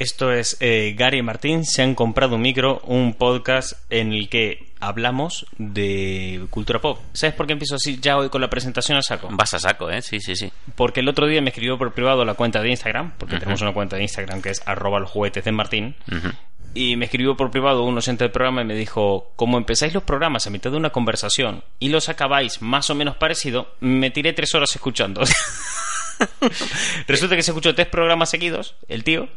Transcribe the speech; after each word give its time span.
Esto 0.00 0.32
es 0.32 0.56
eh, 0.60 0.94
Gary 0.96 1.18
y 1.18 1.22
Martín 1.22 1.66
se 1.66 1.82
han 1.82 1.94
comprado 1.94 2.36
un 2.36 2.40
micro, 2.40 2.80
un 2.86 3.12
podcast 3.12 3.74
en 3.90 4.14
el 4.14 4.30
que 4.30 4.72
hablamos 4.80 5.44
de 5.58 6.46
cultura 6.48 6.80
pop. 6.80 7.00
¿Sabes 7.12 7.34
por 7.34 7.46
qué 7.46 7.52
empiezo 7.52 7.74
así 7.74 7.98
ya 8.00 8.16
hoy 8.16 8.30
con 8.30 8.40
la 8.40 8.48
presentación 8.48 8.96
a 8.96 9.02
saco? 9.02 9.28
Vas 9.30 9.52
a 9.52 9.58
saco, 9.58 9.90
¿eh? 9.90 10.00
Sí, 10.00 10.18
sí, 10.20 10.36
sí. 10.36 10.50
Porque 10.74 11.00
el 11.00 11.08
otro 11.10 11.26
día 11.26 11.42
me 11.42 11.50
escribió 11.50 11.76
por 11.76 11.92
privado 11.92 12.24
la 12.24 12.32
cuenta 12.32 12.62
de 12.62 12.70
Instagram, 12.70 13.12
porque 13.18 13.36
tenemos 13.38 13.60
una 13.60 13.74
cuenta 13.74 13.96
de 13.96 14.02
Instagram 14.04 14.40
que 14.40 14.48
es 14.48 14.62
arroba 14.64 15.00
los 15.00 15.10
juguetes 15.10 15.44
de 15.44 15.52
Martín. 15.52 15.94
Y 16.72 16.96
me 16.96 17.04
escribió 17.04 17.36
por 17.36 17.50
privado 17.50 17.84
un 17.84 17.98
oyente 17.98 18.24
del 18.24 18.32
programa 18.32 18.62
y 18.62 18.64
me 18.64 18.74
dijo, 18.74 19.32
como 19.36 19.58
empezáis 19.58 19.92
los 19.92 20.04
programas 20.04 20.46
a 20.46 20.50
mitad 20.50 20.70
de 20.70 20.78
una 20.78 20.88
conversación 20.88 21.62
y 21.78 21.90
los 21.90 22.08
acabáis 22.08 22.62
más 22.62 22.88
o 22.88 22.94
menos 22.94 23.16
parecido, 23.16 23.74
me 23.80 24.10
tiré 24.10 24.32
tres 24.32 24.54
horas 24.54 24.74
escuchando. 24.74 25.20
Resulta 27.06 27.36
que 27.36 27.42
se 27.42 27.50
escuchó 27.50 27.74
tres 27.74 27.88
programas 27.88 28.30
seguidos, 28.30 28.76
el 28.88 29.04
tío, 29.04 29.28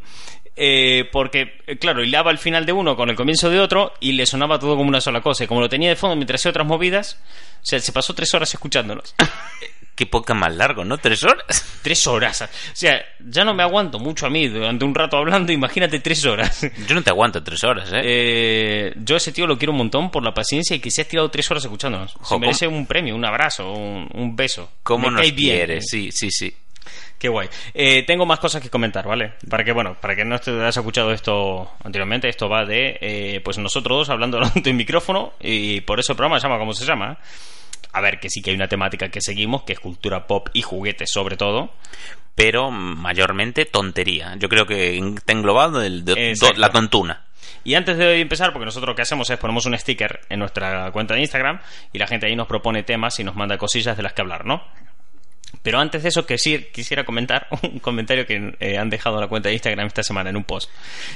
eh, 0.55 1.09
porque, 1.11 1.61
eh, 1.67 1.77
claro, 1.77 2.03
hilaba 2.03 2.31
el 2.31 2.37
final 2.37 2.65
de 2.65 2.73
uno 2.73 2.95
con 2.95 3.09
el 3.09 3.15
comienzo 3.15 3.49
de 3.49 3.59
otro 3.59 3.93
y 3.99 4.11
le 4.13 4.25
sonaba 4.25 4.59
todo 4.59 4.75
como 4.75 4.89
una 4.89 5.01
sola 5.01 5.21
cosa. 5.21 5.43
Y 5.43 5.47
como 5.47 5.61
lo 5.61 5.69
tenía 5.69 5.89
de 5.89 5.95
fondo 5.95 6.15
mientras 6.15 6.41
hacía 6.41 6.51
otras 6.51 6.67
movidas, 6.67 7.17
o 7.61 7.65
sea, 7.65 7.79
se 7.79 7.91
pasó 7.91 8.13
tres 8.13 8.33
horas 8.33 8.53
escuchándonos. 8.53 9.15
Qué 9.95 10.07
poca 10.07 10.33
más 10.33 10.55
largo, 10.55 10.83
¿no? 10.83 10.97
¿Tres 10.97 11.23
horas? 11.23 11.79
Tres 11.83 12.07
horas. 12.07 12.41
O 12.41 12.47
sea, 12.73 12.99
ya 13.19 13.43
no 13.43 13.53
me 13.53 13.61
aguanto 13.61 13.99
mucho 13.99 14.25
a 14.25 14.29
mí 14.31 14.47
durante 14.47 14.83
un 14.85 14.95
rato 14.95 15.17
hablando, 15.17 15.51
imagínate 15.51 15.99
tres 15.99 16.25
horas. 16.25 16.65
Yo 16.87 16.95
no 16.95 17.03
te 17.03 17.11
aguanto 17.11 17.43
tres 17.43 17.63
horas, 17.63 17.91
¿eh? 17.93 18.01
Eh, 18.03 18.93
yo 18.95 19.13
a 19.13 19.17
ese 19.17 19.31
tío 19.31 19.45
lo 19.45 19.55
quiero 19.55 19.71
un 19.71 19.77
montón 19.77 20.09
por 20.09 20.23
la 20.23 20.33
paciencia 20.33 20.75
y 20.75 20.79
que 20.79 20.89
se 20.89 21.03
ha 21.03 21.07
tirado 21.07 21.29
tres 21.29 21.49
horas 21.51 21.63
escuchándonos. 21.63 22.11
Se 22.13 22.17
Jo, 22.21 22.39
merece 22.39 22.65
un 22.67 22.87
premio, 22.87 23.15
un 23.15 23.23
abrazo, 23.23 23.71
un, 23.71 24.09
un 24.15 24.35
beso. 24.35 24.71
¿Cómo 24.81 25.11
Me 25.11 25.21
nos 25.21 25.31
quieres? 25.31 25.85
Sí, 25.87 26.11
sí, 26.11 26.31
sí. 26.31 26.51
Qué 27.23 27.29
guay. 27.29 27.47
Eh, 27.73 28.03
tengo 28.05 28.25
más 28.25 28.37
cosas 28.39 28.61
que 28.61 28.69
comentar, 28.69 29.07
¿vale? 29.07 29.35
Para 29.49 29.63
que, 29.63 29.71
bueno, 29.71 29.95
para 29.97 30.13
que 30.13 30.25
no 30.25 30.37
te 30.39 30.51
hayas 30.51 30.75
escuchado 30.75 31.13
esto 31.13 31.71
anteriormente, 31.81 32.27
esto 32.27 32.49
va 32.49 32.65
de, 32.65 32.97
eh, 32.99 33.39
pues 33.45 33.57
nosotros 33.57 33.99
dos 33.99 34.09
hablando 34.09 34.35
delante 34.39 34.59
de 34.59 34.71
un 34.71 34.75
micrófono 34.75 35.31
y 35.39 35.79
por 35.79 36.01
eso 36.01 36.11
el 36.11 36.17
programa 36.17 36.37
se 36.41 36.47
llama 36.47 36.59
como 36.59 36.73
se 36.73 36.83
llama. 36.85 37.17
A 37.93 38.01
ver, 38.01 38.19
que 38.19 38.29
sí 38.29 38.41
que 38.41 38.49
hay 38.49 38.57
una 38.57 38.67
temática 38.67 39.07
que 39.07 39.21
seguimos, 39.21 39.63
que 39.63 39.71
es 39.71 39.79
cultura 39.79 40.27
pop 40.27 40.49
y 40.51 40.63
juguetes 40.63 41.11
sobre 41.13 41.37
todo. 41.37 41.71
Pero 42.35 42.71
mayormente 42.71 43.63
tontería. 43.63 44.35
Yo 44.37 44.49
creo 44.49 44.65
que 44.65 44.97
está 44.97 45.31
englobado 45.31 45.81
el 45.81 46.03
de- 46.03 46.31
Exacto. 46.31 46.55
do- 46.55 46.59
la 46.59 46.71
tontuna. 46.71 47.21
Y 47.63 47.75
antes 47.75 47.95
de 47.97 48.19
empezar, 48.19 48.51
porque 48.51 48.65
nosotros 48.65 48.89
lo 48.89 48.95
que 48.95 49.03
hacemos 49.03 49.29
es 49.29 49.37
ponemos 49.37 49.65
un 49.65 49.77
sticker 49.77 50.19
en 50.27 50.39
nuestra 50.39 50.91
cuenta 50.91 51.13
de 51.13 51.21
Instagram 51.21 51.61
y 51.93 51.99
la 51.99 52.07
gente 52.07 52.25
ahí 52.25 52.35
nos 52.35 52.47
propone 52.47 52.83
temas 52.83 53.17
y 53.21 53.23
nos 53.23 53.35
manda 53.37 53.57
cosillas 53.57 53.95
de 53.95 54.03
las 54.03 54.11
que 54.11 54.21
hablar, 54.23 54.43
¿no? 54.45 54.61
Pero 55.63 55.79
antes 55.79 56.03
de 56.03 56.09
eso, 56.09 56.25
que 56.25 56.37
sí, 56.37 56.67
quisiera 56.71 57.03
comentar 57.03 57.47
un 57.63 57.79
comentario 57.79 58.27
que 58.27 58.55
eh, 58.59 58.77
han 58.77 58.89
dejado 58.89 59.15
en 59.15 59.21
la 59.21 59.27
cuenta 59.27 59.49
de 59.49 59.55
Instagram 59.55 59.87
esta 59.87 60.03
semana 60.03 60.29
en 60.29 60.37
un 60.37 60.43
post, 60.43 60.69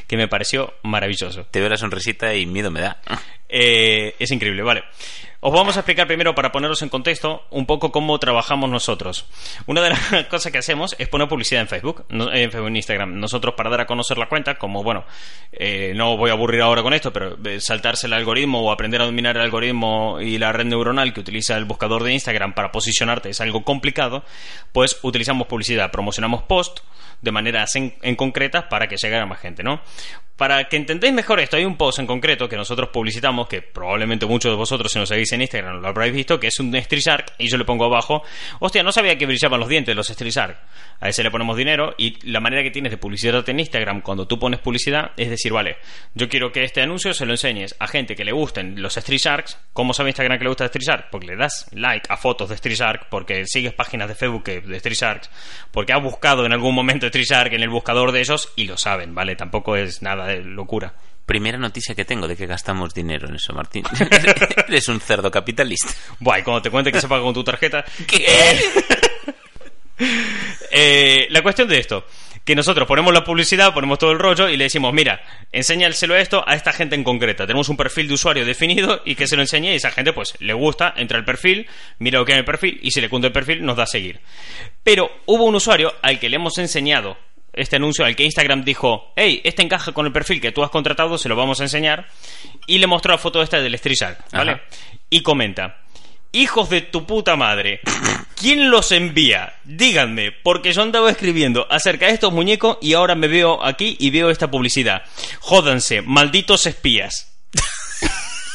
que 0.08 0.18
me 0.18 0.28
pareció 0.28 0.74
maravilloso. 0.84 1.46
Te 1.52 1.60
veo 1.60 1.70
la 1.70 1.78
sonrisita 1.78 2.34
y 2.34 2.46
miedo 2.46 2.72
me 2.72 2.82
da. 2.82 3.00
Eh, 3.48 4.16
es 4.18 4.32
increíble, 4.32 4.64
vale. 4.64 4.84
Os 5.40 5.54
vamos 5.54 5.78
a 5.78 5.82
explicar 5.82 6.08
primero, 6.08 6.34
para 6.34 6.52
poneros 6.52 6.82
en 6.82 6.90
contexto, 6.90 7.46
un 7.52 7.68
poco 7.68 7.92
cómo 7.92 8.18
trabajamos 8.18 8.72
nosotros. 8.72 9.28
Una 9.68 9.82
de 9.82 9.92
las 9.92 10.26
cosas 10.30 10.52
que 10.52 10.58
hacemos 10.58 10.96
es 10.98 11.08
poner 11.10 11.28
publicidad 11.28 11.62
en 11.62 11.68
Facebook, 11.68 12.06
en 12.10 12.76
Instagram. 12.76 13.20
Nosotros, 13.20 13.54
para 13.56 13.70
dar 13.70 13.82
a 13.82 13.86
conocer 13.86 14.18
la 14.18 14.28
cuenta, 14.30 14.56
como 14.56 14.82
bueno, 14.82 15.06
eh, 15.52 15.94
no 15.96 16.18
voy 16.18 16.32
a 16.32 16.34
aburrir 16.34 16.62
ahora 16.62 16.82
con 16.82 16.94
esto, 16.94 17.14
pero 17.14 17.38
eh, 17.46 17.62
saltarse 17.62 18.08
el 18.08 18.14
algoritmo 18.14 18.62
o 18.62 18.72
aprender 18.72 19.00
a 19.00 19.06
dominar 19.06 19.38
el 19.38 19.44
algoritmo 19.44 20.20
y 20.20 20.40
la 20.40 20.52
red 20.52 20.66
neuronal 20.66 21.14
que 21.14 21.20
utiliza 21.20 21.56
el 21.56 21.66
buscador 21.66 22.04
de 22.04 22.14
Instagram 22.14 22.54
para 22.54 22.72
posicionarte 22.72 23.30
es 23.30 23.40
algo 23.40 23.64
complicado, 23.64 24.24
pues 24.72 24.98
utilizamos 25.04 25.46
publicidad, 25.46 25.92
promocionamos 25.92 26.44
post 26.44 26.80
de 27.22 27.32
maneras 27.32 27.76
en, 27.76 27.94
en 28.02 28.16
concretas 28.16 28.66
para 28.66 28.88
que 28.88 28.98
llegue 28.98 29.18
a 29.18 29.26
más 29.28 29.40
gente, 29.40 29.62
¿no? 29.62 29.82
Para 30.38 30.70
que 30.70 30.78
entendáis 30.78 31.14
mejor 31.14 31.40
esto, 31.40 31.58
hay 31.58 31.66
un 31.66 31.76
post 31.78 32.00
en 32.00 32.08
concreto 32.08 32.48
que 32.48 32.56
nosotros 32.56 32.90
publicitamos, 32.90 33.48
que 33.48 33.62
probablemente 33.62 34.26
muchos 34.26 34.52
de 34.52 34.56
vosotros, 34.56 34.92
si 34.92 35.00
nos 35.00 35.10
seguís 35.10 35.32
en 35.34 35.42
Instagram, 35.42 35.82
lo 35.82 35.88
habréis 35.88 36.14
visto, 36.14 36.40
que 36.40 36.48
es 36.48 36.60
un 36.60 36.74
Street 36.76 37.02
Shark, 37.02 37.34
y 37.38 37.50
yo 37.50 37.58
le 37.58 37.66
pongo 37.66 37.86
abajo, 37.86 38.24
hostia, 38.60 38.84
no 38.84 38.92
sabía 38.92 39.18
que 39.18 39.26
brillaban 39.26 39.60
los 39.60 39.68
dientes 39.68 39.96
los 39.96 40.10
Street 40.10 40.32
Shark. 40.32 40.58
A 41.00 41.10
ese 41.10 41.24
le 41.24 41.32
ponemos 41.32 41.58
dinero, 41.58 41.94
y 41.98 42.18
la 42.30 42.40
manera 42.40 42.64
que 42.64 42.72
tienes 42.72 42.92
de 42.92 42.98
publicitarte 42.98 43.52
en 43.52 43.60
Instagram 43.60 44.02
cuando 44.02 44.28
tú 44.28 44.40
pones 44.40 44.60
publicidad 44.60 45.12
es 45.18 45.30
decir, 45.30 45.52
vale, 45.52 45.78
yo 46.14 46.30
quiero 46.30 46.52
que 46.52 46.64
este 46.64 46.82
anuncio 46.82 47.14
se 47.14 47.26
lo 47.26 47.34
enseñes 47.34 47.76
a 47.80 47.88
gente 47.88 48.16
que 48.16 48.24
le 48.24 48.32
gusten 48.32 48.82
los 48.82 48.96
Street 48.98 49.20
Sharks. 49.20 49.60
¿Cómo 49.74 49.94
sabe 49.94 50.10
Instagram 50.10 50.38
que 50.38 50.44
le 50.44 50.50
gusta 50.50 50.66
Street 50.66 50.86
Shark? 50.86 51.10
Porque 51.12 51.28
le 51.28 51.36
das 51.36 51.68
like 51.72 52.08
a 52.10 52.18
fotos 52.18 52.50
de 52.50 52.56
Street 52.56 52.78
Shark, 52.78 53.08
porque 53.10 53.46
sigues 53.48 53.74
páginas 53.74 54.08
de 54.08 54.16
Facebook 54.16 54.44
de 54.44 54.78
Street 54.78 54.98
porque 55.72 55.94
has 55.94 56.02
buscado 56.02 56.46
en 56.46 56.54
algún 56.54 56.76
momento 56.76 57.08
Street 57.08 57.26
Shark 57.28 57.54
en 57.54 57.64
el 57.64 57.70
buscador 57.70 58.12
de 58.12 58.20
ellos 58.20 58.52
y 58.56 58.66
lo 58.66 58.78
saben, 58.78 59.16
¿vale? 59.16 59.36
Tampoco 59.36 59.76
es 59.76 60.02
nada 60.02 60.27
de 60.28 60.44
locura. 60.44 60.94
Primera 61.26 61.58
noticia 61.58 61.94
que 61.94 62.06
tengo 62.06 62.28
de 62.28 62.38
que 62.38 62.46
gastamos 62.46 62.94
dinero 62.94 63.28
en 63.28 63.36
eso, 63.36 63.54
Martín. 63.54 63.84
Eres 64.68 64.88
un 64.88 65.02
cerdo 65.02 65.30
capitalista. 65.30 65.90
Buah, 66.20 66.40
y 66.40 66.44
cuando 66.44 66.62
te 66.62 66.70
cuente 66.70 66.92
que 66.92 67.02
se 67.02 67.08
paga 67.08 67.24
con 67.24 67.34
tu 67.34 67.44
tarjeta. 67.44 67.84
¿Qué? 68.08 68.26
Eh, 70.70 71.28
la 71.32 71.42
cuestión 71.42 71.68
de 71.68 71.80
esto, 71.80 72.06
que 72.46 72.56
nosotros 72.56 72.88
ponemos 72.88 73.14
la 73.14 73.24
publicidad, 73.24 73.74
ponemos 73.74 74.00
todo 74.00 74.12
el 74.12 74.20
rollo 74.20 74.48
y 74.48 74.56
le 74.56 74.66
decimos, 74.66 74.94
mira, 74.94 75.22
enséñaselo 75.52 76.16
esto 76.16 76.44
a 76.48 76.56
esta 76.56 76.72
gente 76.72 76.96
en 76.96 77.04
concreta. 77.04 77.46
Tenemos 77.46 77.68
un 77.68 77.78
perfil 77.78 78.08
de 78.08 78.14
usuario 78.14 78.46
definido 78.46 79.02
y 79.04 79.16
que 79.16 79.28
se 79.28 79.36
lo 79.36 79.42
enseñe 79.42 79.74
y 79.74 79.76
esa 79.76 79.92
gente 79.92 80.14
pues 80.14 80.36
le 80.40 80.54
gusta, 80.54 80.94
entra 80.96 81.18
al 81.18 81.26
perfil, 81.26 81.68
mira 82.00 82.20
lo 82.20 82.26
que 82.26 82.34
hay 82.34 82.38
en 82.38 82.40
el 82.40 82.46
perfil 82.46 82.80
y 82.82 82.92
si 82.92 83.02
le 83.02 83.10
cunde 83.10 83.28
el 83.28 83.34
perfil 83.34 83.66
nos 83.66 83.76
da 83.76 83.84
a 83.84 83.88
seguir. 83.88 84.22
Pero 84.84 85.10
hubo 85.26 85.46
un 85.46 85.56
usuario 85.56 85.94
al 86.02 86.20
que 86.20 86.30
le 86.30 86.36
hemos 86.36 86.58
enseñado 86.58 87.18
este 87.58 87.76
anuncio, 87.76 88.06
al 88.06 88.16
que 88.16 88.24
Instagram 88.24 88.64
dijo, 88.64 89.12
hey, 89.16 89.42
este 89.44 89.62
encaja 89.62 89.92
con 89.92 90.06
el 90.06 90.12
perfil 90.12 90.40
que 90.42 90.52
tú 90.52 90.64
has 90.64 90.70
contratado, 90.70 91.18
se 91.18 91.30
lo 91.30 91.36
vamos 91.36 91.60
a 91.60 91.64
enseñar 91.64 92.08
y 92.66 92.78
le 92.78 92.88
mostró 92.88 93.12
la 93.12 93.18
foto 93.18 93.42
esta 93.42 93.60
del 93.60 93.76
Street 93.76 93.98
Shark, 94.00 94.26
¿vale? 94.32 94.52
Ajá. 94.54 94.62
Y 95.10 95.22
comenta, 95.22 95.82
hijos 96.32 96.70
de 96.70 96.82
tu 96.82 97.06
puta 97.06 97.36
madre, 97.36 97.82
¿quién 98.36 98.70
los 98.70 98.92
envía? 98.92 99.54
Díganme, 99.64 100.32
porque 100.32 100.74
yo 100.74 100.82
andaba 100.82 101.10
escribiendo 101.10 101.68
acerca 101.70 102.08
de 102.08 102.14
estos 102.14 102.34
muñecos 102.34 102.78
y 102.82 102.94
ahora 102.94 103.16
me 103.16 103.28
veo 103.28 103.64
aquí 103.64 103.96
y 104.00 104.10
veo 104.10 104.30
esta 104.30 104.52
publicidad. 104.52 105.04
Jódanse, 105.40 106.02
malditos 106.02 106.66
espías. 106.66 107.34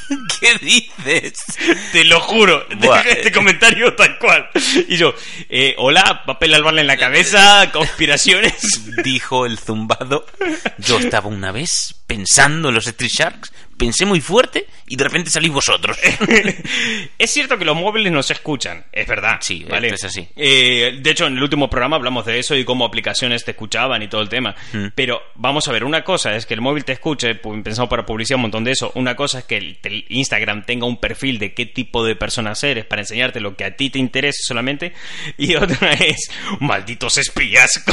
¿Qué 0.40 0.54
dices? 0.60 1.44
Te 1.92 2.04
lo 2.04 2.20
juro, 2.20 2.66
Buah. 2.78 3.00
este 3.02 3.32
comentario 3.32 3.94
tal 3.94 4.18
cual. 4.18 4.48
Y 4.88 4.96
yo, 4.96 5.14
eh, 5.48 5.74
hola, 5.78 6.22
papel 6.26 6.54
albal 6.54 6.78
en 6.78 6.86
la 6.86 6.96
cabeza, 6.96 7.70
conspiraciones. 7.72 8.54
Dijo 9.04 9.46
el 9.46 9.58
zumbado. 9.58 10.26
Yo 10.78 10.98
estaba 10.98 11.28
una 11.28 11.52
vez 11.52 11.94
pensando 12.06 12.68
en 12.68 12.74
los 12.74 12.86
Street 12.86 13.10
Sharks, 13.12 13.52
pensé 13.76 14.06
muy 14.06 14.20
fuerte 14.20 14.66
y 14.86 14.96
de 14.96 15.04
repente 15.04 15.30
salís 15.30 15.50
vosotros. 15.50 15.98
es 17.18 17.30
cierto 17.30 17.58
que 17.58 17.64
los 17.64 17.76
móviles 17.76 18.12
no 18.12 18.22
se 18.22 18.34
escuchan, 18.34 18.84
es 18.92 19.06
verdad. 19.06 19.38
Sí, 19.40 19.64
¿vale? 19.68 19.88
es 19.88 20.04
así. 20.04 20.28
Eh, 20.36 20.98
de 21.00 21.10
hecho, 21.10 21.26
en 21.26 21.36
el 21.36 21.42
último 21.42 21.68
programa 21.68 21.96
hablamos 21.96 22.26
de 22.26 22.38
eso 22.38 22.54
y 22.54 22.64
cómo 22.64 22.84
aplicaciones 22.84 23.44
te 23.44 23.52
escuchaban 23.52 24.02
y 24.02 24.08
todo 24.08 24.20
el 24.20 24.28
tema. 24.28 24.54
Mm. 24.72 24.86
Pero 24.94 25.20
vamos 25.34 25.66
a 25.68 25.72
ver, 25.72 25.84
una 25.84 26.04
cosa 26.04 26.34
es 26.36 26.46
que 26.46 26.54
el 26.54 26.60
móvil 26.60 26.84
te 26.84 26.92
escuche, 26.92 27.34
pensado 27.34 27.88
para 27.88 28.06
publicidad 28.06 28.36
un 28.36 28.42
montón 28.42 28.64
de 28.64 28.72
eso. 28.72 28.92
Una 28.94 29.16
cosa 29.16 29.40
es 29.40 29.44
que 29.44 29.56
el, 29.56 29.78
el 29.82 30.04
Instagram 30.08 30.64
tenga 30.64 30.86
un 30.86 30.98
perfil 30.98 31.38
de 31.38 31.54
qué 31.54 31.66
tipo 31.66 32.04
de 32.04 32.16
personas 32.16 32.62
eres 32.64 32.84
para 32.84 33.02
enseñarte 33.02 33.40
lo 33.40 33.56
que 33.56 33.64
a 33.64 33.76
ti 33.76 33.90
te 33.90 33.98
interese 33.98 34.42
solamente. 34.42 34.92
Y 35.38 35.54
otra 35.54 35.92
es, 36.00 36.30
malditos 36.60 37.18
espías. 37.18 37.70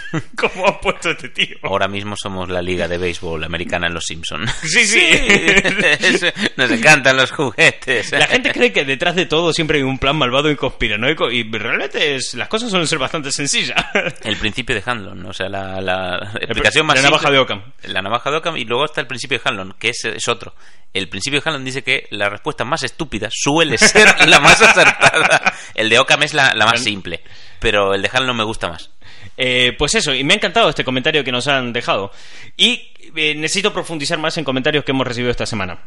¿Cómo 0.36 0.66
ha 0.66 0.80
puesto 0.80 1.10
este 1.10 1.28
tío? 1.30 1.56
Ahora 1.62 1.88
mismo 1.88 2.14
somos 2.16 2.48
la 2.48 2.60
liga 2.62 2.88
de 2.88 2.98
béisbol 2.98 3.44
americana 3.44 3.86
en 3.86 3.94
Los 3.94 4.04
Simpson. 4.06 4.46
Sí, 4.62 4.84
sí. 4.86 5.00
Nos 6.56 6.70
encantan 6.70 7.16
los 7.16 7.30
juguetes. 7.30 8.12
La 8.12 8.26
gente 8.26 8.52
cree 8.52 8.72
que 8.72 8.84
detrás 8.84 9.14
de 9.14 9.26
todo 9.26 9.52
siempre 9.52 9.78
hay 9.78 9.84
un 9.84 9.98
plan 9.98 10.16
malvado 10.16 10.50
y 10.50 10.56
conspiranoico 10.56 11.30
y 11.30 11.42
realmente 11.50 12.16
es- 12.16 12.34
las 12.34 12.48
cosas 12.48 12.70
suelen 12.70 12.86
ser 12.86 12.98
bastante 12.98 13.30
sencillas. 13.32 13.76
El 14.22 14.36
principio 14.36 14.74
de 14.74 14.82
Hanlon, 14.84 15.26
o 15.26 15.32
sea, 15.32 15.48
la, 15.48 15.80
la 15.80 16.32
explicación 16.40 16.86
más 16.86 16.96
la 16.96 17.02
navaja 17.02 17.28
simple- 17.28 17.32
de 17.34 17.38
Occam. 17.40 17.62
La 17.84 18.02
navaja 18.02 18.30
de 18.30 18.36
Occam 18.38 18.56
y 18.56 18.64
luego 18.64 18.84
está 18.84 19.00
el 19.00 19.06
principio 19.06 19.38
de 19.38 19.48
Hanlon, 19.48 19.74
que 19.78 19.90
es, 19.90 20.04
es 20.04 20.28
otro. 20.28 20.54
El 20.92 21.08
principio 21.08 21.40
de 21.40 21.48
Hanlon 21.48 21.64
dice 21.64 21.82
que 21.82 22.06
la 22.10 22.28
respuesta 22.28 22.64
más 22.64 22.82
estúpida 22.82 23.28
suele 23.32 23.78
ser 23.78 24.28
la 24.28 24.40
más 24.40 24.60
acertada. 24.60 25.52
El 25.74 25.88
de 25.88 25.98
Occam 25.98 26.22
es 26.22 26.34
la, 26.34 26.52
la 26.54 26.66
más 26.66 26.80
simple, 26.82 27.22
pero 27.58 27.94
el 27.94 28.02
de 28.02 28.10
Hanlon 28.12 28.36
me 28.36 28.44
gusta 28.44 28.68
más. 28.68 28.90
Eh, 29.36 29.74
pues 29.78 29.94
eso, 29.94 30.14
y 30.14 30.24
me 30.24 30.34
ha 30.34 30.36
encantado 30.36 30.68
este 30.68 30.84
comentario 30.84 31.24
que 31.24 31.32
nos 31.32 31.48
han 31.48 31.72
dejado. 31.72 32.10
Y 32.56 32.92
eh, 33.16 33.34
necesito 33.34 33.72
profundizar 33.72 34.18
más 34.18 34.36
en 34.38 34.44
comentarios 34.44 34.84
que 34.84 34.92
hemos 34.92 35.06
recibido 35.06 35.30
esta 35.30 35.46
semana. 35.46 35.80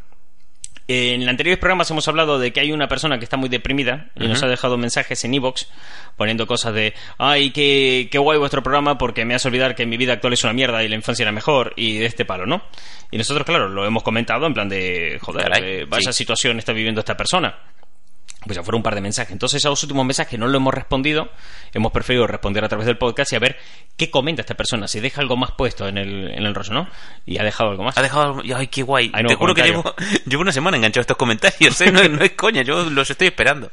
Eh, 0.87 1.15
En 1.15 1.27
anteriores 1.27 1.57
programas 1.59 1.89
hemos 1.89 2.07
hablado 2.07 2.37
de 2.37 2.53
que 2.53 2.59
hay 2.59 2.71
una 2.71 2.87
persona 2.87 3.17
que 3.17 3.23
está 3.23 3.37
muy 3.37 3.49
deprimida 3.49 4.11
y 4.15 4.27
nos 4.27 4.43
ha 4.43 4.47
dejado 4.47 4.77
mensajes 4.77 5.23
en 5.25 5.33
iVoox 5.33 5.65
poniendo 6.15 6.45
cosas 6.45 6.75
de 6.75 6.93
ay, 7.17 7.49
qué, 7.49 8.07
qué 8.11 8.19
guay 8.19 8.37
vuestro 8.37 8.61
programa 8.61 8.95
porque 8.95 9.25
me 9.25 9.33
hace 9.33 9.47
olvidar 9.47 9.73
que 9.73 9.87
mi 9.87 9.97
vida 9.97 10.13
actual 10.13 10.33
es 10.33 10.43
una 10.43 10.53
mierda 10.53 10.83
y 10.83 10.87
la 10.87 10.93
infancia 10.93 11.23
era 11.23 11.31
mejor 11.31 11.73
y 11.75 11.97
de 11.97 12.05
este 12.05 12.23
palo, 12.23 12.45
¿no? 12.45 12.61
Y 13.09 13.17
nosotros, 13.17 13.47
claro, 13.47 13.67
lo 13.67 13.83
hemos 13.83 14.03
comentado 14.03 14.45
en 14.45 14.53
plan 14.53 14.69
de 14.69 15.17
joder, 15.21 15.49
Caray, 15.49 15.63
eh, 15.63 15.85
vaya 15.85 16.11
sí. 16.11 16.19
situación 16.19 16.59
está 16.59 16.71
viviendo 16.71 16.99
esta 16.99 17.17
persona. 17.17 17.57
Pues 18.45 18.55
ya 18.55 18.63
fueron 18.63 18.79
un 18.79 18.83
par 18.83 18.95
de 18.95 19.01
mensajes. 19.01 19.31
Entonces, 19.31 19.65
a 19.65 19.69
los 19.69 19.81
últimos 19.83 20.05
mensajes 20.05 20.39
no 20.39 20.47
lo 20.47 20.57
hemos 20.57 20.73
respondido. 20.73 21.29
Hemos 21.73 21.91
preferido 21.91 22.27
responder 22.27 22.63
a 22.63 22.69
través 22.69 22.85
del 22.87 22.97
podcast 22.97 23.33
y 23.33 23.35
a 23.35 23.39
ver 23.39 23.57
qué 23.97 24.09
comenta 24.09 24.41
esta 24.41 24.55
persona. 24.55 24.87
Si 24.87 24.99
deja 24.99 25.21
algo 25.21 25.35
más 25.35 25.51
puesto 25.51 25.87
en 25.87 25.97
el, 25.97 26.31
en 26.31 26.45
el 26.45 26.55
rollo, 26.55 26.73
¿no? 26.73 26.89
Y 27.25 27.39
ha 27.39 27.43
dejado 27.43 27.71
algo 27.71 27.83
más. 27.83 27.97
Ha 27.97 28.01
dejado. 28.01 28.41
Ay, 28.55 28.67
qué 28.67 28.83
guay. 28.83 29.09
Te 29.09 29.35
juro 29.35 29.53
que 29.53 29.63
llevo, 29.63 29.83
llevo 30.25 30.41
una 30.41 30.51
semana 30.51 30.77
enganchado 30.77 31.01
a 31.01 31.03
estos 31.03 31.17
comentarios, 31.17 31.79
¿eh? 31.81 31.91
no, 31.91 32.07
no 32.07 32.23
es 32.23 32.31
coña, 32.31 32.61
yo 32.61 32.89
los 32.89 33.09
estoy 33.09 33.27
esperando. 33.27 33.71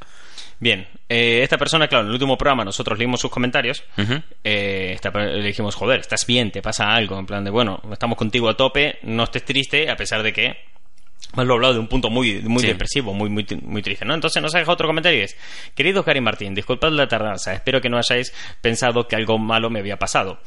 Bien, 0.63 0.87
eh, 1.09 1.41
esta 1.43 1.59
persona, 1.59 1.89
claro, 1.89 2.03
en 2.03 2.09
el 2.11 2.13
último 2.13 2.39
programa 2.39 2.65
nosotros 2.65 2.97
leímos 2.97 3.21
sus 3.21 3.33
comentarios. 3.33 3.83
Ujú. 3.99 4.23
Eh, 4.45 4.93
esta 4.95 5.11
le 5.11 5.43
dijimos, 5.43 5.75
joder, 5.75 5.99
estás 5.99 6.25
bien, 6.25 6.53
te 6.53 6.63
pasa 6.63 6.95
algo. 6.95 7.19
En 7.19 7.27
plan 7.27 7.43
de, 7.43 7.51
bueno, 7.51 7.83
estamos 7.91 8.17
contigo 8.17 8.49
a 8.49 8.57
tope, 8.57 9.01
no 9.03 9.25
estés 9.25 9.45
triste, 9.45 9.91
a 9.91 9.97
pesar 9.97 10.23
de 10.23 10.33
que. 10.33 10.72
Más 11.35 11.47
lo 11.47 11.55
hablado 11.55 11.75
de 11.75 11.81
un 11.81 11.89
punto 11.89 12.11
muy, 12.11 12.43
muy 12.43 12.61
Sí. 12.61 12.67
depresivo, 12.69 13.15
muy, 13.15 13.31
muy, 13.31 13.47
muy 13.63 13.81
triste, 13.81 14.05
¿no? 14.05 14.15
Entonces 14.15 14.43
nos 14.43 14.55
ha 14.55 14.59
dejado 14.59 14.75
otro 14.75 14.87
comentario 14.87 15.21
y 15.21 15.23
es, 15.23 15.37
querido 15.75 16.03
Gary 16.03 16.21
Martín, 16.21 16.55
disculpad 16.55 16.91
la 16.93 17.09
tardanza, 17.09 17.55
espero 17.55 17.81
que 17.81 17.89
no 17.89 17.97
hayáis 17.97 18.35
pensado 18.61 19.09
que 19.09 19.17
algo 19.17 19.39
malo 19.39 19.71
me 19.71 19.79
había 19.81 19.99
pasado. 19.99 20.41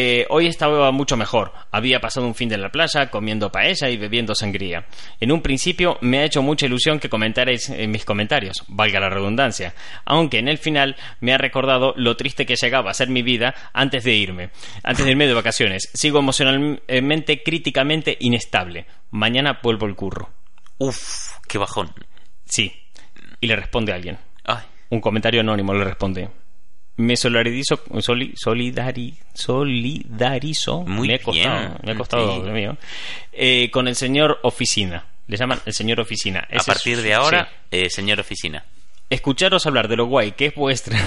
Eh, 0.00 0.26
hoy 0.28 0.46
estaba 0.46 0.92
mucho 0.92 1.16
mejor. 1.16 1.52
Había 1.72 1.98
pasado 1.98 2.24
un 2.24 2.36
fin 2.36 2.48
de 2.48 2.56
la 2.56 2.70
playa 2.70 3.10
comiendo 3.10 3.50
paella 3.50 3.90
y 3.90 3.96
bebiendo 3.96 4.32
sangría. 4.32 4.86
En 5.18 5.32
un 5.32 5.42
principio 5.42 5.98
me 6.02 6.18
ha 6.18 6.24
hecho 6.24 6.40
mucha 6.40 6.66
ilusión 6.66 7.00
que 7.00 7.08
comentarais 7.08 7.68
en 7.68 7.90
mis 7.90 8.04
comentarios, 8.04 8.62
valga 8.68 9.00
la 9.00 9.10
redundancia, 9.10 9.74
aunque 10.04 10.38
en 10.38 10.46
el 10.46 10.58
final 10.58 10.94
me 11.18 11.32
ha 11.32 11.36
recordado 11.36 11.94
lo 11.96 12.16
triste 12.16 12.46
que 12.46 12.54
llegaba 12.54 12.92
a 12.92 12.94
ser 12.94 13.08
mi 13.08 13.22
vida 13.22 13.56
antes 13.72 14.04
de 14.04 14.14
irme, 14.14 14.50
antes 14.84 15.04
de 15.04 15.10
irme 15.10 15.26
de 15.26 15.34
vacaciones. 15.34 15.90
Sigo 15.92 16.20
emocionalmente, 16.20 17.42
críticamente 17.42 18.16
inestable. 18.20 18.86
Mañana 19.10 19.58
vuelvo 19.60 19.86
al 19.86 19.96
curro. 19.96 20.30
Uf, 20.78 21.32
qué 21.48 21.58
bajón. 21.58 21.92
Sí. 22.44 22.72
Y 23.40 23.48
le 23.48 23.56
responde 23.56 23.92
alguien. 23.92 24.16
Ay, 24.44 24.62
Un 24.90 25.00
comentario 25.00 25.40
anónimo 25.40 25.74
le 25.74 25.82
responde. 25.82 26.28
Me 26.98 27.16
solidarizo, 27.16 27.80
soli- 28.00 28.34
solidari, 28.36 29.14
solidarizo. 29.32 30.82
Muy 30.82 31.08
me 31.08 31.14
ha 31.14 31.18
costado, 31.20 31.76
me 31.82 31.92
ha 31.92 31.94
costado, 31.94 32.44
sí. 32.44 32.50
Mío. 32.50 32.76
Eh, 33.32 33.70
con 33.70 33.88
el 33.88 33.94
señor 33.96 34.38
Oficina. 34.42 35.04
Le 35.26 35.36
llaman 35.36 35.60
el 35.66 35.72
señor 35.74 36.00
Oficina. 36.00 36.40
a 36.40 36.56
Ese 36.56 36.66
partir 36.66 37.00
de 37.02 37.14
ahora, 37.14 37.48
sí. 37.70 37.78
eh, 37.78 37.90
señor 37.90 38.18
oficina. 38.20 38.64
Escucharos 39.10 39.66
hablar 39.66 39.88
de 39.88 39.96
lo 39.96 40.06
guay 40.06 40.32
que 40.32 40.46
es 40.46 40.54
vuestra, 40.54 40.98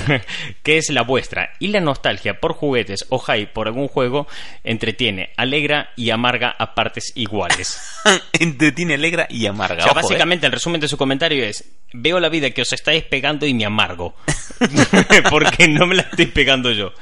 que 0.64 0.78
es 0.78 0.90
la 0.90 1.04
vuestra, 1.04 1.52
y 1.60 1.68
la 1.68 1.80
nostalgia 1.80 2.40
por 2.40 2.54
juguetes 2.54 3.06
o 3.10 3.20
hype 3.20 3.48
por 3.48 3.68
algún 3.68 3.88
juego 3.88 4.28
entretiene, 4.64 5.30
alegra 5.38 5.92
y 5.96 6.10
amarga 6.10 6.56
a 6.58 6.74
partes 6.74 7.12
iguales. 7.16 7.80
Entretiene, 8.34 8.96
alegra 8.96 9.28
y 9.30 9.46
amarga. 9.46 9.78
O 9.78 9.84
sea, 9.84 9.92
Ojo, 9.92 10.00
¿eh? 10.00 10.04
básicamente 10.04 10.48
el 10.48 10.52
resumen 10.52 10.82
de 10.82 10.88
su 10.88 10.98
comentario 10.98 11.44
es 11.46 11.64
veo 11.94 12.20
la 12.20 12.30
vida 12.30 12.50
que 12.52 12.64
os 12.64 12.74
estáis 12.74 13.04
pegando 13.04 13.46
y 13.46 13.54
me 13.54 13.66
amargo. 13.66 14.16
Porque 15.30 15.68
no 15.68 15.86
me 15.86 15.96
la 15.96 16.02
estoy 16.04 16.28
pegando 16.28 16.72
yo. 16.72 16.94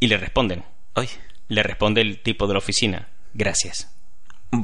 Y 0.00 0.06
le 0.06 0.16
responden. 0.16 0.64
Ay. 0.94 1.08
Le 1.48 1.62
responde 1.62 2.00
el 2.00 2.20
tipo 2.20 2.46
de 2.46 2.54
la 2.54 2.58
oficina. 2.58 3.08
Gracias. 3.34 3.90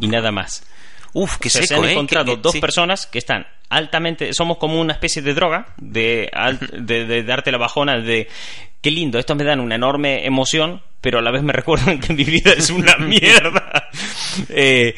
Y 0.00 0.08
nada 0.08 0.32
más. 0.32 0.64
Uf, 1.14 1.38
seco, 1.48 1.66
se 1.66 1.74
han 1.74 1.84
¿eh? 1.84 1.92
encontrado 1.92 2.26
Que- 2.26 2.36
que- 2.36 2.42
dos 2.42 2.52
sí. 2.52 2.60
personas 2.60 3.06
que 3.06 3.18
están 3.18 3.46
altamente. 3.70 4.32
Somos 4.34 4.58
como 4.58 4.78
una 4.80 4.92
especie 4.92 5.22
de 5.22 5.32
droga 5.34 5.66
de, 5.78 6.30
de, 6.72 7.06
de 7.06 7.22
darte 7.22 7.50
la 7.50 7.58
bajona 7.58 7.98
de. 8.00 8.28
Qué 8.82 8.90
lindo, 8.90 9.18
estos 9.18 9.34
me 9.36 9.44
dan 9.44 9.60
una 9.60 9.76
enorme 9.76 10.26
emoción, 10.26 10.82
pero 11.00 11.18
a 11.18 11.22
la 11.22 11.30
vez 11.30 11.42
me 11.42 11.52
recuerdan 11.54 11.98
que 12.00 12.12
mi 12.12 12.24
vida 12.24 12.52
es 12.52 12.68
una 12.70 12.96
mierda. 12.98 13.88
Eh, 14.50 14.94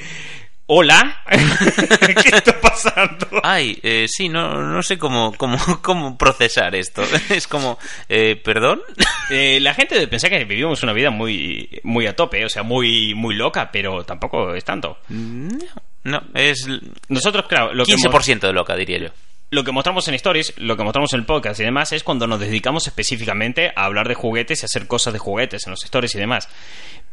Hola, 0.68 1.22
¿qué 1.30 2.28
está 2.36 2.60
pasando? 2.60 3.28
Ay, 3.44 3.78
eh, 3.84 4.06
sí, 4.08 4.28
no, 4.28 4.60
no 4.62 4.82
sé 4.82 4.98
cómo, 4.98 5.32
cómo, 5.36 5.56
cómo 5.80 6.18
procesar 6.18 6.74
esto. 6.74 7.04
Es 7.30 7.46
como, 7.46 7.78
eh, 8.08 8.34
¿perdón? 8.34 8.80
Eh, 9.30 9.60
la 9.60 9.74
gente 9.74 9.94
debe 9.94 10.08
pensar 10.08 10.28
que 10.28 10.44
vivimos 10.44 10.82
una 10.82 10.92
vida 10.92 11.10
muy, 11.10 11.80
muy 11.84 12.08
a 12.08 12.16
tope, 12.16 12.44
o 12.44 12.48
sea, 12.48 12.64
muy, 12.64 13.14
muy 13.14 13.36
loca, 13.36 13.70
pero 13.70 14.02
tampoco 14.02 14.54
es 14.56 14.64
tanto. 14.64 14.98
No, 15.08 15.56
no, 16.06 16.22
es 16.34 16.66
Nosotros, 17.08 17.46
claro, 17.48 17.74
lo 17.74 17.84
que, 17.84 17.92
mo- 17.96 17.98
15% 18.18 18.40
de 18.40 18.52
loca, 18.52 18.74
diría 18.76 18.98
yo. 18.98 19.08
lo 19.50 19.62
que 19.64 19.72
mostramos 19.72 20.08
en 20.08 20.14
Stories, 20.14 20.54
lo 20.56 20.76
que 20.76 20.82
mostramos 20.82 21.12
en 21.12 21.20
el 21.20 21.26
podcast 21.26 21.60
y 21.60 21.64
demás, 21.64 21.92
es 21.92 22.02
cuando 22.02 22.26
nos 22.26 22.40
dedicamos 22.40 22.86
específicamente 22.86 23.72
a 23.76 23.84
hablar 23.84 24.08
de 24.08 24.14
juguetes 24.14 24.62
y 24.62 24.66
hacer 24.66 24.86
cosas 24.86 25.12
de 25.12 25.18
juguetes 25.18 25.66
en 25.66 25.70
los 25.72 25.84
Stories 25.84 26.14
y 26.14 26.18
demás. 26.18 26.48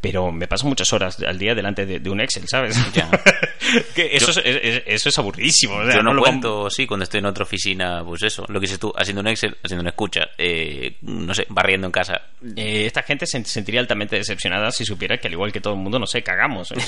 Pero 0.04 0.32
me 0.34 0.48
paso 0.48 0.68
muchas 0.68 0.92
horas 0.94 1.18
al 1.26 1.40
día 1.40 1.56
delante 1.56 1.86
de, 1.88 2.00
de 2.00 2.10
un 2.10 2.20
Excel, 2.22 2.48
¿sabes? 2.48 2.78
Ya. 2.94 3.10
que 3.96 4.10
eso, 4.16 4.30
es, 4.32 4.38
es- 4.44 4.84
eso 4.86 5.10
es 5.10 5.18
aburridísimo. 5.18 5.78
o 5.78 5.86
sea, 5.86 5.96
yo 5.96 6.04
no, 6.04 6.14
lo 6.14 6.22
vamos- 6.22 6.30
cuento, 6.30 6.70
sí, 6.70 6.86
cuando 6.86 7.06
estoy 7.06 7.20
en 7.20 7.26
otra 7.28 7.44
oficina, 7.44 8.04
pues 8.06 8.22
eso, 8.24 8.46
lo 8.50 8.60
que 8.60 8.66
dices 8.66 8.78
tú, 8.80 8.94
haciendo 8.96 9.22
un 9.22 9.28
Excel, 9.28 9.56
haciendo 9.64 9.82
una 9.82 9.90
escucha, 9.92 10.28
eh, 10.38 10.98
no 11.04 11.34
sé, 11.34 11.46
barriendo 11.50 11.88
en 11.88 11.92
casa. 11.92 12.22
Eh, 12.56 12.86
esta 12.86 13.02
gente 13.04 13.26
se 13.26 13.44
sentiría 13.46 13.80
altamente 13.80 14.18
decepcionada 14.18 14.70
si 14.72 14.84
supiera 14.86 15.18
que 15.18 15.28
al 15.28 15.34
igual 15.34 15.52
que 15.54 15.62
todo 15.62 15.74
el 15.74 15.80
mundo, 15.80 15.98
no 15.98 16.06
sé, 16.06 16.22
cagamos. 16.22 16.74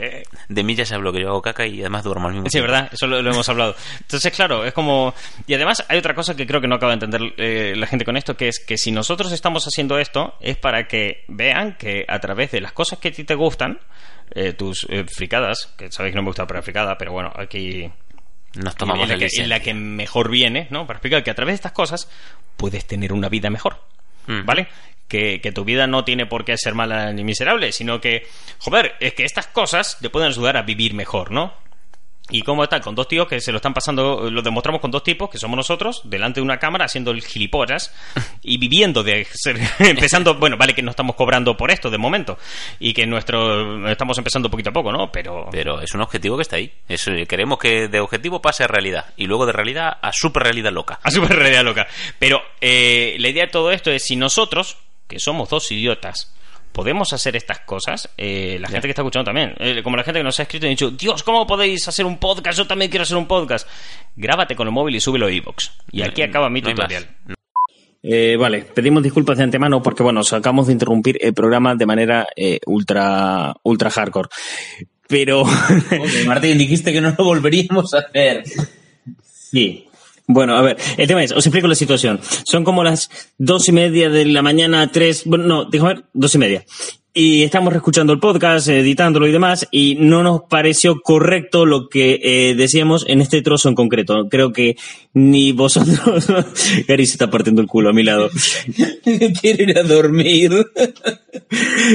Eh, 0.00 0.24
De 0.48 0.62
mí 0.64 0.74
ya 0.74 0.84
se 0.84 0.94
habló 0.94 1.12
que 1.12 1.20
yo 1.20 1.28
hago 1.28 1.42
caca 1.42 1.66
y 1.66 1.80
además 1.80 2.02
duermo 2.04 2.26
al 2.28 2.34
mismo 2.34 2.50
Sí. 2.50 2.60
¿verdad? 2.60 2.90
Eso 2.92 3.06
lo, 3.06 3.22
lo 3.22 3.30
hemos 3.30 3.48
hablado. 3.48 3.76
Entonces, 4.00 4.32
claro, 4.34 4.64
es 4.64 4.72
como... 4.72 5.14
Y 5.46 5.54
además 5.54 5.84
hay 5.88 5.98
otra 5.98 6.14
cosa 6.14 6.34
que 6.34 6.46
creo 6.46 6.60
que 6.60 6.66
no 6.68 6.74
acaba 6.76 6.92
de 6.96 7.04
entender 7.04 7.20
eh, 7.38 7.74
la 7.76 7.86
gente 7.86 8.04
con 8.04 8.16
esto, 8.16 8.36
que 8.36 8.48
es 8.48 8.58
que 8.58 8.76
si 8.76 8.90
nosotros 8.90 9.30
estamos 9.32 9.64
haciendo 9.66 9.98
esto, 9.98 10.34
es 10.40 10.56
para 10.56 10.88
que 10.88 11.24
vean 11.28 11.76
que 11.78 12.04
a 12.16 12.20
través 12.20 12.50
de 12.50 12.60
las 12.60 12.72
cosas 12.72 12.98
que 12.98 13.08
a 13.08 13.12
ti 13.12 13.24
te 13.24 13.34
gustan, 13.34 13.78
eh, 14.34 14.52
tus 14.52 14.86
eh, 14.88 15.04
fricadas, 15.04 15.72
que 15.76 15.90
sabéis 15.90 16.12
que 16.12 16.16
no 16.16 16.22
me 16.22 16.30
gusta 16.30 16.46
para 16.46 16.62
fricada, 16.62 16.96
pero 16.98 17.12
bueno, 17.12 17.32
aquí... 17.34 17.90
Nos 18.54 18.74
tomamos 18.74 19.10
en 19.10 19.18
la, 19.18 19.18
que, 19.18 19.28
en 19.38 19.48
la 19.50 19.60
que 19.60 19.74
mejor 19.74 20.30
viene, 20.30 20.66
¿no? 20.70 20.86
Para 20.86 20.96
explicar 20.96 21.22
que 21.22 21.30
a 21.30 21.34
través 21.34 21.52
de 21.52 21.56
estas 21.56 21.72
cosas 21.72 22.10
puedes 22.56 22.86
tener 22.86 23.12
una 23.12 23.28
vida 23.28 23.50
mejor. 23.50 23.82
Mm. 24.26 24.46
¿Vale? 24.46 24.68
Que, 25.08 25.42
que 25.42 25.52
tu 25.52 25.64
vida 25.64 25.86
no 25.86 26.04
tiene 26.04 26.24
por 26.24 26.46
qué 26.46 26.56
ser 26.56 26.74
mala 26.74 27.12
ni 27.12 27.22
miserable, 27.22 27.70
sino 27.70 28.00
que, 28.00 28.26
joder, 28.58 28.94
es 28.98 29.12
que 29.12 29.24
estas 29.24 29.46
cosas 29.48 29.98
te 30.00 30.08
pueden 30.08 30.30
ayudar 30.30 30.56
a 30.56 30.62
vivir 30.62 30.94
mejor, 30.94 31.32
¿no? 31.32 31.52
Y 32.30 32.42
cómo 32.42 32.64
está, 32.64 32.80
con 32.80 32.94
dos 32.96 33.06
tíos 33.06 33.28
que 33.28 33.40
se 33.40 33.52
lo 33.52 33.58
están 33.58 33.72
pasando, 33.72 34.28
lo 34.28 34.42
demostramos 34.42 34.80
con 34.80 34.90
dos 34.90 35.04
tipos, 35.04 35.30
que 35.30 35.38
somos 35.38 35.56
nosotros, 35.56 36.02
delante 36.04 36.40
de 36.40 36.44
una 36.44 36.58
cámara 36.58 36.86
haciendo 36.86 37.12
el 37.12 37.22
gilipollas 37.22 37.94
y 38.42 38.58
viviendo 38.58 39.04
de 39.04 39.24
ser, 39.32 39.56
empezando, 39.78 40.34
bueno, 40.34 40.56
vale 40.56 40.74
que 40.74 40.82
no 40.82 40.90
estamos 40.90 41.14
cobrando 41.14 41.56
por 41.56 41.70
esto 41.70 41.88
de 41.88 41.98
momento 41.98 42.36
y 42.80 42.92
que 42.92 43.06
nuestro, 43.06 43.88
estamos 43.88 44.18
empezando 44.18 44.50
poquito 44.50 44.70
a 44.70 44.72
poco, 44.72 44.90
¿no? 44.90 45.10
Pero, 45.12 45.48
Pero 45.52 45.80
es 45.80 45.94
un 45.94 46.00
objetivo 46.00 46.36
que 46.36 46.42
está 46.42 46.56
ahí. 46.56 46.72
Es, 46.88 47.08
queremos 47.28 47.58
que 47.58 47.86
de 47.86 48.00
objetivo 48.00 48.42
pase 48.42 48.64
a 48.64 48.66
realidad 48.66 49.06
y 49.16 49.26
luego 49.26 49.46
de 49.46 49.52
realidad 49.52 49.98
a 50.02 50.12
super 50.12 50.42
realidad 50.42 50.72
loca. 50.72 50.98
a 51.02 51.10
super 51.12 51.36
realidad 51.36 51.64
loca. 51.64 51.86
Pero 52.18 52.42
eh, 52.60 53.16
la 53.20 53.28
idea 53.28 53.46
de 53.46 53.52
todo 53.52 53.70
esto 53.70 53.92
es 53.92 54.02
si 54.02 54.16
nosotros, 54.16 54.78
que 55.06 55.20
somos 55.20 55.48
dos 55.48 55.70
idiotas, 55.70 56.34
podemos 56.76 57.10
hacer 57.14 57.34
estas 57.36 57.60
cosas, 57.60 58.10
eh, 58.18 58.58
la 58.60 58.68
gente 58.68 58.86
que 58.86 58.90
está 58.90 59.00
escuchando 59.00 59.24
también, 59.24 59.54
eh, 59.60 59.82
como 59.82 59.96
la 59.96 60.04
gente 60.04 60.20
que 60.20 60.24
nos 60.24 60.38
ha 60.38 60.42
escrito 60.42 60.66
y 60.66 60.68
ha 60.68 60.70
dicho, 60.70 60.90
Dios, 60.90 61.22
¿cómo 61.22 61.46
podéis 61.46 61.88
hacer 61.88 62.04
un 62.04 62.18
podcast? 62.18 62.58
Yo 62.58 62.66
también 62.66 62.90
quiero 62.90 63.04
hacer 63.04 63.16
un 63.16 63.26
podcast. 63.26 63.66
Grábate 64.14 64.54
con 64.54 64.68
el 64.68 64.74
móvil 64.74 64.94
y 64.94 65.00
súbelo 65.00 65.24
a 65.24 65.32
iVoox. 65.32 65.70
Y 65.90 66.02
aquí 66.02 66.20
acaba 66.20 66.50
mi 66.50 66.60
No 66.60 66.68
tutorial. 66.68 67.06
Eh, 68.02 68.36
vale, 68.38 68.66
pedimos 68.74 69.02
disculpas 69.02 69.38
de 69.38 69.44
antemano 69.44 69.82
porque, 69.82 70.02
bueno, 70.02 70.20
os 70.20 70.30
acabamos 70.34 70.66
de 70.66 70.74
interrumpir 70.74 71.16
el 71.22 71.32
programa 71.32 71.74
de 71.74 71.86
manera 71.86 72.28
eh, 72.36 72.60
ultra, 72.66 73.54
ultra 73.62 73.88
hardcore. 73.88 74.28
Pero, 75.08 75.44
Martín, 76.26 76.58
dijiste 76.58 76.92
que 76.92 77.00
no 77.00 77.14
lo 77.16 77.24
volveríamos 77.24 77.94
a 77.94 78.00
hacer. 78.00 78.44
Sí. 79.24 79.88
Bueno, 80.28 80.56
a 80.56 80.62
ver, 80.62 80.76
el 80.96 81.06
tema 81.06 81.22
es, 81.22 81.32
os 81.32 81.46
explico 81.46 81.68
la 81.68 81.74
situación. 81.74 82.20
Son 82.44 82.64
como 82.64 82.82
las 82.82 83.10
dos 83.38 83.68
y 83.68 83.72
media 83.72 84.10
de 84.10 84.24
la 84.24 84.42
mañana, 84.42 84.90
tres, 84.90 85.22
bueno, 85.24 85.44
no, 85.44 85.64
déjame 85.66 85.94
ver, 85.94 86.04
dos 86.12 86.34
y 86.34 86.38
media. 86.38 86.64
Y 87.18 87.44
estamos 87.44 87.74
escuchando 87.74 88.12
el 88.12 88.18
podcast, 88.18 88.68
editándolo 88.68 89.26
y 89.26 89.32
demás, 89.32 89.66
y 89.70 89.94
no 89.98 90.22
nos 90.22 90.42
pareció 90.50 91.00
correcto 91.00 91.64
lo 91.64 91.88
que 91.88 92.20
eh, 92.22 92.54
decíamos 92.54 93.06
en 93.08 93.22
este 93.22 93.40
trozo 93.40 93.70
en 93.70 93.74
concreto. 93.74 94.28
Creo 94.28 94.52
que 94.52 94.76
ni 95.14 95.52
vosotros... 95.52 96.26
Gary 96.86 97.06
se 97.06 97.12
está 97.12 97.30
partiendo 97.30 97.62
el 97.62 97.68
culo 97.68 97.88
a 97.88 97.94
mi 97.94 98.02
lado. 98.02 98.28
Quiero 99.40 99.62
ir 99.62 99.78
a 99.78 99.82
dormir. 99.82 100.66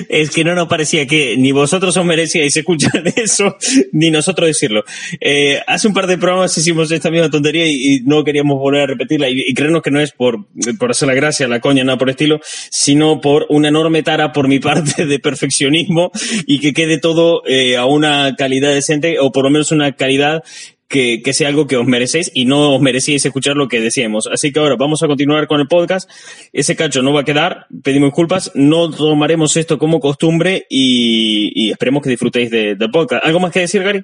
es 0.10 0.32
que 0.32 0.44
no 0.44 0.56
nos 0.56 0.68
parecía 0.68 1.06
que 1.06 1.38
ni 1.38 1.52
vosotros 1.52 1.96
os 1.96 2.04
merecíais 2.04 2.58
escuchar 2.58 3.04
eso, 3.16 3.58
ni 3.92 4.10
nosotros 4.10 4.48
decirlo. 4.48 4.86
Eh, 5.20 5.60
hace 5.68 5.88
un 5.88 5.94
par 5.94 6.08
de 6.08 6.18
programas 6.18 6.58
hicimos 6.58 6.92
esta 6.92 7.12
misma 7.12 7.30
tontería 7.30 7.68
y, 7.68 7.98
y 7.98 8.00
no 8.06 8.24
queríamos 8.24 8.58
volver 8.58 8.82
a 8.82 8.88
repetirla. 8.88 9.30
Y, 9.30 9.44
y 9.50 9.54
creernos 9.54 9.84
que 9.84 9.92
no 9.92 10.00
es 10.00 10.14
por, 10.14 10.48
por 10.80 10.90
hacer 10.90 11.08
la 11.08 11.14
gracia, 11.14 11.48
la 11.48 11.60
coña, 11.60 11.84
nada 11.84 12.00
por 12.00 12.10
el 12.10 12.14
estilo, 12.14 12.42
sino 12.72 13.22
por 13.22 13.46
una 13.50 13.68
enorme 13.68 14.02
tara 14.02 14.32
por 14.32 14.48
mi 14.48 14.58
parte 14.60 15.06
de 15.11 15.11
perfeccionismo 15.20 16.12
y 16.48 16.60
que 16.60 16.74
quede 16.74 16.98
todo 17.00 17.44
eh, 17.46 17.78
a 17.78 17.86
una 17.86 18.36
calidad 18.38 18.74
decente 18.74 19.20
o 19.20 19.32
por 19.32 19.44
lo 19.44 19.50
menos 19.50 19.72
una 19.72 19.92
calidad 19.94 20.44
que, 20.88 21.22
que 21.24 21.34
sea 21.34 21.48
algo 21.48 21.68
que 21.68 21.78
os 21.78 21.86
merecéis 21.86 22.30
y 22.34 22.44
no 22.44 22.76
os 22.76 22.82
merecíais 22.82 23.26
escuchar 23.26 23.56
lo 23.56 23.70
que 23.70 23.80
decíamos. 23.80 24.28
Así 24.28 24.52
que 24.52 24.60
ahora 24.60 24.76
vamos 24.78 25.02
a 25.04 25.08
continuar 25.08 25.48
con 25.48 25.62
el 25.62 25.68
podcast. 25.68 26.10
Ese 26.52 26.76
cacho 26.76 27.02
no 27.02 27.14
va 27.14 27.22
a 27.22 27.24
quedar, 27.24 27.66
pedimos 27.82 28.10
disculpas, 28.10 28.52
no 28.56 28.90
tomaremos 28.92 29.56
esto 29.56 29.78
como 29.78 30.02
costumbre 30.02 30.66
y, 30.70 31.52
y 31.56 31.72
esperemos 31.72 32.04
que 32.04 32.10
disfrutéis 32.10 32.50
de- 32.52 32.76
del 32.76 32.92
podcast. 32.92 33.24
¿Algo 33.26 33.40
más 33.40 33.52
que 33.54 33.62
decir, 33.62 33.84
Gary? 33.84 34.04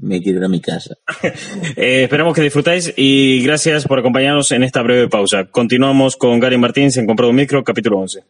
Me 0.00 0.22
quiero 0.22 0.38
ir 0.38 0.44
a 0.44 0.48
mi 0.48 0.60
casa. 0.60 0.94
Eh, 1.76 2.02
esperamos 2.04 2.34
que 2.34 2.42
disfrutáis 2.42 2.92
y 2.96 3.42
gracias 3.42 3.86
por 3.86 3.98
acompañarnos 3.98 4.50
en 4.52 4.62
esta 4.62 4.82
breve 4.82 5.08
pausa. 5.08 5.46
Continuamos 5.46 6.16
con 6.16 6.38
Gary 6.38 6.58
Martínez 6.58 6.96
en 6.98 7.06
Comprado 7.06 7.30
un 7.30 7.36
Micro, 7.36 7.64
capítulo 7.64 7.98
11. 7.98 8.20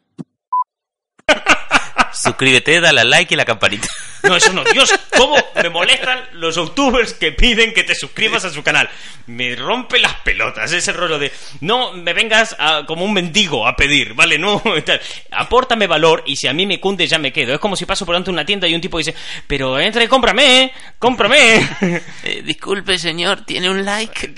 Suscríbete, 2.14 2.80
dale 2.80 3.00
al 3.00 3.10
like 3.10 3.34
y 3.34 3.36
la 3.36 3.44
campanita. 3.44 3.88
No, 4.22 4.36
eso 4.36 4.52
no. 4.52 4.62
Dios, 4.62 4.88
cómo 5.16 5.34
me 5.60 5.68
molestan 5.68 6.16
los 6.34 6.54
youtubers 6.54 7.12
que 7.12 7.32
piden 7.32 7.74
que 7.74 7.82
te 7.82 7.96
suscribas 7.96 8.44
a 8.44 8.50
su 8.50 8.62
canal. 8.62 8.88
Me 9.26 9.56
rompe 9.56 9.98
las 9.98 10.14
pelotas 10.20 10.70
ese 10.70 10.92
rollo 10.92 11.18
de 11.18 11.32
no 11.60 11.92
me 11.94 12.12
vengas 12.12 12.54
a- 12.56 12.84
como 12.86 13.04
un 13.04 13.12
mendigo 13.14 13.66
a 13.66 13.74
pedir, 13.74 14.14
¿vale? 14.14 14.38
No, 14.38 14.62
tal. 14.86 15.00
apórtame 15.32 15.88
valor 15.88 16.22
y 16.24 16.36
si 16.36 16.46
a 16.46 16.52
mí 16.52 16.66
me 16.66 16.78
cunde 16.78 17.04
ya 17.08 17.18
me 17.18 17.32
quedo. 17.32 17.52
Es 17.54 17.58
como 17.58 17.74
si 17.74 17.84
paso 17.84 18.06
por 18.06 18.14
delante 18.14 18.30
de 18.30 18.34
una 18.34 18.46
tienda 18.46 18.68
y 18.68 18.76
un 18.76 18.80
tipo 18.80 18.96
dice, 18.98 19.12
pero 19.48 19.80
entra 19.80 20.04
y 20.04 20.06
cómprame, 20.06 20.72
cómprame. 21.00 21.68
Eh, 22.22 22.42
disculpe, 22.44 22.98
señor, 22.98 23.44
¿tiene 23.44 23.68
un 23.68 23.84
like? 23.84 24.32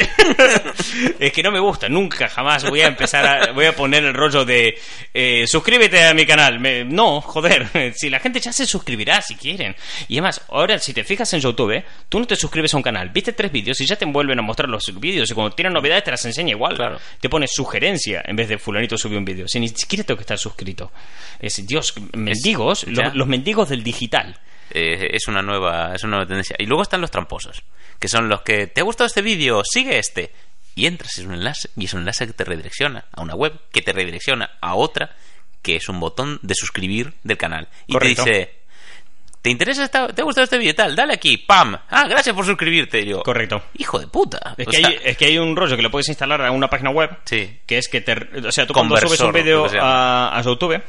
es 1.19 1.31
que 1.33 1.43
no 1.43 1.51
me 1.51 1.61
gusta, 1.61 1.91
nunca 1.91 2.29
jamás 2.29 2.67
voy 2.69 2.81
a 2.81 2.87
empezar 2.87 3.27
a, 3.27 3.53
voy 3.53 3.67
a 3.67 3.77
poner 3.77 4.03
el 4.05 4.15
rollo 4.15 4.47
de 4.47 4.81
eh, 5.13 5.47
suscríbete 5.47 6.03
a 6.07 6.15
mi 6.15 6.25
canal. 6.25 6.59
Me- 6.59 6.85
no, 6.87 7.21
joder, 7.21 7.64
si 7.95 8.11
la 8.11 8.21
gente 8.21 8.41
ya 8.41 8.53
se 8.53 8.67
suscribirá 8.67 9.21
si 9.23 9.37
quieren. 9.37 9.75
Y 10.09 10.15
además, 10.15 10.43
ahora 10.49 10.79
si 10.79 10.93
te 10.93 11.05
fijas 11.05 11.33
en 11.35 11.41
YouTube, 11.41 11.73
¿eh? 11.73 11.85
tú 12.09 12.19
no 12.19 12.27
te 12.27 12.37
suscribes 12.37 12.75
a 12.75 12.77
un 12.77 12.83
canal, 12.83 13.11
viste 13.11 13.33
tres 13.33 13.51
vídeos 13.53 13.81
y 13.81 13.87
ya 13.87 13.97
te 13.97 14.05
vuelven 14.05 14.39
a 14.39 14.43
mostrar 14.43 14.69
los 14.69 14.99
vídeos 14.99 15.31
y 15.31 15.35
cuando 15.35 15.55
tienen 15.55 15.73
novedades 15.73 16.05
te 16.05 16.11
las 16.11 16.25
enseña 16.25 16.51
igual. 16.51 16.77
Claro. 16.77 16.99
Te 17.21 17.29
pone 17.29 17.47
sugerencia 17.47 18.23
en 18.27 18.37
vez 18.37 18.49
de 18.49 18.59
fulanito 18.59 18.97
subió 18.97 19.19
un 19.19 19.25
vídeo. 19.25 19.49
Si 19.49 19.61
ni 19.61 19.69
siquiera 19.69 20.05
tengo 20.05 20.19
que 20.19 20.23
estar 20.23 20.39
suscrito. 20.39 20.93
Es, 21.39 21.67
Dios, 21.67 21.95
mendigos, 22.13 22.87
los, 22.87 23.15
los 23.15 23.27
mendigos 23.27 23.69
del 23.69 23.83
digital. 23.83 24.39
Eh, 24.71 25.11
es 25.13 25.29
una 25.29 25.43
nueva 25.43 25.95
es 25.95 26.03
una 26.05 26.17
nueva 26.17 26.27
tendencia. 26.27 26.57
Y 26.59 26.67
luego 26.67 26.83
están 26.83 27.01
los 27.01 27.11
tramposos, 27.11 27.63
que 27.99 28.09
son 28.09 28.29
los 28.29 28.43
que 28.43 28.67
te 28.67 28.81
ha 28.81 28.85
gustado 28.85 29.07
este 29.07 29.23
vídeo, 29.23 29.63
sigue 29.65 29.99
este. 29.99 30.33
Y 30.75 30.87
entras 30.87 31.19
en 31.19 31.29
un 31.29 31.35
enlace 31.35 31.69
y 31.77 31.85
es 31.85 31.95
un 31.95 32.01
enlace 32.01 32.27
que 32.27 32.33
te 32.33 32.45
redirecciona 32.45 33.05
a 33.13 33.23
una 33.23 33.35
web 33.35 33.53
que 33.71 33.83
te 33.83 33.93
redirecciona 33.93 34.59
a 34.61 34.75
otra 34.75 35.15
que 35.65 35.75
es 35.77 35.89
un 35.89 35.99
botón 35.99 36.39
de 36.43 36.55
suscribir 36.55 37.15
del 37.25 37.37
canal. 37.37 37.67
Y 37.89 37.95
Correcto. 37.95 38.23
te 38.23 38.31
dice, 38.31 38.55
¿te 39.43 39.51
interesa 39.51 39.83
esta, 39.85 40.07
te 40.09 40.23
ha 40.23 40.25
gustado 40.25 40.45
este 40.45 40.59
vídeo 40.59 40.75
tal? 40.77 40.95
Dale 40.95 41.15
aquí, 41.15 41.39
pam. 41.39 41.77
Ah, 41.91 42.07
gracias 42.09 42.35
por 42.37 42.45
suscribirte. 42.47 43.01
Y 43.01 43.07
yo, 43.07 43.23
Correcto. 43.25 43.63
hijo 43.79 43.99
de 43.99 44.07
puta. 44.07 44.55
Es 44.57 44.67
que, 44.69 44.77
sea, 44.77 44.89
hay, 44.89 44.99
es 45.03 45.17
que 45.17 45.25
hay 45.25 45.39
un 45.39 45.57
rollo 45.57 45.75
que 45.77 45.83
lo 45.83 45.91
puedes 45.91 46.09
instalar 46.09 46.41
a 46.43 46.51
una 46.53 46.69
página 46.71 46.91
web 46.91 47.11
Sí. 47.25 47.59
que 47.67 47.79
es 47.79 47.89
que 47.89 48.01
te 48.01 48.13
o 48.47 48.53
sea 48.53 48.67
tú 48.67 48.73
cuando 48.75 48.95
Conversor, 48.95 49.09
subes 49.17 49.21
un 49.21 49.27
lo 49.27 49.33
vídeo 49.33 49.83
a, 49.83 50.39
a 50.39 50.43
YouTube 50.43 50.81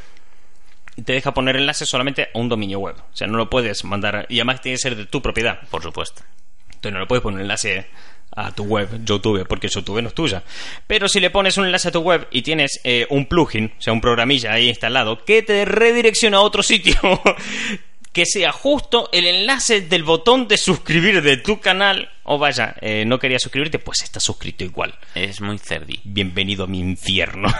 te 1.03 1.11
deja 1.13 1.33
poner 1.33 1.57
enlaces 1.57 1.89
solamente 1.89 2.23
a 2.33 2.37
un 2.37 2.47
dominio 2.47 2.79
web 2.79 2.95
o 2.97 3.15
sea 3.15 3.27
no 3.27 3.37
lo 3.37 3.49
puedes 3.49 3.83
mandar 3.83 4.25
y 4.29 4.35
además 4.39 4.61
tiene 4.61 4.75
que 4.77 4.81
ser 4.81 4.95
de 4.95 5.05
tu 5.05 5.21
propiedad 5.21 5.59
Por 5.69 5.81
supuesto. 5.83 6.21
entonces 6.67 6.93
no 6.93 6.99
le 6.99 7.05
puedes 7.05 7.21
poner 7.21 7.41
enlace 7.41 7.87
a 8.35 8.51
tu 8.53 8.63
web 8.63 9.03
YouTube 9.03 9.45
porque 9.47 9.67
YouTube 9.67 10.01
no 10.01 10.09
es 10.09 10.13
tuya. 10.13 10.43
Pero 10.87 11.07
si 11.07 11.19
le 11.19 11.29
pones 11.29 11.57
un 11.57 11.65
enlace 11.65 11.87
a 11.87 11.91
tu 11.91 12.01
web 12.01 12.27
y 12.31 12.41
tienes 12.41 12.79
eh, 12.83 13.07
un 13.09 13.25
plugin 13.25 13.71
o 13.77 13.81
sea 13.81 13.93
un 13.93 14.01
programilla 14.01 14.53
ahí 14.53 14.69
instalado 14.69 15.23
que 15.23 15.41
te 15.41 15.65
redirecciona 15.65 16.37
a 16.37 16.41
otro 16.41 16.63
sitio 16.63 16.95
que 18.11 18.25
sea 18.25 18.51
justo 18.51 19.09
el 19.11 19.25
enlace 19.25 19.81
del 19.81 20.03
botón 20.03 20.47
de 20.47 20.57
suscribir 20.57 21.21
de 21.21 21.37
tu 21.37 21.59
canal 21.59 22.09
o 22.25 22.37
vaya 22.37 22.75
eh, 22.81 23.05
no 23.05 23.19
querías 23.19 23.41
suscribirte 23.41 23.79
pues 23.79 24.01
estás 24.03 24.23
suscrito 24.23 24.63
igual 24.63 24.93
Es 25.13 25.41
muy 25.41 25.57
cerdi. 25.59 25.99
bienvenido 26.03 26.65
a 26.65 26.67
mi 26.67 26.79
infierno. 26.79 27.49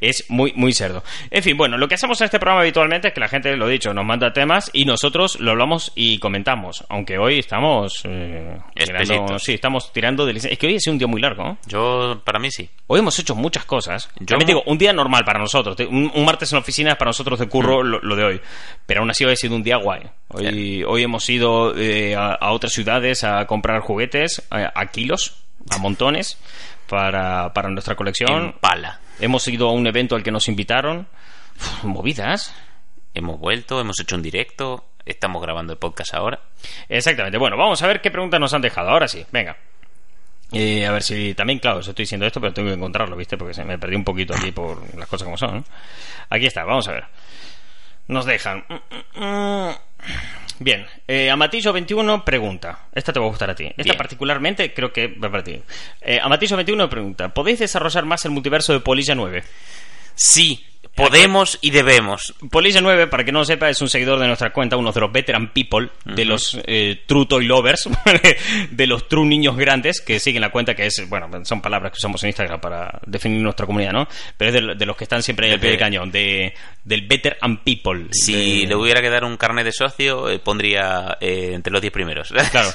es 0.00 0.24
muy, 0.28 0.52
muy 0.54 0.72
cerdo. 0.72 1.02
En 1.30 1.42
fin, 1.42 1.56
bueno, 1.56 1.76
lo 1.76 1.88
que 1.88 1.94
hacemos 1.96 2.20
en 2.20 2.26
este 2.26 2.38
programa 2.38 2.60
habitualmente 2.62 3.08
es 3.08 3.14
que 3.14 3.20
la 3.20 3.28
gente, 3.28 3.56
lo 3.56 3.66
dicho, 3.66 3.92
nos 3.92 4.04
manda 4.04 4.32
temas 4.32 4.70
y 4.72 4.84
nosotros 4.84 5.40
lo 5.40 5.50
hablamos 5.50 5.92
y 5.96 6.18
comentamos. 6.18 6.84
Aunque 6.88 7.18
hoy 7.18 7.38
estamos. 7.40 8.02
eh, 8.04 8.56
tirando, 8.74 9.38
sí, 9.38 9.54
estamos 9.54 9.92
tirando 9.92 10.24
de 10.26 10.32
licencia. 10.34 10.52
Es 10.52 10.58
que 10.58 10.66
hoy 10.68 10.76
ha 10.76 10.80
sido 10.80 10.92
un 10.92 10.98
día 10.98 11.08
muy 11.08 11.20
largo. 11.20 11.42
¿no? 11.42 11.58
Yo, 11.66 12.22
para 12.24 12.38
mí 12.38 12.50
sí. 12.50 12.68
Hoy 12.86 13.00
hemos 13.00 13.18
hecho 13.18 13.34
muchas 13.34 13.64
cosas. 13.64 14.08
Yo- 14.20 14.26
También 14.26 14.46
digo, 14.46 14.62
un 14.66 14.78
día 14.78 14.92
normal 14.92 15.24
para 15.24 15.40
nosotros. 15.40 15.76
Un, 15.88 16.10
un 16.14 16.24
martes 16.24 16.52
en 16.52 16.56
la 16.56 16.60
oficina 16.60 16.90
es 16.92 16.96
para 16.96 17.08
nosotros 17.08 17.38
de 17.38 17.46
Mm. 17.46 17.50
curro 17.50 17.82
lo, 17.82 17.98
lo 18.00 18.14
de 18.16 18.24
hoy. 18.24 18.40
Pero 18.86 19.00
aún 19.00 19.10
así 19.10 19.24
hoy 19.24 19.32
ha 19.32 19.36
sido 19.36 19.56
un 19.56 19.62
día 19.62 19.76
guay. 19.76 20.02
Hoy, 20.28 20.84
hoy 20.84 21.02
hemos 21.02 21.28
ido 21.28 21.76
eh, 21.76 22.14
a, 22.14 22.34
a 22.34 22.52
otras 22.60 22.72
ciudades 22.74 23.24
a 23.24 23.46
comprar 23.46 23.80
juguetes 23.80 24.46
a, 24.50 24.78
a 24.78 24.86
kilos, 24.86 25.42
a 25.70 25.78
montones, 25.78 26.38
para, 26.86 27.54
para 27.54 27.70
nuestra 27.70 27.94
colección. 27.94 28.44
En 28.44 28.52
pala. 28.52 29.00
Hemos 29.18 29.48
ido 29.48 29.70
a 29.70 29.72
un 29.72 29.86
evento 29.86 30.14
al 30.14 30.22
que 30.22 30.30
nos 30.30 30.46
invitaron. 30.46 31.08
Uf, 31.56 31.84
movidas. 31.84 32.54
Hemos 33.14 33.40
vuelto, 33.40 33.80
hemos 33.80 33.98
hecho 33.98 34.14
un 34.14 34.22
directo, 34.22 34.84
estamos 35.06 35.40
grabando 35.40 35.72
el 35.72 35.78
podcast 35.78 36.12
ahora. 36.12 36.38
Exactamente. 36.88 37.38
Bueno, 37.38 37.56
vamos 37.56 37.82
a 37.82 37.86
ver 37.86 38.02
qué 38.02 38.10
preguntas 38.10 38.38
nos 38.38 38.52
han 38.52 38.60
dejado. 38.60 38.90
Ahora 38.90 39.08
sí, 39.08 39.24
venga. 39.32 39.56
Eh, 40.52 40.84
a 40.84 40.92
ver 40.92 41.02
si 41.02 41.32
también, 41.34 41.60
claro, 41.60 41.78
os 41.78 41.88
estoy 41.88 42.02
diciendo 42.02 42.26
esto, 42.26 42.40
pero 42.40 42.52
tengo 42.52 42.68
que 42.68 42.74
encontrarlo, 42.74 43.16
¿viste? 43.16 43.38
Porque 43.38 43.54
se 43.54 43.64
me 43.64 43.78
perdí 43.78 43.96
un 43.96 44.04
poquito 44.04 44.34
aquí 44.34 44.52
por 44.52 44.82
las 44.98 45.08
cosas 45.08 45.24
como 45.24 45.38
son. 45.38 45.64
Aquí 46.28 46.46
está, 46.46 46.64
vamos 46.64 46.86
a 46.88 46.92
ver. 46.92 47.04
Nos 48.08 48.26
dejan. 48.26 48.64
Bien, 50.62 50.86
eh, 51.08 51.30
Amatillo21 51.32 52.22
pregunta. 52.22 52.80
Esta 52.92 53.14
te 53.14 53.18
va 53.18 53.24
a 53.24 53.30
gustar 53.30 53.48
a 53.48 53.54
ti. 53.54 53.64
Esta 53.64 53.82
Bien. 53.82 53.96
particularmente 53.96 54.74
creo 54.74 54.92
que 54.92 55.08
va 55.08 55.30
para 55.30 55.42
ti. 55.42 55.58
Eh, 56.02 56.20
Amatillo21 56.20 56.86
pregunta: 56.90 57.30
¿Podéis 57.30 57.60
desarrollar 57.60 58.04
más 58.04 58.26
el 58.26 58.32
multiverso 58.32 58.74
de 58.74 58.80
Polilla 58.80 59.14
9? 59.14 59.42
Sí, 60.14 60.66
podemos 60.94 61.58
y 61.62 61.70
debemos. 61.70 62.34
Polilla 62.50 62.80
9, 62.80 63.06
para 63.06 63.24
que 63.24 63.32
no 63.32 63.40
lo 63.40 63.44
sepa, 63.44 63.70
es 63.70 63.80
un 63.80 63.88
seguidor 63.88 64.18
de 64.18 64.26
nuestra 64.26 64.52
cuenta, 64.52 64.76
uno 64.76 64.92
de 64.92 65.00
los 65.00 65.12
veteran 65.12 65.52
people, 65.52 65.88
de 66.04 66.24
los 66.24 66.58
eh, 66.66 67.02
true 67.06 67.26
toy 67.26 67.46
lovers, 67.46 67.88
de 68.70 68.86
los 68.86 69.08
true 69.08 69.24
niños 69.26 69.56
grandes 69.56 70.00
que 70.00 70.20
siguen 70.20 70.42
la 70.42 70.50
cuenta, 70.50 70.74
que 70.74 70.86
es, 70.86 71.08
bueno, 71.08 71.28
son 71.44 71.60
palabras 71.62 71.92
que 71.92 71.96
usamos 71.98 72.22
en 72.24 72.28
Instagram 72.28 72.60
para 72.60 73.00
definir 73.06 73.40
nuestra 73.42 73.66
comunidad, 73.66 73.92
¿no? 73.92 74.08
Pero 74.36 74.50
es 74.50 74.54
de, 74.66 74.74
de 74.74 74.86
los 74.86 74.96
que 74.96 75.04
están 75.04 75.22
siempre 75.22 75.46
ahí 75.46 75.52
al 75.54 75.60
pie 75.60 75.70
del 75.70 75.78
cañón, 75.78 76.10
de, 76.10 76.54
del 76.84 77.02
veteran 77.06 77.58
people. 77.64 78.06
Si 78.12 78.62
de- 78.62 78.66
le 78.68 78.74
hubiera 78.74 79.00
que 79.00 79.10
dar 79.10 79.24
un 79.24 79.36
carnet 79.36 79.64
de 79.64 79.72
socio, 79.72 80.28
eh, 80.28 80.38
pondría 80.38 81.16
eh, 81.20 81.52
entre 81.54 81.72
los 81.72 81.80
10 81.80 81.92
primeros. 81.92 82.32
Claro, 82.50 82.70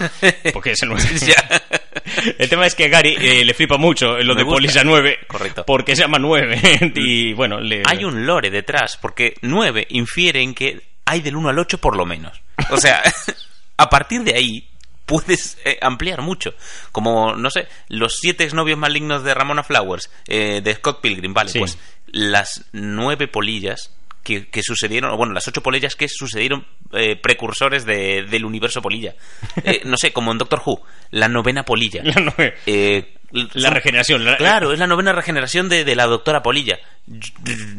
porque 0.54 0.72
es 0.72 0.82
el. 0.84 0.92
El 2.38 2.50
tema 2.50 2.66
es 2.66 2.76
que 2.76 2.86
a 2.86 2.88
Gary 2.88 3.16
eh, 3.20 3.44
le 3.44 3.54
flipa 3.54 3.78
mucho 3.78 4.18
lo 4.20 4.34
Me 4.36 4.40
de 4.40 4.44
gusta. 4.44 4.56
Polilla 4.56 4.84
9, 4.84 5.20
Correcto. 5.28 5.64
porque 5.66 5.96
se 5.96 6.04
llama 6.04 6.18
9, 6.20 6.92
y 6.96 7.34
bueno, 7.34 7.60
le... 7.60 7.84
Hay 7.86 8.04
un 8.06 8.26
lore 8.26 8.50
detrás, 8.50 8.98
porque 9.02 9.36
9 9.42 9.88
infiere 9.90 10.42
en 10.42 10.54
que 10.54 10.82
hay 11.06 11.22
del 11.22 11.36
1 11.36 11.50
al 11.50 11.60
8 11.60 11.78
por 11.80 11.96
lo 11.96 12.06
menos. 12.06 12.42
O 12.72 12.78
sea, 12.78 13.02
a 13.78 13.90
partir 13.90 14.24
de 14.24 14.36
ahí 14.36 14.68
puedes 15.06 15.58
eh, 15.66 15.78
ampliar 15.82 16.22
mucho. 16.22 16.54
Como, 16.92 17.36
no 17.36 17.50
sé, 17.50 17.68
los 17.90 18.18
siete 18.20 18.44
exnovios 18.44 18.78
malignos 18.80 19.24
de 19.24 19.34
Ramona 19.34 19.64
Flowers, 19.64 20.10
eh, 20.28 20.62
de 20.64 20.74
Scott 20.76 21.02
Pilgrim, 21.02 21.34
vale, 21.34 21.52
Sí. 21.52 21.60
pues 21.60 21.78
las 22.08 22.66
nueve 22.72 23.28
polillas 23.28 23.92
que, 24.24 24.48
que 24.48 24.62
sucedieron, 24.64 25.12
o 25.12 25.18
bueno, 25.18 25.34
las 25.34 25.48
ocho 25.48 25.62
polillas 25.62 25.96
que 25.96 26.08
sucedieron 26.10 26.66
eh, 26.94 27.16
precursores 27.16 27.86
de- 27.86 28.24
del 28.24 28.46
universo 28.46 28.82
polilla. 28.82 29.14
Eh, 29.64 29.82
no 29.86 29.98
sé, 29.98 30.12
como 30.12 30.32
en 30.32 30.38
Doctor 30.40 30.62
Who, 30.66 30.82
la 31.12 31.28
novena 31.28 31.64
polilla. 31.64 32.02
La. 32.04 32.34
Eh, 32.66 33.14
La 33.54 33.70
regeneración. 33.70 34.24
la- 34.26 34.38
Claro, 34.38 34.72
es 34.74 34.80
la 34.80 34.88
novena 34.88 35.12
regeneración 35.14 35.70
de, 35.70 35.84
de 35.84 35.96
la 35.96 36.06
doctora 36.06 36.42
Polilla. 36.42 36.80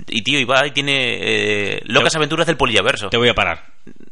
Y 0.08 0.22
tío, 0.22 0.38
y 0.38 0.44
va 0.44 0.66
y 0.66 0.70
tiene 0.70 1.18
eh, 1.76 1.80
locas 1.86 2.12
Te- 2.12 2.18
aventuras 2.18 2.46
del 2.46 2.56
Polillaverso. 2.56 3.08
Te 3.10 3.16
voy 3.16 3.28
a 3.28 3.34
parar. 3.34 3.66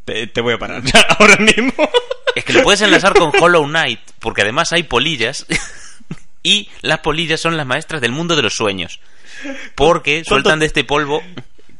Te, 0.04 0.26
te 0.26 0.40
voy 0.40 0.54
a 0.54 0.58
parar. 0.58 0.82
Ahora 1.18 1.36
mismo. 1.36 1.72
Es 2.34 2.44
que 2.44 2.52
lo 2.52 2.62
puedes 2.62 2.80
enlazar 2.82 3.14
con 3.14 3.30
Hollow 3.40 3.64
Knight, 3.66 4.00
porque 4.18 4.42
además 4.42 4.72
hay 4.72 4.82
polillas. 4.84 5.46
Y 6.46 6.68
las 6.82 6.98
polillas 6.98 7.40
son 7.40 7.56
las 7.56 7.64
maestras 7.66 8.02
del 8.02 8.12
mundo 8.12 8.36
de 8.36 8.42
los 8.42 8.52
sueños. 8.54 9.00
Porque 9.74 10.16
¿Cuánto- 10.16 10.28
sueltan 10.28 10.58
de 10.58 10.66
este 10.66 10.84
polvo 10.84 11.22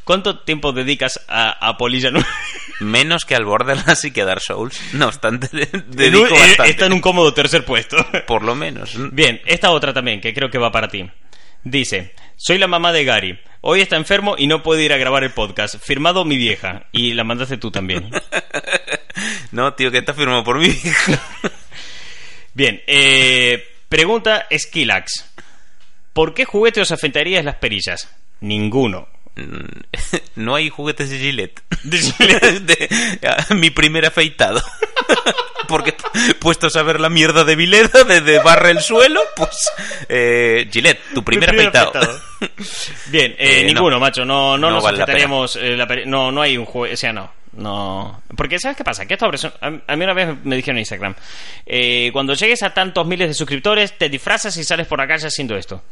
¿Cuánto 0.05 0.41
tiempo 0.41 0.73
dedicas 0.73 1.21
a, 1.29 1.51
a 1.67 1.77
Polilla 1.77 2.11
9? 2.11 2.27
menos 2.81 3.25
que 3.25 3.35
al 3.35 3.45
Borderlands 3.45 4.05
y 4.05 4.11
que 4.11 4.23
a 4.23 4.27
Dark 4.27 4.41
Souls. 4.41 4.81
No 4.95 5.07
obstante, 5.07 5.49
dedico 5.87 6.27
eh, 6.27 6.39
bastante. 6.39 6.71
Está 6.71 6.87
en 6.87 6.93
un 6.93 7.01
cómodo 7.01 7.33
tercer 7.33 7.65
puesto. 7.65 7.97
Por 8.27 8.43
lo 8.43 8.55
menos. 8.55 8.95
Bien, 9.13 9.41
esta 9.47 9.71
otra 9.71 9.93
también, 9.93 10.21
que 10.21 10.35
creo 10.35 10.51
que 10.51 10.59
va 10.59 10.71
para 10.71 10.89
ti. 10.89 11.09
Dice, 11.63 12.15
soy 12.37 12.59
la 12.59 12.67
mamá 12.67 12.93
de 12.93 13.05
Gary. 13.05 13.39
Hoy 13.63 13.81
está 13.81 13.97
enfermo 13.97 14.35
y 14.37 14.47
no 14.47 14.63
puede 14.63 14.85
ir 14.85 14.93
a 14.93 14.99
grabar 14.99 15.25
el 15.25 15.31
podcast. 15.31 15.77
Firmado 15.83 16.25
mi 16.27 16.37
vieja. 16.37 16.85
Y 16.93 17.15
la 17.15 17.25
mandaste 17.25 17.57
tú 17.57 17.71
también. 17.71 18.11
No, 19.53 19.75
tío, 19.75 19.93
que 19.93 19.99
está 19.99 20.13
firmado 20.13 20.43
por 20.43 20.59
mí. 20.59 20.77
Bien, 22.53 22.83
eh, 22.89 23.65
pregunta 23.89 24.49
Skillax. 24.51 25.25
¿Por 26.13 26.35
qué 26.35 26.45
juguete 26.45 26.81
os 26.81 26.91
afectarías 26.91 27.45
las 27.45 27.55
perillas? 27.55 28.13
Ninguno. 28.41 29.07
No 30.37 30.55
hay 30.55 30.69
juguetes 30.71 31.11
de 31.11 31.19
Gillette. 31.19 31.63
De 31.85 31.99
Gillette. 31.99 32.61
De- 32.61 33.29
a- 33.29 33.55
mi 33.55 33.71
primer 33.71 34.07
afeitado. 34.07 34.63
Porque 35.69 35.95
puestos 36.41 36.77
a 36.77 36.83
ver 36.83 37.01
la 37.01 37.09
mierda 37.09 37.43
de 37.45 37.57
Vileda 37.57 38.05
desde 38.05 38.39
barre 38.41 38.71
el 38.71 38.81
suelo, 38.81 39.21
pues 39.35 39.71
eh, 40.11 40.69
Gillette, 40.71 41.01
tu 41.15 41.25
primer, 41.25 41.51
afeitado. 41.51 42.21
Bien, 43.07 43.33
eh, 43.33 43.37
Eh, 43.39 43.63
no. 43.63 43.67
ninguno, 43.69 43.99
macho. 43.99 44.25
No, 44.27 44.59
no, 44.59 44.69
No 44.69 44.75
nos 44.75 44.85
vale 44.85 44.99
la 44.99 45.05
eh, 45.57 45.77
la 45.77 45.87
peri- 45.89 46.05
no, 46.07 46.31
no 46.31 46.43
hay 46.43 46.59
un 46.59 46.67
juguete. 46.67 46.95
O 46.95 46.97
sea, 46.99 47.13
no. 47.13 47.33
No. 47.53 48.23
Porque, 48.37 48.59
¿sabes 48.59 48.77
qué 48.77 48.85
pasa? 48.85 49.07
Que 49.07 49.15
esta 49.15 49.27
a 49.61 49.71
mí 49.97 50.05
una 50.05 50.13
vez 50.13 50.29
me 50.45 50.57
dijeron 50.57 50.77
en 50.77 50.81
Instagram: 50.81 51.15
eh, 51.65 52.11
cuando 52.13 52.35
llegues 52.35 52.63
a 52.63 52.75
tantos 52.75 53.07
miles 53.07 53.29
de 53.29 53.35
suscriptores, 53.35 53.97
te 53.97 54.09
disfrazas 54.09 54.57
y 54.59 54.65
sales 54.65 54.87
por 54.87 54.99
la 54.99 55.07
calle 55.07 55.29
haciendo 55.29 55.57
esto. 55.57 55.83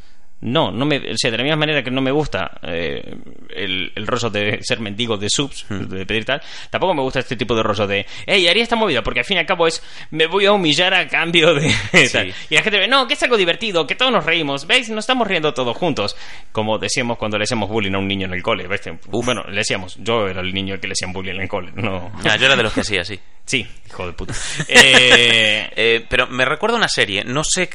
No, 0.43 0.71
no 0.73 0.85
me, 0.85 0.97
o 0.99 1.17
sea, 1.17 1.31
de 1.31 1.37
la 1.39 1.45
misma 1.45 1.57
manera 1.57 1.83
que 1.83 1.91
no 1.91 2.01
me 2.01 2.11
gusta 2.11 2.59
eh, 2.63 3.15
el, 3.51 3.93
el 3.95 4.07
rollo 4.07 4.29
de 4.29 4.59
ser 4.63 4.81
mendigo 4.81 5.17
de 5.17 5.29
subs, 5.31 5.67
de 5.69 6.05
pedir 6.05 6.25
tal, 6.25 6.43
tampoco 6.69 6.95
me 6.95 7.03
gusta 7.03 7.21
este 7.21 7.37
tipo 7.37 7.55
de 7.55 7.63
rollo 7.63 7.87
de, 7.87 8.05
hey, 8.27 8.47
haría 8.49 8.63
esta 8.65 8.75
movida, 8.77 9.03
porque 9.03 9.21
al 9.21 9.25
fin 9.25 9.37
y 9.37 9.41
al 9.41 9.47
cabo 9.47 9.67
es, 9.69 9.83
me 10.11 10.27
voy 10.27 10.47
a 10.47 10.53
humillar 10.53 10.95
a 10.95 11.07
cambio 11.07 11.55
de 11.55 11.73
tal. 12.13 12.35
Y 12.51 12.55
la 12.55 12.63
gente 12.63 12.79
ve, 12.79 12.89
no, 12.89 13.07
que 13.07 13.15
es 13.15 13.23
algo 13.23 13.37
divertido, 13.37 13.87
que 13.87 13.95
todos 13.95 14.11
nos 14.11 14.27
reímos, 14.27 14.67
¿veis? 14.67 14.89
Nos 14.91 15.05
estamos 15.05 15.29
riendo 15.29 15.55
todos 15.55 15.77
juntos. 15.77 16.17
Como 16.51 16.79
decíamos 16.79 17.19
cuando 17.19 17.39
le 17.39 17.45
hacíamos 17.45 17.69
bullying 17.69 17.95
a 17.95 17.99
un 17.99 18.09
niño 18.09 18.27
en 18.27 18.35
el 18.35 18.43
cole, 18.43 18.67
¿ves? 18.67 18.83
Bueno, 19.07 19.45
le 19.49 19.59
decíamos, 19.59 19.97
yo 20.01 20.27
era 20.29 20.41
el 20.41 20.53
niño 20.53 20.75
al 20.75 20.81
que 20.81 20.89
le 20.89 20.93
hacían 20.93 21.13
bullying 21.13 21.35
en 21.37 21.43
el 21.43 21.49
cole, 21.49 21.71
no. 21.77 22.11
Ah, 22.25 22.37
yo 22.37 22.47
era 22.47 22.57
de 22.57 22.63
los 22.65 22.73
que 22.73 22.81
hacía, 22.81 23.05
sí. 23.05 23.19
Sí, 23.45 23.67
hijo 23.87 24.07
de 24.07 24.13
puta. 24.13 24.35
Eh, 24.69 25.69
Eh, 25.77 26.07
pero 26.09 26.27
me 26.27 26.45
recuerda 26.45 26.77
una 26.77 26.89
serie, 26.89 27.25
no 27.25 27.43
sé 27.45 27.71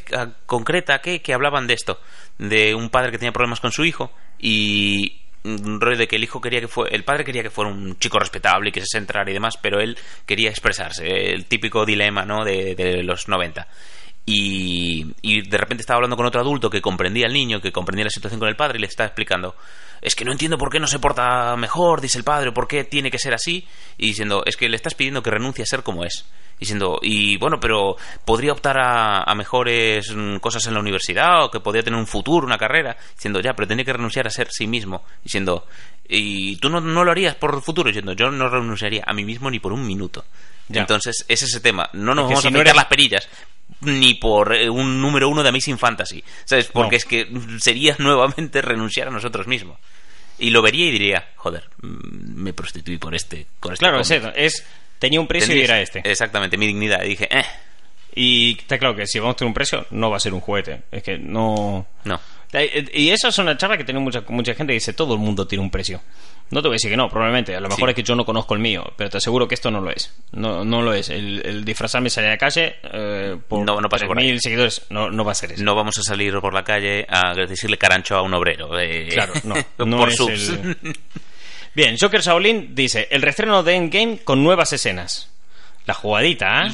concreta 0.45 0.99
qué, 0.99 1.21
que 1.21 1.33
hablaban 1.33 1.67
de 1.67 1.73
esto, 1.73 1.99
de 2.37 2.75
un 2.75 2.89
padre 2.89 3.11
que 3.11 3.17
tenía 3.17 3.31
problemas 3.31 3.59
con 3.59 3.71
su 3.71 3.85
hijo 3.85 4.11
y 4.39 5.21
un 5.43 5.79
rollo 5.79 5.97
de 5.97 6.07
que 6.07 6.17
el 6.17 6.23
hijo 6.23 6.41
quería 6.41 6.59
que 6.59 6.67
fue, 6.67 6.89
el 6.91 7.03
padre 7.03 7.23
quería 7.23 7.43
que 7.43 7.49
fuera 7.49 7.71
un 7.71 7.97
chico 7.99 8.19
respetable 8.19 8.69
y 8.69 8.71
que 8.71 8.81
se 8.81 8.97
centrara 8.97 9.29
y 9.29 9.33
demás, 9.33 9.57
pero 9.61 9.79
él 9.79 9.97
quería 10.25 10.49
expresarse, 10.49 11.33
el 11.33 11.45
típico 11.45 11.85
dilema, 11.85 12.25
¿no? 12.25 12.43
De, 12.43 12.75
de 12.75 13.03
los 13.03 13.27
90. 13.27 13.67
Y, 14.29 15.05
y 15.21 15.41
de 15.47 15.57
repente 15.57 15.81
estaba 15.83 15.95
hablando 15.97 16.17
con 16.17 16.25
otro 16.25 16.41
adulto 16.41 16.69
que 16.69 16.81
comprendía 16.81 17.27
al 17.27 17.33
niño, 17.33 17.61
que 17.61 17.71
comprendía 17.71 18.03
la 18.03 18.09
situación 18.11 18.39
con 18.41 18.49
el 18.49 18.57
padre 18.57 18.77
y 18.77 18.81
le 18.81 18.87
estaba 18.87 19.07
explicando, 19.07 19.55
es 20.01 20.15
que 20.15 20.25
no 20.25 20.33
entiendo 20.33 20.57
por 20.57 20.69
qué 20.69 20.81
no 20.81 20.87
se 20.87 20.99
porta 20.99 21.55
mejor, 21.55 22.01
dice 22.01 22.17
el 22.17 22.25
padre, 22.25 22.51
por 22.51 22.67
qué 22.67 22.83
tiene 22.83 23.09
que 23.09 23.19
ser 23.19 23.33
así, 23.33 23.65
y 23.97 24.07
diciendo, 24.07 24.43
es 24.45 24.57
que 24.57 24.67
le 24.67 24.75
estás 24.75 24.95
pidiendo 24.95 25.23
que 25.23 25.31
renuncie 25.31 25.63
a 25.63 25.65
ser 25.65 25.81
como 25.81 26.03
es. 26.03 26.25
Diciendo, 26.59 26.99
y 27.03 27.37
bueno, 27.37 27.59
pero 27.61 27.95
podría 28.25 28.51
optar 28.51 28.77
a, 28.79 29.21
a 29.21 29.35
mejores 29.35 30.11
mm, 30.13 30.37
cosas 30.37 30.65
en 30.67 30.73
la 30.73 30.79
universidad 30.81 31.45
o 31.45 31.51
que 31.51 31.59
podría 31.61 31.83
tener 31.83 31.97
un 31.99 32.07
futuro, 32.07 32.45
una 32.47 32.57
carrera. 32.57 32.97
Diciendo, 33.15 33.39
ya, 33.39 33.53
pero 33.53 33.67
tiene 33.67 33.85
que 33.85 33.93
renunciar 33.93 34.25
a 34.27 34.31
ser 34.31 34.47
sí 34.51 34.65
mismo. 34.67 35.05
Diciendo, 35.23 35.67
y 36.09 36.55
tú 36.57 36.69
no, 36.69 36.81
no 36.81 37.03
lo 37.05 37.11
harías 37.11 37.35
por 37.35 37.53
el 37.53 37.61
futuro. 37.61 37.89
Diciendo, 37.89 38.13
yo 38.13 38.31
no 38.31 38.49
renunciaría 38.49 39.03
a 39.05 39.13
mí 39.13 39.23
mismo 39.23 39.51
ni 39.51 39.59
por 39.59 39.71
un 39.71 39.85
minuto. 39.85 40.25
Ya. 40.67 40.81
Entonces, 40.81 41.23
es 41.27 41.43
ese 41.43 41.59
tema. 41.59 41.91
No 41.93 42.15
nos 42.15 42.23
Es 42.23 42.27
que 42.29 42.33
vamos 42.33 42.41
si 42.41 42.47
a 42.47 42.51
no 42.51 42.59
eres- 42.59 42.75
las 42.75 42.85
perillas 42.85 43.29
ni 43.81 44.15
por 44.15 44.55
eh, 44.55 44.69
un 44.69 45.01
número 45.01 45.29
uno 45.29 45.43
de 45.43 45.49
Amazing 45.49 45.77
Fantasy. 45.77 46.23
¿Sabes? 46.45 46.67
Porque 46.67 46.95
No. 46.95 46.97
es 46.97 47.05
que 47.05 47.27
sería 47.59 47.95
nuevamente 47.99 48.61
renunciar 48.61 49.07
a 49.07 49.11
nosotros 49.11 49.47
mismos. 49.47 49.77
Y 50.39 50.51
lo 50.51 50.61
vería 50.61 50.85
y 50.85 50.91
diría, 50.91 51.29
joder, 51.35 51.63
mm, 51.81 52.41
me 52.43 52.53
prostituí 52.53 52.97
por 52.97 53.15
este. 53.15 53.47
Por 53.59 53.73
este 53.73 53.83
claro, 53.83 53.99
es 53.99 54.07
cómic. 54.09 54.33
es, 54.35 54.65
tenía 54.99 55.19
un 55.19 55.27
precio 55.27 55.55
y 55.55 55.61
era 55.61 55.81
este. 55.81 56.01
Exactamente, 56.03 56.57
mi 56.57 56.67
dignidad. 56.67 57.03
Y 57.03 57.09
dije, 57.09 57.27
eh, 57.31 57.45
Y 58.13 58.57
está 58.59 58.77
claro 58.77 58.95
que 58.95 59.05
si 59.07 59.19
vamos 59.19 59.33
a 59.33 59.37
tener 59.37 59.47
un 59.49 59.53
precio, 59.53 59.85
no 59.91 60.09
va 60.09 60.17
a 60.17 60.19
ser 60.19 60.33
un 60.33 60.39
juguete. 60.41 60.83
Es 60.91 61.03
que 61.03 61.17
no. 61.17 61.87
no. 62.03 62.19
Y 62.93 63.09
eso 63.09 63.27
es 63.27 63.37
una 63.39 63.57
charla 63.57 63.77
que 63.77 63.83
tiene 63.83 63.99
mucha, 63.99 64.23
mucha 64.29 64.53
gente 64.53 64.71
que 64.71 64.75
dice: 64.75 64.93
todo 64.93 65.13
el 65.13 65.19
mundo 65.19 65.45
tiene 65.47 65.63
un 65.63 65.69
precio. 65.69 66.01
No 66.49 66.61
te 66.61 66.69
voy 66.69 66.75
a 66.75 66.77
decir 66.77 66.89
que 66.89 66.95
no, 66.97 67.09
probablemente. 67.09 67.55
A 67.55 67.59
lo 67.59 67.67
mejor 67.67 67.89
Sí. 67.89 67.91
es 67.91 67.95
que 67.97 68.03
yo 68.03 68.15
no 68.15 68.23
conozco 68.25 68.53
el 68.53 68.61
mío, 68.61 68.83
pero 68.95 69.09
te 69.09 69.17
aseguro 69.17 69.47
que 69.49 69.55
esto 69.55 69.69
no 69.69 69.81
lo 69.81 69.91
es. 69.91 70.13
No, 70.31 70.63
no 70.63 70.81
lo 70.81 70.93
es. 70.93 71.09
El, 71.09 71.41
el 71.45 71.65
disfrazarme 71.65 72.07
y 72.07 72.09
salir 72.09 72.29
a 72.29 72.33
la 72.33 72.37
calle 72.37 72.75
eh, 72.83 73.35
por 73.49 73.65
No, 73.65 73.81
no 73.81 73.89
por. 73.89 73.99
3.000 73.99 74.39
seguidores 74.39 74.81
no, 74.89 75.09
no 75.11 75.25
va 75.25 75.33
a 75.33 75.35
ser 75.35 75.51
eso. 75.51 75.63
No 75.63 75.75
vamos 75.75 75.97
a 75.97 76.03
salir 76.03 76.33
por 76.39 76.53
la 76.53 76.63
calle 76.63 77.05
a 77.09 77.33
decirle 77.33 77.77
carancho 77.77 78.15
a 78.15 78.21
un 78.21 78.33
obrero. 78.33 78.79
eh, 78.79 79.09
Claro, 79.11 79.33
no. 79.43 79.55
no 79.85 79.97
por 79.97 80.09
es 80.09 80.15
subs. 80.17 80.49
el- 80.49 80.77
Bien, 81.75 81.95
Joker 81.99 82.21
Shaolin 82.21 82.73
dice: 82.73 83.07
el 83.11 83.21
restreno 83.21 83.61
de 83.61 83.75
Endgame 83.75 84.19
con 84.23 84.41
nuevas 84.43 84.71
escenas. 84.73 85.29
La 85.85 85.93
jugadita, 85.93 86.67
¿eh? 86.67 86.71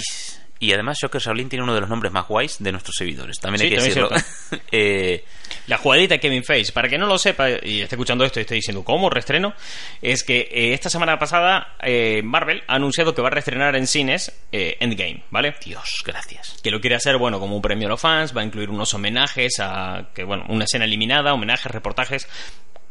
Y 0.64 0.72
además 0.74 0.98
Joker 1.02 1.20
Shaolin 1.22 1.50
tiene 1.50 1.64
uno 1.64 1.74
de 1.76 1.82
los 1.82 1.90
nombres 1.90 2.12
más 2.14 2.28
guays 2.28 2.56
de 2.60 2.72
nuestros 2.72 2.96
seguidores. 2.96 3.38
También 3.40 3.64
hay 3.64 3.68
Sí, 3.68 3.76
que 3.90 4.00
también 4.00 4.10
decirlo. 4.10 4.62
Eh, 4.72 5.26
La 5.68 5.78
jugadita 5.78 6.16
de 6.16 6.20
Kevin 6.20 6.44
Feige, 6.44 6.72
para 6.72 6.88
que 6.90 6.98
no 6.98 7.06
lo 7.06 7.18
sepa 7.18 7.50
y 7.50 7.82
esté 7.82 7.96
escuchando 7.96 8.24
esto 8.24 8.40
y 8.40 8.42
esté 8.42 8.56
diciendo 8.56 8.84
cómo 8.84 9.10
restreno, 9.10 9.54
es 10.02 10.24
que 10.24 10.40
eh, 10.52 10.74
esta 10.74 10.90
semana 10.90 11.20
pasada 11.20 11.76
eh, 11.82 12.22
Marvel 12.24 12.64
ha 12.68 12.76
anunciado 12.76 13.14
que 13.14 13.22
va 13.22 13.28
a 13.28 13.32
reestrenar 13.32 13.76
en 13.76 13.88
cines 13.88 14.32
eh, 14.52 14.78
Endgame, 14.80 15.24
¿vale? 15.32 15.54
Dios, 15.64 16.02
gracias. 16.06 16.60
Que 16.64 16.72
lo 16.72 16.80
quiere 16.82 16.96
hacer, 16.96 17.18
bueno, 17.18 17.40
como 17.40 17.56
un 17.56 17.62
premio 17.62 17.88
a 17.88 17.92
los 17.92 18.02
fans, 18.02 18.36
va 18.36 18.42
a 18.42 18.46
incluir 18.46 18.70
unos 18.70 18.94
homenajes 18.94 19.60
a, 19.60 20.10
que 20.16 20.24
bueno, 20.24 20.46
una 20.50 20.64
escena 20.66 20.86
eliminada, 20.86 21.34
homenajes, 21.34 21.72
reportajes, 21.72 22.28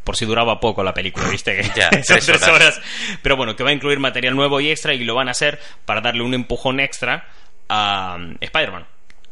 por 0.05 0.17
si 0.17 0.25
duraba 0.25 0.59
poco 0.61 0.83
la 0.83 0.93
película, 0.95 1.29
¿viste? 1.29 1.57
Que 1.75 1.81
Ya, 1.81 1.91
son 2.03 2.03
tres 2.03 2.27
tres 2.27 2.43
horas. 2.43 2.55
horas. 2.77 2.81
Pero 3.23 3.37
bueno, 3.37 3.55
que 3.57 3.63
va 3.65 3.71
a 3.71 3.73
incluir 3.73 3.99
material 3.99 4.35
nuevo 4.37 4.61
y 4.61 4.71
extra 4.71 4.95
y 4.95 5.05
lo 5.05 5.15
van 5.15 5.29
a 5.29 5.33
hacer 5.33 5.61
para 5.85 6.01
darle 6.01 6.23
un 6.23 6.35
empujón 6.35 6.81
extra 6.81 7.29
a 7.73 8.17
um, 8.17 8.37
Spider-Man 8.41 8.87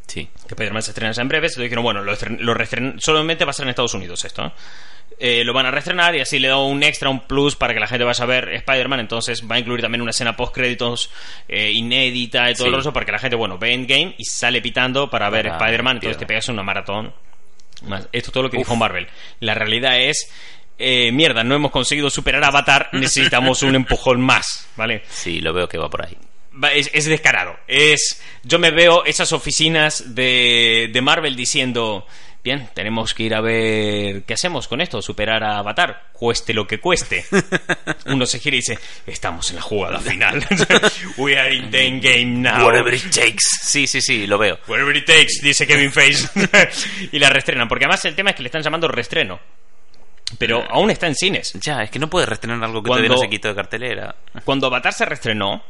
Sí. 0.07 0.25
que 0.49 0.55
Spider-Man 0.55 0.83
se 0.83 0.91
estrena 0.91 1.13
en 1.17 1.29
breve, 1.29 1.49
se 1.49 1.63
dijeron, 1.63 1.85
bueno, 1.85 2.03
lo, 2.03 2.13
lo 2.41 2.55
solamente 2.99 3.45
va 3.45 3.51
a 3.51 3.53
ser 3.55 3.65
en 3.65 3.71
Estados 3.71 3.95
Unidos 3.95 4.25
esto. 4.25 4.53
Eh, 5.23 5.45
lo 5.45 5.53
van 5.53 5.67
a 5.67 5.71
reestrenar 5.71 6.17
y 6.17 6.21
así 6.21 6.39
le 6.39 6.49
da 6.49 6.57
un 6.59 6.83
extra, 6.83 7.11
un 7.11 7.21
plus 7.29 7.55
para 7.55 7.75
que 7.75 7.81
la 7.81 7.87
gente 7.87 8.05
vaya 8.05 8.25
a 8.25 8.27
ver 8.27 8.49
Spider-Man, 8.55 9.01
entonces 9.01 9.45
va 9.49 9.57
a 9.57 9.59
incluir 9.61 9.83
también 9.83 10.01
una 10.03 10.11
escena 10.13 10.35
post-créditos 10.35 11.11
eh, 11.47 11.71
inédita 11.73 12.51
y 12.51 12.55
todo 12.55 12.69
Sí. 12.69 12.73
rollo 12.75 12.93
para 12.93 13.07
que 13.07 13.13
la 13.13 13.19
gente, 13.19 13.37
bueno, 13.37 13.57
ve 13.59 13.73
Endgame 13.75 14.15
y 14.19 14.25
sale 14.25 14.61
pitando 14.63 15.09
para 15.11 15.29
ver 15.31 15.49
Ah, 15.49 15.59
Spider-Man, 15.59 15.97
entonces 15.99 16.17
te 16.19 16.27
pegas 16.27 16.49
una 16.49 16.63
maratón. 16.65 17.13
Más. 17.87 18.09
Esto 18.13 18.31
es 18.31 18.33
todo 18.33 18.43
lo 18.45 18.51
que 18.51 18.57
dijo 18.59 18.75
Marvel. 18.77 19.07
La 19.41 19.55
realidad 19.55 19.97
es... 20.01 20.29
eh, 20.79 21.13
mierda, 21.13 21.45
no 21.45 21.55
hemos 21.55 21.71
conseguido 21.71 22.09
superar 22.11 22.43
Avatar, 22.43 22.89
necesitamos 22.93 23.63
un 23.63 23.75
empujón 23.77 24.21
más, 24.21 24.69
¿vale? 24.77 25.03
Sí, 25.09 25.41
lo 25.41 25.53
veo 25.53 25.69
que 25.69 25.77
va 25.79 25.89
por 25.91 26.05
ahí. 26.05 26.17
Es, 26.75 26.91
es 26.93 27.07
descarado. 27.07 27.57
Es, 27.67 28.21
yo 28.43 28.59
me 28.59 28.71
veo 28.71 29.05
esas 29.05 29.33
oficinas 29.33 30.15
de, 30.15 30.91
de 30.93 31.01
Marvel 31.03 31.37
diciendo, 31.37 32.07
bien, 32.45 32.69
tenemos 32.75 33.15
que 33.15 33.23
ir 33.25 33.35
a 33.35 33.41
ver 33.41 34.23
qué 34.25 34.35
hacemos 34.35 34.69
con 34.69 34.81
esto, 34.81 35.01
superar 35.03 35.43
a 35.45 35.59
Avatar, 35.59 36.11
cueste 36.13 36.53
lo 36.53 36.67
que 36.67 36.79
cueste. 36.81 37.25
Uno 38.07 38.27
se 38.27 38.39
gira 38.41 38.57
y 38.57 38.61
dice, 38.61 38.79
estamos 39.07 39.49
en 39.51 39.57
la 39.57 39.63
jugada 39.63 39.99
final. 40.01 40.45
We 41.17 41.39
are 41.39 41.55
in 41.55 41.71
the 41.71 41.91
game 42.01 42.41
now. 42.43 42.67
Whatever 42.67 42.93
it 42.95 43.11
takes. 43.11 43.45
Sí, 43.63 43.87
sí, 43.87 44.01
sí, 44.01 44.27
lo 44.27 44.37
veo. 44.39 44.59
Whatever 44.67 44.97
it 44.97 45.07
takes, 45.07 45.41
dice 45.43 45.67
Kevin 45.67 45.93
Feige. 45.93 46.29
y 47.13 47.19
la 47.19 47.31
reestrenan, 47.31 47.69
porque 47.69 47.85
además 47.87 48.05
el 48.05 48.15
tema 48.15 48.31
es 48.31 48.37
que 48.37 48.43
le 48.43 48.49
están 48.49 48.63
llamando 48.63 48.89
reestreno. 48.89 49.41
Pero 50.39 50.65
aún 50.71 50.91
está 50.91 51.07
en 51.09 51.15
cines. 51.17 51.53
Ya, 51.55 51.83
es 51.83 51.91
que 51.91 51.99
no 51.99 52.09
puedes 52.09 52.29
retener 52.29 52.57
algo 52.63 52.83
que 52.83 52.89
Cuando- 52.89 53.05
todavía 53.07 53.09
no 53.09 53.19
se 53.19 53.29
quitó 53.29 53.49
de 53.49 53.55
cartelera. 53.55 54.15
Cuando 54.45 54.69
Avatar 54.69 54.93
se 54.93 55.05
reestrenó, 55.05 55.63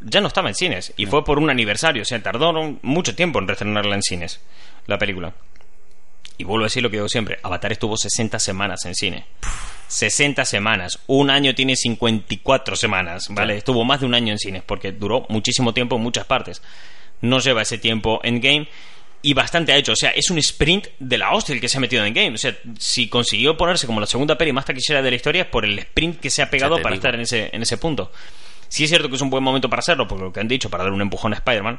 ya 0.00 0.20
no 0.20 0.28
estaba 0.28 0.48
en 0.48 0.54
cines. 0.54 0.92
Y 0.96 1.06
fue 1.06 1.24
por 1.24 1.38
un 1.38 1.50
aniversario. 1.50 2.02
O 2.02 2.04
sea, 2.04 2.22
tardaron 2.22 2.78
mucho 2.82 3.14
tiempo 3.14 3.38
en 3.38 3.48
reestrenarla 3.48 3.94
en 3.94 4.02
cines, 4.02 4.40
la 4.86 4.98
película. 4.98 5.32
Y 6.38 6.44
vuelvo 6.44 6.64
a 6.64 6.66
decir 6.66 6.82
lo 6.82 6.90
que 6.90 6.96
digo 6.96 7.08
siempre: 7.08 7.38
Avatar 7.42 7.72
estuvo 7.72 7.96
60 7.96 8.38
semanas 8.38 8.84
en 8.86 8.94
cine. 8.94 9.26
60 9.88 10.44
semanas. 10.44 11.00
Un 11.06 11.30
año 11.30 11.54
tiene 11.54 11.76
54 11.76 12.76
semanas, 12.76 13.26
¿vale? 13.30 13.56
Estuvo 13.56 13.84
más 13.84 14.00
de 14.00 14.06
un 14.06 14.14
año 14.14 14.32
en 14.32 14.38
cines 14.38 14.62
porque 14.64 14.92
duró 14.92 15.26
muchísimo 15.28 15.74
tiempo 15.74 15.96
en 15.96 16.02
muchas 16.02 16.24
partes. 16.26 16.62
No 17.20 17.40
lleva 17.40 17.62
ese 17.62 17.76
tiempo 17.76 18.20
en 18.22 18.40
game 18.40 18.68
y 19.22 19.34
bastante 19.34 19.72
ha 19.72 19.76
hecho. 19.76 19.92
O 19.92 19.96
sea, 19.96 20.10
es 20.10 20.30
un 20.30 20.38
sprint 20.38 20.86
de 20.98 21.18
la 21.18 21.32
hostia 21.32 21.54
el 21.54 21.60
que 21.60 21.68
se 21.68 21.76
ha 21.76 21.80
metido 21.80 22.04
en 22.04 22.14
game. 22.14 22.34
O 22.34 22.38
sea, 22.38 22.56
si 22.78 23.08
consiguió 23.08 23.56
ponerse 23.56 23.86
como 23.86 24.00
la 24.00 24.06
segunda 24.06 24.38
peli 24.38 24.52
más 24.52 24.64
taquillera 24.64 25.02
de 25.02 25.10
la 25.10 25.16
historia 25.16 25.42
es 25.42 25.48
por 25.48 25.64
el 25.64 25.78
sprint 25.78 26.20
que 26.20 26.30
se 26.30 26.40
ha 26.42 26.48
pegado 26.48 26.76
para 26.76 26.94
digo. 26.94 27.00
estar 27.00 27.14
en 27.14 27.20
ese, 27.22 27.50
en 27.52 27.62
ese 27.62 27.76
punto. 27.76 28.12
Sí 28.70 28.84
es 28.84 28.90
cierto 28.90 29.08
que 29.10 29.16
es 29.16 29.20
un 29.20 29.28
buen 29.28 29.44
momento 29.44 29.68
para 29.68 29.80
hacerlo, 29.80 30.08
por 30.08 30.18
lo 30.18 30.32
que 30.32 30.40
han 30.40 30.48
dicho, 30.48 30.70
para 30.70 30.84
dar 30.84 30.92
un 30.94 31.02
empujón 31.02 31.32
a 31.32 31.36
Spider-Man, 31.36 31.78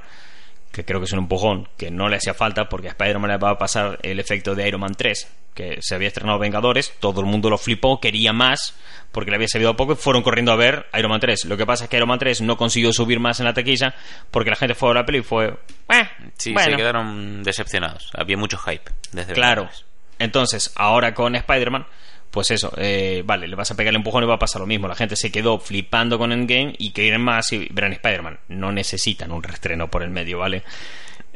que 0.72 0.86
creo 0.86 1.00
que 1.00 1.06
es 1.06 1.12
un 1.14 1.20
empujón 1.20 1.68
que 1.78 1.90
no 1.90 2.08
le 2.08 2.18
hacía 2.18 2.34
falta, 2.36 2.70
porque 2.70 2.88
a 2.88 2.92
Spider-Man 2.92 3.32
le 3.32 3.38
va 3.38 3.50
a 3.52 3.58
pasar 3.58 3.98
el 4.04 4.20
efecto 4.20 4.54
de 4.56 4.68
Iron 4.68 4.82
Man 4.82 4.94
3, 4.96 5.28
que 5.54 5.78
se 5.82 5.96
había 5.96 6.08
estrenado 6.10 6.38
Vengadores, 6.40 6.94
todo 7.00 7.20
el 7.22 7.26
mundo 7.28 7.50
lo 7.50 7.58
flipó, 7.58 8.00
quería 8.00 8.32
más, 8.32 8.74
porque 9.12 9.32
le 9.32 9.36
había 9.36 9.48
sabido 9.50 9.76
poco, 9.76 9.94
y 9.94 9.96
fueron 9.96 10.22
corriendo 10.22 10.52
a 10.52 10.56
ver 10.56 10.86
Iron 10.98 11.12
Man 11.12 11.20
3. 11.20 11.46
Lo 11.46 11.58
que 11.58 11.66
pasa 11.66 11.86
es 11.86 11.90
que 11.90 11.98
Iron 11.98 12.08
Man 12.10 12.20
3 12.20 12.42
no 12.42 12.56
consiguió 12.58 12.94
subir 12.94 13.20
más 13.20 13.40
en 13.40 13.46
la 13.48 13.54
taquilla, 13.54 13.96
porque 14.30 14.50
la 14.50 14.56
gente 14.56 14.76
fue 14.76 14.92
a 14.92 14.94
la 14.94 15.06
peli 15.06 15.20
y 15.20 15.24
fue... 15.24 15.48
"Eh, 15.90 16.10
Sí, 16.38 16.54
bueno". 16.54 16.70
se 16.72 16.76
quedaron 16.78 17.44
decepcionados. 17.44 18.10
Había 18.14 18.38
mucho 18.38 18.58
hype 18.58 18.92
desde 19.12 19.34
Claro. 19.34 19.64
Vengadores. 19.64 19.86
Entonces, 20.20 20.72
ahora 20.76 21.14
con 21.14 21.36
Spider-Man, 21.36 21.86
pues 22.32 22.52
eso, 22.52 22.74
eh, 22.78 23.22
vale, 23.26 23.48
le 23.48 23.56
vas 23.56 23.70
a 23.72 23.76
pegar 23.76 23.92
el 23.92 23.98
empujón 23.98 24.24
y 24.24 24.28
va 24.28 24.36
a 24.36 24.40
pasar 24.40 24.62
lo 24.62 24.68
mismo. 24.68 24.88
La 24.88 24.96
gente 24.96 25.16
se 25.16 25.32
quedó 25.32 25.60
flipando 25.60 26.18
con 26.18 26.32
Endgame 26.32 26.74
y 26.78 26.92
quieren 26.92 27.22
más 27.22 27.52
y 27.52 27.68
verán 27.72 27.94
Spider-Man. 27.94 28.40
No 28.50 28.72
necesitan 28.72 29.32
un 29.32 29.44
restreno 29.44 29.90
por 29.90 30.02
el 30.02 30.10
medio, 30.10 30.40
¿vale? 30.40 30.64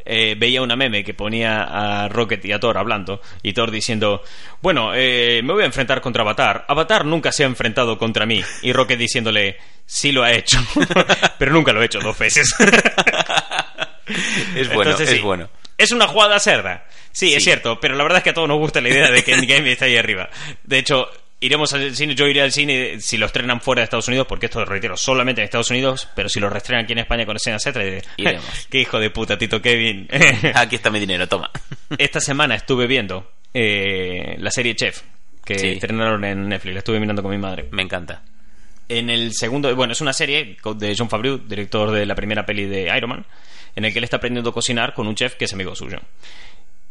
Eh, 0.08 0.36
veía 0.38 0.62
una 0.62 0.76
meme 0.76 1.04
que 1.04 1.14
ponía 1.14 1.64
a 1.64 2.08
Rocket 2.08 2.46
y 2.46 2.52
a 2.52 2.60
Thor 2.60 2.78
hablando 2.78 3.22
y 3.42 3.54
Thor 3.54 3.72
diciendo 3.72 4.22
bueno 4.62 4.92
eh, 4.94 5.42
me 5.44 5.52
voy 5.52 5.64
a 5.64 5.66
enfrentar 5.66 6.00
contra 6.00 6.22
Avatar 6.22 6.64
Avatar 6.68 7.06
nunca 7.06 7.32
se 7.32 7.42
ha 7.42 7.48
enfrentado 7.48 7.98
contra 7.98 8.28
mí 8.28 8.40
y 8.62 8.72
Rocket 8.72 9.00
diciéndole 9.00 9.58
sí 9.84 10.12
lo 10.12 10.22
ha 10.22 10.32
hecho 10.32 10.60
pero 11.40 11.52
nunca 11.54 11.74
lo 11.74 11.82
he 11.82 11.86
hecho 11.86 12.02
dos 12.02 12.20
veces 12.20 12.54
Es 14.56 14.68
bueno, 14.68 14.92
Entonces, 14.92 15.10
es 15.10 15.16
sí. 15.18 15.22
bueno. 15.22 15.50
Es 15.78 15.92
una 15.92 16.08
jugada 16.08 16.40
cerda. 16.40 16.86
Sí, 17.12 17.30
Sí. 17.30 17.34
es 17.36 17.44
cierto, 17.44 17.80
pero 17.80 17.96
la 17.96 18.04
verdad 18.04 18.18
es 18.20 18.24
que 18.24 18.30
a 18.32 18.34
todos 18.34 18.48
nos 18.48 18.58
gusta 18.60 18.82
la 18.82 18.90
idea 18.90 19.10
de 19.12 19.24
que 19.24 19.34
Endgame 19.36 19.72
está 19.72 19.86
ahí 19.86 19.98
arriba. 19.98 20.30
De 20.64 20.78
hecho, 20.80 21.08
iremos 21.40 21.74
al 21.74 21.96
cine, 21.96 22.16
yo 22.16 22.28
iré 22.28 22.42
al 22.42 22.52
cine 22.52 23.00
si 23.02 23.18
lo 23.18 23.26
estrenan 23.26 23.62
fuera 23.62 23.82
de 23.82 23.86
Estados 23.86 24.08
Unidos, 24.08 24.26
porque 24.28 24.46
esto, 24.48 24.64
reitero, 24.66 24.96
solamente 24.98 25.42
en 25.42 25.46
Estados 25.46 25.70
Unidos, 25.70 26.08
pero 26.16 26.30
si 26.30 26.40
lo 26.40 26.50
reestrenan 26.50 26.84
aquí 26.86 26.94
en 26.94 27.00
España 27.00 27.26
con 27.26 27.36
escenas 27.36 27.66
extra, 27.66 27.84
Iremos. 28.18 28.68
qué 28.70 28.80
hijo 28.80 29.00
de 29.00 29.10
puta, 29.10 29.38
Tito 29.38 29.62
Kevin. 29.62 30.08
Aquí 30.56 30.76
está 30.78 30.90
mi 30.90 31.00
dinero, 31.00 31.28
toma. 31.28 31.52
Esta 31.98 32.20
semana 32.20 32.56
estuve 32.56 32.88
viendo 32.88 33.32
eh, 33.54 34.36
la 34.40 34.50
serie 34.52 34.76
Chef, 34.76 35.02
que 35.44 35.60
Sí. 35.60 35.68
estrenaron 35.70 36.24
en 36.26 36.48
Netflix, 36.50 36.74
la 36.74 36.80
estuve 36.80 37.00
mirando 37.00 37.22
con 37.22 37.32
mi 37.32 37.38
madre. 37.38 37.68
Me 37.72 37.82
encanta. 37.84 38.24
En 38.88 39.10
el 39.10 39.34
segundo, 39.34 39.74
bueno, 39.76 39.94
es 39.94 40.02
una 40.02 40.14
serie 40.14 40.58
de 40.76 40.96
John 40.98 41.10
Favreau, 41.10 41.38
director 41.40 41.92
de 41.92 42.06
la 42.06 42.14
primera 42.16 42.46
peli 42.46 42.66
de 42.66 42.92
Iron 42.96 43.10
Man, 43.10 43.26
en 43.76 43.86
el 43.86 43.92
que 43.94 44.00
él 44.00 44.04
está 44.06 44.18
aprendiendo 44.18 44.50
a 44.50 44.54
cocinar 44.54 44.94
con 44.94 45.08
un 45.08 45.16
chef 45.16 45.36
que 45.36 45.46
es 45.46 45.54
amigo 45.54 45.76
suyo. 45.76 46.00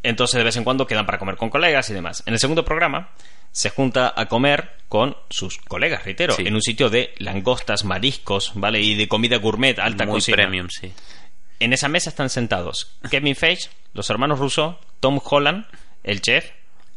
Entonces 0.03 0.37
de 0.37 0.45
vez 0.45 0.57
en 0.57 0.65
cuando 0.65 0.87
quedan 0.87 1.07
para 1.07 1.19
comer 1.19 1.37
con 1.37 1.49
colegas 1.51 1.89
y 1.91 1.95
demás. 1.95 2.23
En 2.27 2.35
el 2.35 2.39
segundo 2.41 2.65
programa 2.65 3.11
se 3.53 3.71
junta 3.71 4.13
a 4.15 4.27
comer 4.27 4.73
con 4.89 5.17
sus 5.31 5.59
colegas, 5.59 6.05
reitero, 6.05 6.35
Sí. 6.35 6.43
en 6.47 6.55
un 6.55 6.61
sitio 6.63 6.91
de 6.91 7.15
langostas, 7.19 7.85
mariscos, 7.85 8.53
¿vale? 8.55 8.81
Y 8.81 8.95
de 8.97 9.09
comida 9.09 9.39
gourmet, 9.39 9.79
alta 9.79 10.05
Muy 10.05 10.15
cocina. 10.17 10.37
premium, 10.37 10.69
sí. 10.69 10.93
En 11.61 11.73
esa 11.73 11.89
mesa 11.89 12.11
están 12.11 12.29
sentados 12.31 12.97
Kevin 13.11 13.37
Feige, 13.37 13.71
los 13.95 14.11
hermanos 14.11 14.39
Russo, 14.41 14.79
Tom 15.01 15.21
Holland, 15.25 15.65
el 16.03 16.21
chef, 16.21 16.51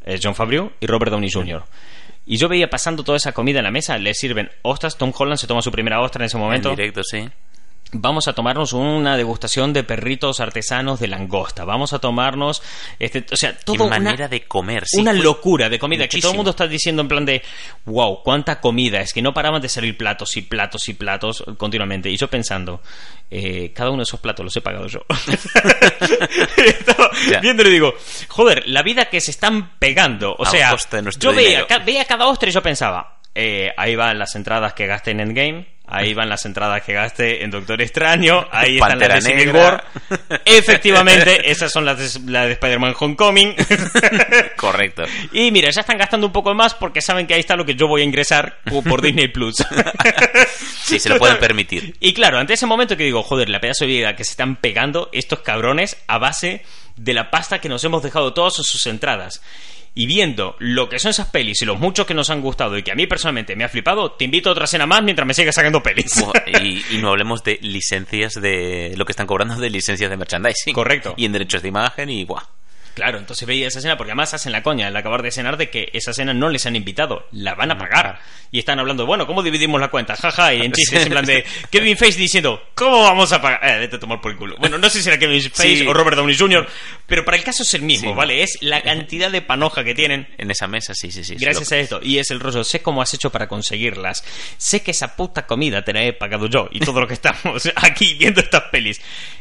eh, 0.04 0.20
John 0.22 0.36
Favreau 0.36 0.72
y 0.80 0.88
Robert 0.88 1.12
Downey 1.12 1.30
Jr. 1.32 1.64
Y 2.26 2.38
yo 2.38 2.50
veía 2.50 2.70
pasando 2.70 3.04
toda 3.06 3.18
esa 3.18 3.32
comida 3.32 3.60
en 3.60 3.66
la 3.66 3.72
mesa, 3.72 3.98
le 3.98 4.14
sirven 4.14 4.50
ostras, 4.64 4.98
Tom 4.98 5.14
Holland 5.18 5.38
se 5.40 5.48
toma 5.48 5.62
su 5.62 5.72
primera 5.72 6.02
ostra 6.02 6.24
en 6.24 6.26
ese 6.26 6.38
momento. 6.38 6.72
En 6.72 6.76
directo, 6.76 7.02
sí. 7.04 7.30
Vamos 7.94 8.28
a 8.28 8.34
tomarnos 8.34 8.74
una 8.74 9.16
degustación 9.16 9.72
de 9.72 9.84
perritos 9.84 10.42
artesanos 10.42 11.00
de 11.00 11.08
langosta. 11.08 11.64
Vamos 11.64 11.94
a 11.94 12.00
tomarnos 12.00 12.62
este, 13.00 13.26
o 13.32 13.38
sea, 13.38 13.54
Qué 13.54 13.64
todo 13.64 13.86
una, 13.86 13.98
manera 14.00 14.28
de 14.28 14.44
comer, 14.44 14.84
sí. 14.86 15.00
una 15.00 15.14
locura 15.14 15.70
de 15.70 15.80
comida 15.80 16.08
que 16.08 16.20
todo 16.20 16.32
el 16.32 16.38
mundo 16.38 16.52
está 16.52 16.68
diciendo 16.68 17.02
en 17.02 17.08
plan 17.08 17.26
de 17.26 17.42
wow, 17.86 18.22
cuánta 18.24 18.60
comida, 18.60 19.00
es 19.00 19.14
que 19.14 19.22
no 19.22 19.34
paraban 19.34 19.62
de 19.62 19.70
salir 19.70 19.96
platos 19.96 20.36
y 20.36 20.42
platos 20.42 20.90
y 20.90 20.96
platos 20.96 21.44
continuamente. 21.58 22.10
Y 22.10 22.18
yo 22.18 22.28
pensando, 22.28 22.82
eh, 23.32 23.72
cada 23.74 23.90
uno 23.90 24.00
de 24.00 24.04
esos 24.04 24.20
platos 24.20 24.44
los 24.44 24.56
he 24.58 24.62
pagado 24.62 24.88
yo. 24.88 25.00
Estaba 26.58 27.10
viéndolo 27.42 27.70
y 27.70 27.74
digo, 27.74 27.94
joder, 28.28 28.68
la 28.68 28.84
vida 28.84 29.06
que 29.06 29.22
se 29.22 29.32
están 29.32 29.78
pegando. 29.80 30.36
O 30.38 30.46
A 30.46 30.50
sea, 30.50 30.76
yo 31.20 31.34
veía 31.34 32.06
cada 32.06 32.28
ostra 32.28 32.50
y 32.50 32.52
yo 32.52 32.62
pensaba, 32.62 33.18
eh, 33.40 33.72
ahí 33.78 33.96
van 33.96 34.18
las 34.18 34.36
entradas 34.36 34.74
que 34.74 34.88
gasté 34.88 35.12
en 35.12 35.20
Endgame, 35.20 35.68
ahí 35.88 36.14
van 36.14 36.30
las 36.30 36.46
entradas 36.46 36.84
que 36.84 36.94
gasté 36.94 37.44
en 37.44 37.52
Doctor 37.52 37.82
Extraño, 37.82 38.48
ahí 38.52 38.76
están 38.76 38.90
Pantera 38.90 39.16
las 39.16 39.24
de 39.24 39.32
Civil 39.32 39.46
Negra. 39.48 39.62
War. 39.64 39.86
Efectivamente, 40.46 41.50
esas 41.50 41.72
son 41.72 41.86
las 41.86 41.98
de, 41.98 42.52
Spider-Man 42.52 42.94
Homecoming. 43.00 43.56
Correcto. 44.58 45.04
y 45.32 45.52
mira, 45.52 45.70
ya 45.72 45.82
están 45.82 45.98
gastando 45.98 46.28
un 46.28 46.34
poco 46.34 46.54
más 46.54 46.74
porque 46.74 47.02
saben 47.02 47.26
que 47.26 47.34
ahí 47.34 47.40
está 47.40 47.56
lo 47.56 47.66
que 47.66 47.76
yo 47.76 47.88
voy 47.88 48.02
a 48.02 48.06
ingresar 48.06 48.60
por 48.66 48.84
por 48.84 49.02
Disney 49.02 49.30
Plus. 49.30 49.56
Sí, 50.88 51.00
se 51.00 51.10
lo 51.10 51.18
pueden 51.18 51.38
permitir. 51.38 51.98
Y 52.00 52.14
claro, 52.14 52.40
ante 52.40 52.54
ese 52.54 52.66
momento 52.66 52.96
que 52.96 53.04
digo, 53.04 53.22
joder, 53.22 53.50
la 53.50 53.60
pedazo 53.60 53.84
de 53.84 53.92
vida 53.92 54.16
que 54.16 54.24
se 54.24 54.32
están 54.32 54.56
pegando 54.56 55.10
estos 55.12 55.42
cabrones 55.42 55.98
a 56.08 56.18
base 56.18 56.64
de 56.96 57.14
la 57.14 57.30
pasta 57.30 57.60
que 57.60 57.68
nos 57.68 57.84
hemos 57.84 58.04
dejado 58.04 58.34
todos 58.34 58.60
en 58.60 58.64
sus 58.64 58.88
entradas. 58.88 59.42
Y 59.98 60.06
viendo 60.06 60.56
lo 60.60 60.90
que 60.90 61.00
son 61.00 61.10
esas 61.10 61.30
pelis 61.30 61.60
y 61.64 61.66
los 61.66 61.80
muchos 61.80 62.06
que 62.06 62.14
nos 62.14 62.30
han 62.30 62.40
gustado 62.40 62.78
y 62.78 62.84
que 62.84 62.92
a 62.92 62.96
mí 62.96 63.08
personalmente 63.08 63.56
me 63.56 63.64
ha 63.64 63.70
flipado, 63.70 64.12
te 64.12 64.26
invito 64.26 64.50
a 64.50 64.52
otra 64.52 64.68
cena 64.68 64.86
más 64.86 65.02
mientras 65.02 65.28
me 65.28 65.34
sigas 65.34 65.56
sacando 65.56 65.82
pelis. 65.82 66.24
Y, 66.46 66.86
y 66.96 66.98
no 67.00 67.10
hablemos 67.10 67.44
de 67.44 67.58
licencias 67.64 68.36
de 68.36 68.94
lo 68.96 69.06
que 69.06 69.14
están 69.14 69.26
cobrando 69.26 69.56
de 69.56 69.72
licencias 69.72 70.08
de 70.12 70.16
merchandising. 70.16 70.76
Correcto. 70.76 71.16
Y 71.18 71.26
en 71.26 71.32
derechos 71.32 71.64
de 71.64 71.70
imagen 71.70 72.12
y 72.12 72.26
buah. 72.26 72.44
Claro, 72.98 73.20
entonces 73.20 73.48
veía 73.48 73.68
esa 73.68 73.78
escena 73.78 73.96
porque 73.96 74.10
además 74.10 74.34
hacen 74.34 74.52
la 74.52 74.64
coña 74.64 74.88
al 74.88 74.98
acabar 74.98 75.22
de 75.22 75.30
cenar 75.30 75.56
de 75.56 75.70
que 75.70 75.92
esa 75.94 76.14
cena 76.14 76.34
no 76.34 76.50
les 76.50 76.66
han 76.66 76.76
invitado, 76.76 77.28
la 77.32 77.54
van 77.54 77.70
a 77.70 77.78
pagar. 77.78 78.20
Y 78.50 78.58
están 78.58 78.80
hablando, 78.80 79.06
bueno, 79.06 79.28
¿cómo 79.28 79.44
dividimos 79.44 79.80
la 79.80 79.90
cuenta? 79.90 80.16
Jaja, 80.16 80.56
y 80.56 80.62
en 80.64 80.72
chistes 80.74 81.04
en 81.04 81.10
plan 81.10 81.24
de 81.24 81.46
Kevin 81.70 81.96
Feige 81.96 82.18
diciendo, 82.18 82.60
¿cómo 82.74 83.04
vamos 83.04 83.32
a 83.34 83.40
pagar? 83.40 83.60
Eh, 83.64 83.78
vete 83.82 83.98
a 83.98 84.00
tomar 84.00 84.20
por 84.20 84.32
el 84.32 84.38
culo. 84.40 84.56
Bueno, 84.58 84.80
no 84.80 84.90
sé 84.90 85.04
si 85.04 85.10
era 85.10 85.20
Kevin 85.20 85.40
Feige 85.44 85.84
Sí. 85.84 85.88
o 85.88 85.94
Robert 85.94 86.18
Downey 86.18 86.36
Jr., 86.36 86.68
pero 87.06 87.24
para 87.24 87.38
el 87.38 87.44
caso 87.44 87.62
es 87.62 87.72
el 87.76 87.84
mismo, 87.84 88.10
Sí. 88.10 88.16
¿vale? 88.18 88.42
Es 88.42 88.58
la 88.62 88.82
cantidad 88.82 89.30
de 89.30 89.44
panoja 89.44 89.84
que 89.84 89.94
tienen 89.94 90.28
En 90.40 90.50
esa 90.50 90.66
mesa, 90.68 90.96
sí, 90.96 91.12
sí, 91.12 91.24
sí. 91.24 91.36
Gracias 91.36 91.72
a 91.72 91.78
esto. 91.78 92.00
Y 92.02 92.18
es 92.18 92.32
el 92.32 92.40
rollo. 92.40 92.64
Sé 92.64 92.82
cómo 92.82 93.04
has 93.04 93.14
hecho 93.14 93.30
para 93.32 93.48
conseguirlas. 93.48 94.24
Sé 94.58 94.82
que 94.82 94.90
esa 94.90 95.16
puta 95.16 95.46
comida 95.46 95.84
te 95.84 95.94
la 95.94 96.02
he 96.04 96.14
pagado 96.14 96.48
yo. 96.48 96.68
Y 96.72 96.80
todo 96.80 97.00
lo 97.02 97.08
que 97.08 97.14
estamos 97.14 97.70
aquí 97.76 98.16
viendo 98.16 98.42
estas 98.42 98.64
pelis. 98.72 99.00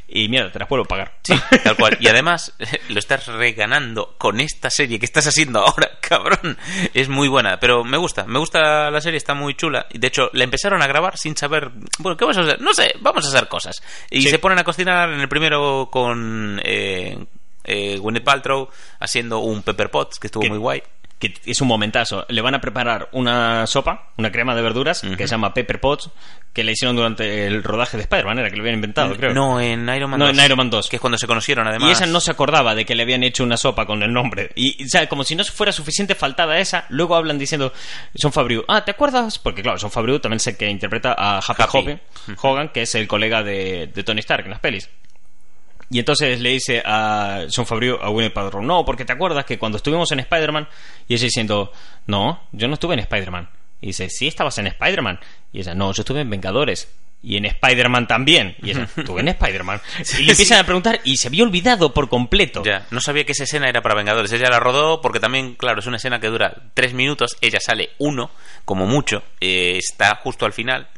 Y 0.08 0.28
mierda, 0.28 0.52
te 0.52 0.58
las 0.60 0.68
puedo 0.68 0.84
pagar. 0.84 1.14
Sí, 1.24 1.34
tal 1.64 1.74
cual. 1.76 1.96
Y 2.00 2.06
además, 2.08 2.52
lo 2.90 2.98
estás 2.98 3.26
reganando 3.50 4.14
con 4.18 4.40
esta 4.40 4.70
serie 4.70 4.98
que 4.98 5.06
estás 5.06 5.26
haciendo 5.26 5.60
ahora, 5.66 5.90
cabrón. 6.00 6.58
Es 6.94 7.08
muy 7.08 7.28
buena, 7.28 7.58
pero 7.60 7.84
me 7.84 7.96
gusta. 7.96 8.24
Me 8.24 8.38
gusta 8.38 8.90
la 8.90 9.00
serie, 9.00 9.18
está 9.18 9.34
muy 9.34 9.54
chula. 9.54 9.86
Y 9.92 9.98
de 9.98 10.08
hecho, 10.08 10.30
la 10.32 10.44
empezaron 10.44 10.82
a 10.82 10.86
grabar 10.88 11.16
sin 11.16 11.36
saber. 11.36 11.70
Bueno, 11.98 12.16
¿qué 12.16 12.24
vamos 12.24 12.38
a 12.38 12.40
hacer? 12.40 12.60
No 12.60 12.74
sé, 12.74 12.94
vamos 13.00 13.24
a 13.24 13.28
hacer 13.28 13.48
cosas. 13.48 13.82
Y 14.10 14.22
Sí. 14.22 14.30
se 14.30 14.38
ponen 14.38 14.58
a 14.58 14.64
cocinar 14.64 15.10
en 15.12 15.20
el 15.20 15.28
primero 15.28 15.88
con. 15.92 16.60
Eh, 16.64 17.18
eh, 17.68 17.98
Gwyneth 17.98 18.24
Paltrow 18.24 18.68
haciendo 19.00 19.38
un 19.40 19.62
pepper 19.62 19.90
pot 19.90 20.16
que 20.20 20.26
estuvo 20.28 20.42
Que- 20.42 20.48
muy 20.50 20.58
guay. 20.58 20.82
Que 21.18 21.32
es 21.46 21.60
un 21.60 21.68
momentazo. 21.68 22.26
Le 22.28 22.42
van 22.42 22.54
a 22.54 22.60
preparar 22.60 23.08
una 23.12 23.66
sopa, 23.66 24.12
una 24.18 24.30
crema 24.30 24.54
de 24.54 24.62
verduras, 24.62 25.00
que 25.00 25.26
se 25.26 25.32
llama 25.32 25.54
Pepper 25.54 25.80
Potts, 25.80 26.10
que 26.52 26.62
le 26.64 26.72
hicieron 26.72 26.96
durante 26.96 27.46
el 27.46 27.62
rodaje 27.62 27.96
de 27.96 28.02
Spider-Man, 28.02 28.38
era 28.38 28.50
que 28.50 28.56
lo 28.56 28.62
habían 28.62 28.76
inventado, 28.76 29.14
creo. 29.16 29.32
No, 29.34 29.60
en 29.60 29.88
Iron 29.88 30.10
Man 30.10 30.18
No, 30.20 30.26
2. 30.26 30.38
en 30.38 30.44
Iron 30.44 30.56
Man 30.58 30.70
2. 30.70 30.88
Que 30.88 30.96
es 30.96 31.00
cuando 31.00 31.18
se 31.18 31.26
conocieron, 31.26 31.66
además. 31.66 31.88
Y 31.88 31.92
esa 31.92 32.06
no 32.06 32.20
se 32.20 32.30
acordaba 32.30 32.74
de 32.74 32.84
que 32.84 32.94
le 32.94 33.02
habían 33.02 33.22
hecho 33.22 33.44
una 33.44 33.56
sopa 33.56 33.86
con 33.86 34.02
el 34.02 34.12
nombre. 34.12 34.50
Y, 34.56 34.84
o 34.84 34.88
sea, 34.88 35.08
como 35.08 35.24
si 35.24 35.34
no 35.34 35.44
fuera 35.44 35.72
suficiente 35.72 36.14
faltada 36.14 36.58
esa, 36.58 36.84
luego 36.90 37.16
hablan 37.16 37.38
diciendo, 37.38 37.72
Son 38.14 38.32
Favreau, 38.32 38.64
ah, 38.68 38.84
¿te 38.84 38.90
acuerdas? 38.90 39.38
Porque 39.38 39.62
claro, 39.62 39.78
Son 39.78 39.90
Favreau 39.90 40.18
también 40.18 40.40
el 40.44 40.56
que 40.56 40.68
interpreta 40.68 41.14
a 41.16 41.38
Happy, 41.38 41.62
Happy. 41.62 41.78
Hogan, 41.78 42.00
Hogan, 42.42 42.68
que 42.70 42.82
es 42.82 42.94
el 42.94 43.08
colega 43.08 43.42
de, 43.42 43.86
de 43.94 44.04
Tony 44.04 44.20
Stark 44.20 44.44
en 44.44 44.50
las 44.50 44.60
pelis. 44.60 44.88
Y 45.90 45.98
entonces 46.00 46.40
le 46.40 46.50
dice 46.50 46.82
a 46.84 47.44
Sean 47.48 47.66
Favreau 47.66 47.98
a 48.02 48.08
Gwyneth 48.08 48.32
Paltrow, 48.32 48.62
no, 48.62 48.84
porque 48.84 49.04
te 49.04 49.12
acuerdas 49.12 49.44
que 49.44 49.58
cuando 49.58 49.76
estuvimos 49.76 50.10
en 50.12 50.20
Spider-Man, 50.20 50.68
y 51.06 51.14
ella 51.14 51.24
diciendo, 51.24 51.72
no, 52.06 52.42
yo 52.52 52.66
no 52.68 52.74
estuve 52.74 52.94
en 52.94 53.00
Spider-Man. 53.00 53.48
Y 53.80 53.88
dice, 53.88 54.08
sí, 54.08 54.26
estabas 54.26 54.58
en 54.58 54.66
Spider-Man. 54.68 55.20
Y 55.52 55.60
ella, 55.60 55.74
no, 55.74 55.92
yo 55.92 56.02
estuve 56.02 56.22
en 56.22 56.30
Vengadores. 56.30 56.88
Y 57.22 57.36
en 57.36 57.44
Spider-Man 57.46 58.06
también. 58.06 58.56
Y 58.62 58.70
ella, 58.70 58.88
estuve 58.96 59.20
en 59.20 59.28
Spider-Man. 59.28 59.80
y 60.18 60.22
le 60.24 60.32
empiezan 60.32 60.58
a 60.58 60.64
preguntar, 60.64 61.00
y 61.04 61.16
se 61.16 61.28
había 61.28 61.44
olvidado 61.44 61.92
por 61.92 62.08
completo. 62.08 62.62
Ya, 62.64 62.86
no 62.90 63.00
sabía 63.00 63.24
que 63.24 63.32
esa 63.32 63.44
escena 63.44 63.68
era 63.68 63.82
para 63.82 63.94
Vengadores. 63.94 64.32
Ella 64.32 64.48
la 64.48 64.60
rodó 64.60 65.00
porque 65.00 65.20
también, 65.20 65.54
claro, 65.54 65.80
es 65.80 65.86
una 65.86 65.96
escena 65.98 66.20
que 66.20 66.28
dura 66.28 66.70
tres 66.74 66.94
minutos. 66.94 67.36
Ella 67.40 67.58
sale 67.60 67.90
uno, 67.98 68.30
como 68.64 68.86
mucho. 68.86 69.22
eh, 69.40 69.78
está 69.78 70.16
justo 70.16 70.46
al 70.46 70.52
final. 70.52 70.88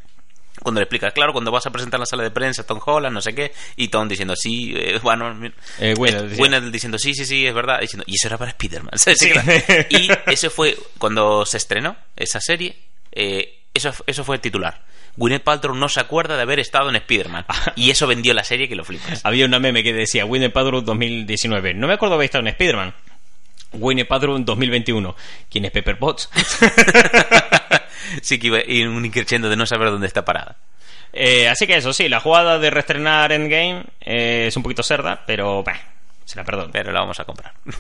Cuando 0.63 0.81
le 0.81 0.85
explica, 0.85 1.11
claro, 1.11 1.33
cuando 1.33 1.51
vas 1.51 1.67
a 1.67 1.71
presentar 1.71 2.01
la 2.01 2.07
sala 2.07 2.23
de 2.23 2.31
prensa, 2.31 2.67
Tom 2.67 2.81
Holland, 2.85 3.15
no 3.15 3.21
sé 3.21 3.35
qué, 3.35 3.53
y 3.77 3.89
Tom 3.89 4.09
diciendo, 4.09 4.35
sí, 4.37 4.75
eh, 4.77 4.99
bueno, 5.03 5.39
Eh, 5.79 5.95
Gwyneth 5.97 6.33
eh. 6.33 6.37
Gwyneth 6.37 6.65
diciendo, 6.65 6.99
sí, 6.99 7.15
sí, 7.15 7.25
sí, 7.25 7.47
es 7.47 7.55
verdad, 7.55 7.81
diciendo, 7.81 8.05
y 8.07 8.15
eso 8.15 8.29
era 8.29 8.39
para 8.39 8.51
Spider-Man. 8.51 8.93
Sí. 8.99 9.31
Y 9.91 10.09
eso 10.27 10.51
fue, 10.51 10.77
cuando 10.99 11.45
se 11.47 11.57
estrenó 11.57 11.97
esa 12.17 12.41
serie, 12.41 12.77
eh, 13.13 13.61
eso, 13.75 13.93
eso 14.07 14.25
fue 14.25 14.37
el 14.37 14.43
titular. 14.43 14.83
Gwyneth 15.17 15.43
Paltrow 15.43 15.75
no 15.75 15.89
se 15.89 15.99
acuerda 16.01 16.37
de 16.37 16.43
haber 16.43 16.61
estado 16.61 16.91
en 16.91 16.97
Spider-Man. 16.97 17.45
Y 17.75 17.91
eso 17.91 18.07
vendió 18.07 18.33
la 18.35 18.45
serie 18.45 18.69
que 18.69 18.77
lo 18.77 18.85
flipas. 18.85 19.21
Había 19.25 19.47
una 19.47 19.59
meme 19.59 19.83
que 19.83 19.93
decía, 19.93 20.25
Winnie 20.25 20.51
Paltrow 20.51 20.81
2019. 20.81 21.75
No 21.75 21.89
me 21.89 21.95
acuerdo 21.95 22.15
haber 22.15 22.27
estado 22.27 22.43
en 22.43 22.49
Spider-Man. 22.49 22.95
Winnie 23.73 24.05
Paltrow 24.05 24.39
2021. 24.39 25.17
¿Quién 25.51 25.65
es 25.65 25.73
Pepper 25.73 25.99
Potts? 25.99 26.31
Sí 28.23 28.39
que 28.39 28.47
iba 28.49 28.59
y 28.67 28.83
un 28.85 29.05
increchendo 29.05 29.49
de 29.49 29.57
no 29.57 29.67
saber 29.67 29.91
dónde 29.91 30.07
está 30.07 30.25
parada. 30.25 30.57
Eh, 31.13 31.49
así 31.49 31.67
que 31.67 31.77
eso, 31.77 31.93
sí, 31.93 32.09
la 32.09 32.21
jugada 32.21 32.59
de 32.59 32.71
reestrenar 32.71 33.33
Endgame 33.33 33.85
eh, 34.01 34.47
es 34.49 34.57
un 34.57 34.63
poquito 34.63 34.83
cerda, 34.83 35.23
pero 35.27 35.63
bah, 35.63 35.81
se 36.25 36.37
la 36.37 36.45
perdono. 36.45 36.71
Pero 36.71 36.93
la 36.93 37.01
vamos 37.01 37.19
a 37.21 37.25
comprar. 37.25 37.53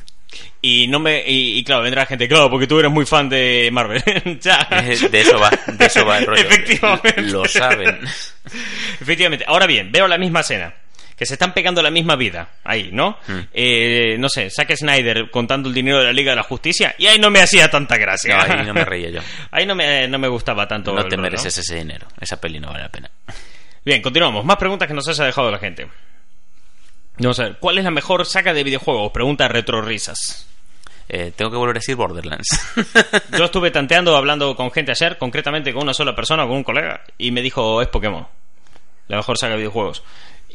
Y 0.61 0.89
no 0.89 0.99
me 0.99 1.23
y, 1.27 1.59
y 1.59 1.65
claro, 1.65 1.83
vendrá 1.83 2.05
gente, 2.05 2.29
claro, 2.29 2.51
porque 2.51 2.67
tú 2.67 2.79
eres 2.79 2.91
muy 2.91 3.07
fan 3.07 3.29
de 3.31 3.71
Marvel. 3.73 4.03
ya. 4.43 4.69
Eh, 4.71 5.09
De 5.09 5.21
eso 5.21 5.39
va, 5.39 5.51
de 5.67 5.87
eso 5.87 6.05
va 6.05 6.19
el 6.19 6.27
rollo. 6.27 6.43
Efectivamente. 6.49 7.23
Lo 7.23 7.45
saben. 7.47 8.01
Efectivamente. 9.01 9.45
Ahora 9.49 9.67
bien, 9.67 9.91
veo 9.91 10.07
la 10.07 10.19
misma 10.19 10.41
escena. 10.41 10.75
Que 11.19 11.27
se 11.27 11.35
están 11.35 11.53
pegando 11.53 11.83
la 11.83 11.91
misma 11.91 12.15
vida. 12.15 12.51
Ahí, 12.63 12.91
¿no? 12.93 13.19
Mm. 13.27 13.39
Eh, 13.53 14.17
no 14.19 14.29
sé, 14.29 14.51
Zack 14.51 14.77
Snyder 14.77 15.31
contando 15.31 15.69
el 15.69 15.75
dinero 15.75 15.99
de 15.99 16.05
la 16.05 16.13
Liga 16.13 16.33
de 16.33 16.37
la 16.37 16.43
Justicia. 16.45 16.95
Y 16.97 17.07
ahí 17.07 17.19
no 17.19 17.31
me 17.31 17.41
hacía 17.41 17.69
tanta 17.69 17.97
gracia. 17.97 18.37
No, 18.37 18.55
ahí 18.55 18.67
no 18.67 18.75
me 18.75 18.85
reía 18.85 19.11
yo. 19.11 19.21
Ahí 19.51 19.67
no 19.67 19.75
me, 19.75 20.07
no 20.07 20.19
me 20.19 20.29
gustaba 20.29 20.69
tanto. 20.69 20.93
No 20.93 21.05
te 21.05 21.17
rol, 21.17 21.23
mereces 21.23 21.59
ese 21.59 21.77
dinero. 21.77 22.07
Esa 22.21 22.41
peli 22.41 22.61
no 22.61 22.69
vale 22.69 22.85
la 22.85 22.89
pena. 22.89 23.11
Bien, 23.85 24.01
continuamos. 24.01 24.45
Más 24.45 24.57
preguntas 24.57 24.87
que 24.87 24.95
nos 24.95 25.09
haya 25.09 25.25
dejado 25.25 25.51
la 25.51 25.59
gente. 25.59 25.89
Vamos 27.19 27.41
a 27.41 27.45
ver. 27.45 27.57
¿Cuál 27.59 27.79
es 27.79 27.85
la 27.85 27.91
mejor 27.91 28.25
saga 28.25 28.53
de 28.53 28.63
videojuegos? 28.63 29.11
Pregunta 29.13 29.49
Retro 29.49 29.83
Risas. 29.83 30.47
Eh, 31.09 31.33
tengo 31.35 31.51
que 31.51 31.57
volver 31.57 31.77
a 31.77 31.81
decir 31.81 31.97
Borderlands. 31.97 32.49
Yo 33.39 33.47
estuve 33.47 33.71
tanteando, 33.71 34.15
hablando 34.15 34.55
con 34.55 34.71
gente 34.71 34.93
ayer, 34.93 35.17
concretamente 35.17 35.73
con 35.73 35.83
una 35.83 35.95
sola 35.95 36.15
persona, 36.15 36.47
con 36.47 36.57
un 36.57 36.65
colega, 36.65 37.03
y 37.17 37.31
me 37.31 37.41
dijo, 37.41 37.81
es 37.81 37.89
Pokémon. 37.89 38.27
La 39.09 39.17
mejor 39.17 39.39
saga 39.39 39.53
de 39.53 39.59
videojuegos. 39.59 40.03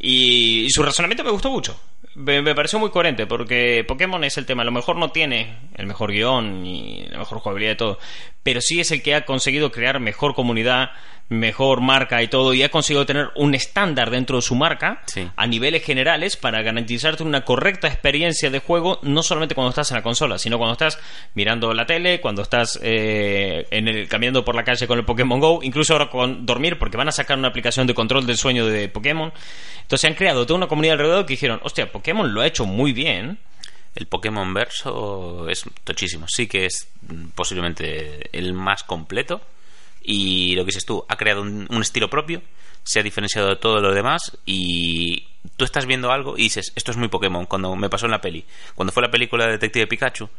Y, 0.06 0.66
y 0.66 0.70
su 0.70 0.84
razonamiento 0.84 1.24
me 1.24 1.32
gustó 1.32 1.50
mucho. 1.50 1.80
Me, 2.16 2.42
me 2.42 2.54
pareció 2.54 2.78
muy 2.78 2.90
coherente 2.90 3.26
porque 3.26 3.86
Pokémon 3.88 4.22
es 4.26 4.38
el 4.38 4.46
tema. 4.46 4.64
A 4.64 4.66
lo 4.66 4.72
mejor 4.72 4.98
no 4.98 5.12
tiene 5.12 5.58
el 5.76 5.88
mejor 5.88 6.12
guion 6.12 6.62
ni 6.62 7.06
la 7.10 7.20
mejor 7.20 7.40
jugabilidad 7.40 7.72
de 7.72 7.76
todo, 7.78 8.00
pero 8.44 8.60
sí 8.60 8.82
es 8.82 8.92
el 8.92 9.02
que 9.02 9.16
ha 9.16 9.24
conseguido 9.24 9.72
crear 9.72 10.02
mejor 10.02 10.36
comunidad, 10.36 10.90
mejor 11.34 11.82
marca 11.82 12.22
y 12.22 12.28
todo, 12.28 12.54
y 12.54 12.64
ha 12.64 12.70
conseguido 12.70 13.06
tener 13.06 13.30
un 13.36 13.56
estándar 13.56 14.10
dentro 14.10 14.38
de 14.38 14.42
su 14.42 14.56
marca 14.56 15.02
Sí. 15.06 15.28
a 15.36 15.48
niveles 15.48 15.84
generales 15.84 16.38
para 16.38 16.62
garantizarte 16.62 17.24
una 17.24 17.44
correcta 17.44 17.88
experiencia 17.88 18.50
de 18.50 18.60
juego, 18.60 19.00
no 19.04 19.24
solamente 19.24 19.56
cuando 19.56 19.70
estás 19.70 19.92
en 19.92 19.98
la 19.98 20.04
consola, 20.04 20.38
sino 20.38 20.58
cuando 20.58 20.74
estás 20.74 21.00
mirando 21.34 21.74
la 21.74 21.86
tele, 21.86 22.22
cuando 22.22 22.42
estás 22.42 22.80
eh, 22.82 23.68
en 23.72 23.88
el, 23.88 24.08
caminando 24.08 24.46
por 24.46 24.56
la 24.56 24.64
calle 24.64 24.88
con 24.88 25.00
el 25.00 25.06
Pokémon 25.06 25.40
Go, 25.40 25.60
incluso 25.64 25.94
ahora 25.94 26.10
con 26.10 26.46
dormir, 26.46 26.78
porque 26.80 26.98
van 26.98 27.08
a 27.10 27.12
sacar 27.12 27.38
una 27.38 27.50
aplicación 27.50 27.88
de 27.88 27.94
control 27.94 28.26
del 28.26 28.38
sueño 28.38 28.66
de 28.66 28.88
Pokémon. 28.90 29.32
Entonces 29.82 30.10
han 30.10 30.16
creado 30.16 30.46
toda 30.46 30.58
una 30.58 30.68
comunidad 30.68 30.94
alrededor 30.94 31.26
que 31.26 31.34
dijeron, 31.34 31.60
hostia, 31.64 31.92
Pokémon 31.92 32.34
lo 32.34 32.42
ha 32.42 32.48
hecho 32.48 32.66
muy 32.66 32.94
bien. 32.94 33.38
El 33.96 34.08
Pokémon 34.08 34.54
Verso 34.56 35.48
es 35.50 35.66
tochísimo. 35.84 36.26
Sí 36.28 36.48
que 36.48 36.66
es 36.66 36.88
mm, 37.08 37.28
posiblemente 37.36 38.30
el 38.38 38.54
más 38.54 38.84
completo. 38.84 39.42
Y 40.04 40.56
lo 40.56 40.64
que 40.64 40.68
dices 40.68 40.86
tú, 40.86 41.06
ha 41.08 41.16
creado 41.16 41.42
un, 41.42 41.82
estilo 41.82 42.10
propio, 42.10 42.42
se 42.84 43.00
ha 43.00 43.04
diferenciado 43.04 43.50
de 43.50 43.56
todo 43.56 43.80
lo 43.80 43.94
demás. 43.94 44.38
Y 44.46 45.28
tú 45.56 45.66
estás 45.66 45.86
viendo 45.86 46.12
algo 46.12 46.38
y 46.38 46.44
dices, 46.44 46.74
esto 46.76 46.92
es 46.92 46.98
muy 46.98 47.08
Pokémon. 47.08 47.46
Cuando 47.46 47.76
me 47.76 47.90
pasó 47.90 48.06
en 48.06 48.12
la 48.12 48.22
peli, 48.22 48.46
cuando 48.76 48.92
fue 48.92 49.04
la 49.04 49.12
película 49.12 49.46
de 49.46 49.54
Detective 49.54 49.88
Pikachu, 49.88 50.30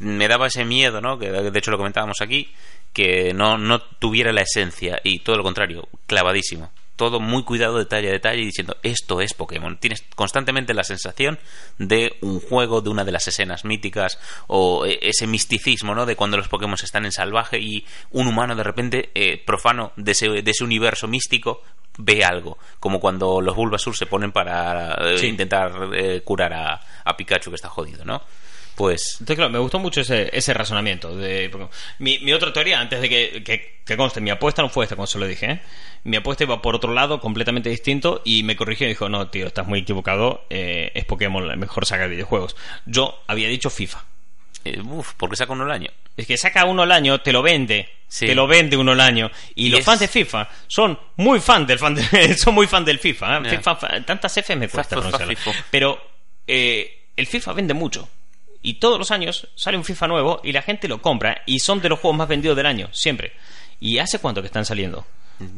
me 0.00 0.28
daba 0.28 0.46
ese 0.46 0.64
miedo, 0.64 1.00
¿no? 1.00 1.18
Que 1.18 1.30
de 1.30 1.58
hecho 1.58 1.70
lo 1.70 1.76
comentábamos 1.76 2.20
aquí, 2.20 2.52
que 2.92 3.32
no, 3.34 3.58
no 3.58 3.80
tuviera 3.80 4.32
la 4.32 4.42
esencia. 4.42 5.00
Y 5.02 5.20
todo 5.20 5.36
lo 5.36 5.42
contrario, 5.42 5.88
clavadísimo. 6.06 6.70
Todo 7.00 7.18
muy 7.18 7.44
cuidado 7.44 7.78
detalle 7.78 8.10
a 8.10 8.12
detalle 8.12 8.42
y 8.42 8.44
diciendo 8.44 8.76
esto 8.82 9.22
es 9.22 9.32
Pokémon. 9.32 9.78
Tienes 9.78 10.04
constantemente 10.14 10.74
la 10.74 10.84
sensación 10.84 11.38
de 11.78 12.12
un 12.20 12.40
juego, 12.40 12.82
de 12.82 12.90
una 12.90 13.04
de 13.04 13.10
las 13.12 13.26
escenas 13.26 13.64
míticas 13.64 14.18
o 14.48 14.84
eh, 14.84 14.98
ese 15.00 15.26
misticismo, 15.26 15.94
¿no? 15.94 16.04
De 16.04 16.14
cuando 16.14 16.36
los 16.36 16.48
Pokémon 16.48 16.74
están 16.74 17.06
en 17.06 17.12
salvaje 17.12 17.58
y 17.58 17.86
un 18.10 18.26
humano 18.28 18.54
de 18.54 18.62
repente 18.64 19.08
eh, 19.14 19.42
profano 19.42 19.92
de 19.96 20.12
ese, 20.12 20.28
de 20.28 20.50
ese 20.50 20.62
universo 20.62 21.08
místico 21.08 21.62
ve 21.96 22.22
algo, 22.22 22.58
como 22.80 23.00
cuando 23.00 23.40
los 23.40 23.56
Bulbasur 23.56 23.96
se 23.96 24.04
ponen 24.04 24.30
para 24.30 24.92
eh, 25.12 25.16
Sí. 25.16 25.28
intentar 25.28 25.72
eh, 25.94 26.20
curar 26.22 26.52
a, 26.52 26.80
a 27.02 27.16
Pikachu 27.16 27.48
que 27.50 27.56
está 27.56 27.70
jodido, 27.70 28.04
¿no? 28.04 28.20
Pues 28.76 29.16
Entonces, 29.20 29.36
claro, 29.36 29.50
me 29.52 29.58
gustó 29.58 29.78
mucho 29.78 30.00
ese, 30.00 30.30
ese 30.32 30.54
razonamiento. 30.54 31.14
De, 31.14 31.50
mi, 31.98 32.18
mi 32.20 32.32
otra 32.32 32.50
teoría, 32.52 32.80
antes 32.80 33.00
de 33.02 33.08
que, 33.10 33.42
que, 33.44 33.80
que 33.84 33.96
conste, 33.96 34.22
mi 34.22 34.30
apuesta 34.30 34.62
no 34.62 34.70
fue 34.70 34.84
esta, 34.84 34.96
como 34.96 35.06
se 35.06 35.18
lo 35.18 35.26
dije. 35.26 35.50
¿eh? 35.50 35.60
Mi 36.04 36.16
apuesta 36.16 36.44
iba 36.44 36.62
por 36.62 36.74
otro 36.74 36.92
lado, 36.94 37.20
completamente 37.20 37.68
distinto, 37.68 38.22
y 38.24 38.42
me 38.42 38.56
corrigió 38.56 38.86
y 38.86 38.90
dijo: 38.90 39.08
No, 39.08 39.28
tío, 39.28 39.46
estás 39.46 39.66
muy 39.66 39.80
equivocado. 39.80 40.44
eh, 40.50 40.92
es 40.94 41.04
Pokémon 41.04 41.46
la 41.46 41.56
mejor 41.56 41.84
saga 41.86 42.04
de 42.04 42.10
videojuegos. 42.10 42.56
Yo 42.86 43.22
había 43.26 43.48
dicho 43.48 43.68
FIFA. 43.70 44.04
eh, 44.64 44.80
uf, 44.82 45.12
porque 45.16 45.36
saca 45.36 45.52
uno 45.52 45.64
al 45.64 45.70
año. 45.72 45.90
Es 46.16 46.26
que 46.26 46.36
saca 46.36 46.64
uno 46.64 46.82
al 46.82 46.92
año, 46.92 47.20
te 47.20 47.32
lo 47.32 47.42
vende. 47.42 47.88
Sí. 48.08 48.26
Te 48.26 48.34
lo 48.34 48.46
vende 48.46 48.76
uno 48.76 48.92
al 48.92 49.00
año. 49.00 49.30
Y, 49.54 49.66
Y 49.66 49.68
los 49.70 49.80
es- 49.80 49.86
fans 49.86 50.00
de 50.00 50.08
FIFA 50.08 50.48
son 50.66 50.98
muy 51.16 51.38
fan 51.40 51.66
del 51.66 51.78
fan 51.78 51.94
de- 51.94 52.34
son 52.36 52.54
muy 52.54 52.66
fan 52.66 52.84
del 52.84 52.98
FIFA. 52.98 53.38
¿eh? 53.38 53.58
FIFA- 53.58 53.76
fa- 53.78 54.00
tantas 54.04 54.36
F 54.36 54.56
me 54.56 54.68
cuesta 54.68 54.96
pronunciarlo. 54.96 55.34
Pero 55.70 56.00
eh, 56.46 57.08
el 57.16 57.26
FIFA 57.26 57.52
vende 57.52 57.74
mucho. 57.74 58.08
Y 58.62 58.74
todos 58.74 58.98
los 58.98 59.10
años 59.10 59.48
sale 59.54 59.76
un 59.78 59.84
FIFA 59.84 60.08
nuevo 60.08 60.40
y 60.44 60.52
la 60.52 60.60
gente 60.62 60.88
lo 60.88 61.00
compra. 61.00 61.42
Y 61.46 61.60
son 61.60 61.80
de 61.80 61.88
los 61.88 61.98
juegos 62.00 62.18
más 62.18 62.28
vendidos 62.28 62.56
del 62.56 62.66
año, 62.66 62.88
siempre. 62.92 63.32
¿Y 63.78 63.98
hace 63.98 64.18
cuánto 64.18 64.42
que 64.42 64.46
están 64.46 64.64
saliendo? 64.66 65.06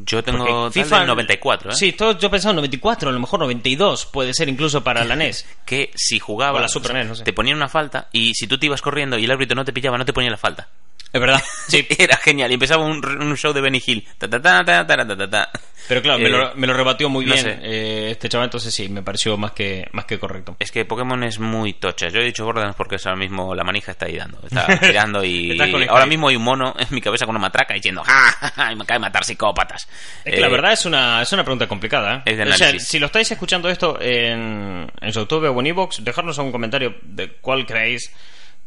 Yo 0.05 0.23
tengo 0.23 0.38
Porque 0.45 0.85
tal 0.85 1.01
del 1.01 1.09
94, 1.09 1.73
¿eh? 1.73 1.75
Sí, 1.75 1.92
todo, 1.92 2.16
yo 2.18 2.31
pensaba 2.31 2.55
94, 2.55 3.11
a 3.11 3.12
lo 3.12 3.18
mejor 3.21 3.40
92 3.40 4.07
puede 4.07 4.33
ser 4.33 4.49
incluso 4.49 4.85
para 4.85 5.05
la 5.05 5.16
NES. 5.16 5.47
que 5.64 5.90
si 5.95 6.18
jugabas 6.18 6.61
O 6.61 6.62
la 6.62 6.68
Super 6.68 6.95
NES, 6.95 7.07
no 7.09 7.14
sé. 7.16 7.25
te 7.25 7.33
ponían 7.33 7.57
una 7.57 7.68
falta 7.68 8.09
y 8.12 8.35
si 8.35 8.47
tú 8.47 8.59
te 8.59 8.66
ibas 8.66 8.81
corriendo 8.81 9.18
y 9.18 9.25
el 9.25 9.31
árbitro 9.31 9.57
no 9.57 9.64
te 9.64 9.73
pillaba 9.73 9.99
no 9.99 10.05
te 10.05 10.12
ponía 10.12 10.31
la 10.31 10.37
falta 10.37 10.68
Es 11.13 11.21
verdad. 11.21 11.43
Sí. 11.69 11.87
era 11.97 12.17
genial 12.17 12.51
y 12.51 12.55
empezaba 12.55 12.85
un, 12.85 13.05
un 13.23 13.37
show 13.37 13.53
de 13.53 13.61
Benny 13.61 13.81
Hill 13.87 14.07
Ta, 14.19 14.29
ta, 14.29 14.43
ta, 14.43 14.65
ta, 14.65 14.87
ta, 14.87 14.97
ta, 15.07 15.17
ta, 15.17 15.31
ta. 15.31 15.51
Pero 15.89 16.03
claro, 16.03 16.19
me, 16.19 16.27
Eh, 16.27 16.31
lo, 16.31 16.55
me 16.55 16.67
lo 16.67 16.75
rebatió 16.75 17.09
muy 17.09 17.25
no 17.25 17.33
bien 17.35 17.61
eh, 17.63 18.09
este 18.13 18.29
chaval, 18.29 18.47
entonces 18.47 18.73
sí, 18.75 18.89
me 18.89 19.03
pareció 19.03 19.37
más 19.39 19.53
que, 19.53 19.87
más 19.93 20.05
que 20.05 20.19
correcto. 20.19 20.57
es 20.59 20.71
que 20.71 20.85
Pokémon 20.85 21.23
es 21.25 21.39
muy 21.39 21.73
tocha 21.75 22.09
yo 22.09 22.21
he 22.21 22.25
dicho 22.25 22.45
Borderlands 22.45 22.77
porque 22.77 22.97
es 22.97 23.07
ahora 23.07 23.19
mismo 23.19 23.55
la 23.55 23.65
manija 23.65 23.93
está 23.93 24.07
ahí 24.07 24.17
dando 24.17 24.39
está 24.45 24.77
girando 24.79 25.25
y 25.25 25.59
ahora 25.89 26.07
mismo 26.07 26.29
hay 26.29 26.37
un 26.37 26.43
mono 26.45 26.75
en 26.79 26.87
mi 26.91 27.01
cabeza 27.01 27.25
con 27.27 27.35
una 27.37 27.43
matraca 27.43 27.75
diciendo 27.75 28.03
¡Ja, 28.05 28.33
ja, 28.33 28.49
ja! 28.51 28.73
y 28.73 28.77
me 28.77 28.85
cae 28.85 28.99
matar 28.99 29.25
psicópatas 29.25 29.89
Es 30.25 30.35
que 30.35 30.41
la 30.41 30.47
Eh, 30.49 30.51
verdad 30.51 30.73
es 30.73 30.85
una, 30.87 31.23
es 31.23 31.33
una 31.33 31.43
pregunta 31.45 31.67
complicada. 31.67 32.17
¿eh? 32.19 32.23
Es 32.33 32.37
de 32.39 32.45
o 32.45 32.53
sea, 32.55 32.79
si 32.79 32.99
lo 32.99 33.07
estáis 33.07 33.31
escuchando 33.31 33.69
esto 33.69 33.99
en, 34.01 34.91
en 35.01 35.11
YouTube 35.11 35.45
o 35.55 35.61
en 35.61 35.67
Evox, 35.67 36.05
dejadnos 36.05 36.37
un 36.39 36.53
comentario 36.53 36.97
de 37.03 37.33
cuál 37.41 37.65
creéis 37.67 38.13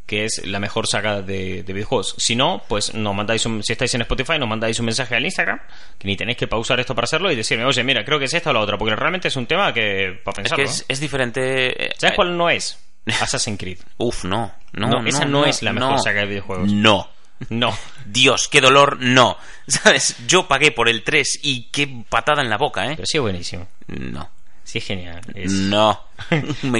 que 0.05 0.25
es 0.25 0.45
la 0.45 0.59
mejor 0.59 0.85
saga 0.87 1.21
de, 1.21 1.63
de 1.63 1.73
videojuegos. 1.73 2.15
Si 2.17 2.35
no, 2.35 2.61
pues 2.67 2.93
nos 2.93 3.15
mandáis 3.15 3.45
un, 3.45 3.63
si 3.63 3.73
estáis 3.73 3.93
en 3.95 4.01
Spotify, 4.01 4.37
nos 4.37 4.47
mandáis 4.47 4.79
un 4.79 4.85
mensaje 4.85 5.15
al 5.15 5.25
Instagram, 5.25 5.59
que 5.97 6.07
ni 6.07 6.15
tenéis 6.15 6.37
que 6.37 6.47
pausar 6.47 6.79
esto 6.79 6.93
para 6.93 7.05
hacerlo 7.05 7.31
y 7.31 7.35
decirme, 7.35 7.65
oye, 7.65 7.83
mira, 7.83 8.05
creo 8.05 8.19
que 8.19 8.25
es 8.25 8.33
esta 8.33 8.51
o 8.51 8.53
la 8.53 8.59
otra, 8.59 8.77
porque 8.77 8.95
realmente 8.95 9.27
es 9.29 9.35
un 9.35 9.47
tema 9.47 9.73
que 9.73 10.19
para 10.23 10.33
es 10.33 10.43
pensarlo. 10.43 10.63
que 10.63 10.69
es, 10.69 10.85
es 10.87 10.99
diferente 10.99 11.85
eh, 11.87 11.93
¿Sabes 11.97 12.13
eh, 12.13 12.15
cuál 12.15 12.37
no 12.37 12.49
es? 12.49 12.77
Assassin's 13.21 13.59
Creed. 13.59 13.79
uf 13.97 14.23
no 14.25 14.51
no, 14.73 14.87
No, 14.89 15.07
esa 15.07 15.25
no 15.25 15.45
es 15.45 15.61
la 15.63 15.73
mejor 15.73 15.91
no. 15.93 15.97
saga 15.99 16.21
de 16.21 16.27
videojuegos. 16.27 16.71
no 16.71 17.09
No. 17.49 17.75
Dios, 18.05 18.47
qué 18.47 18.61
dolor, 18.61 18.97
no. 18.99 19.37
¿Sabes? 19.67 20.15
Yo 20.27 20.47
pagué 20.47 20.71
por 20.71 20.87
el 20.87 21.03
3 21.03 21.39
y 21.43 21.63
qué 21.71 22.03
patada 22.09 22.41
en 22.43 22.49
la 22.49 22.57
boca, 22.57 22.85
¿eh? 22.85 22.93
Pero 22.95 23.05
sí 23.05 23.17
es 23.17 23.21
buenísimo. 23.21 23.67
No. 23.87 24.29
Sí 24.63 24.77
es 24.79 24.85
genial. 24.85 25.21
Es- 25.33 25.51
No. 25.51 25.99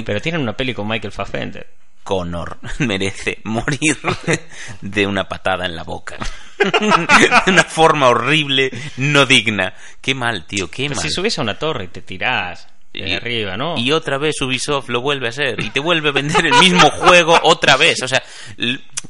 Pero 0.04 0.20
tienen 0.20 0.40
una 0.40 0.56
peli 0.56 0.72
con 0.74 0.86
Michael 0.88 1.12
Fassbender. 1.12 1.66
Connor 2.06 2.58
merece 2.78 3.40
morir 3.44 3.98
de 4.80 5.06
una 5.06 5.28
patada 5.28 5.66
en 5.66 5.74
la 5.76 5.82
boca. 5.82 6.16
de 6.58 7.50
una 7.50 7.64
forma 7.64 8.08
horrible, 8.08 8.70
no 8.98 9.26
digna. 9.26 9.74
Qué 10.00 10.14
mal, 10.14 10.46
tío, 10.46 10.70
qué 10.70 10.84
Pero 10.84 10.94
mal. 10.94 11.02
si 11.02 11.10
subes 11.10 11.38
a 11.38 11.42
una 11.42 11.58
torre 11.58 11.84
y 11.84 11.88
te 11.88 12.00
tirás 12.02 12.68
de 12.92 13.08
Y- 13.10 13.12
arriba, 13.12 13.56
¿no? 13.56 13.76
Y 13.76 13.90
otra 13.92 14.16
vez 14.18 14.40
Ubisoft 14.40 14.88
lo 14.88 15.00
vuelve 15.02 15.26
a 15.26 15.30
hacer 15.30 15.62
y 15.62 15.68
te 15.70 15.80
vuelve 15.80 16.08
a 16.10 16.12
vender 16.12 16.46
el 16.46 16.54
mismo 16.60 16.88
juego 16.90 17.38
otra 17.42 17.76
vez. 17.76 18.00
O 18.02 18.08
sea, 18.08 18.22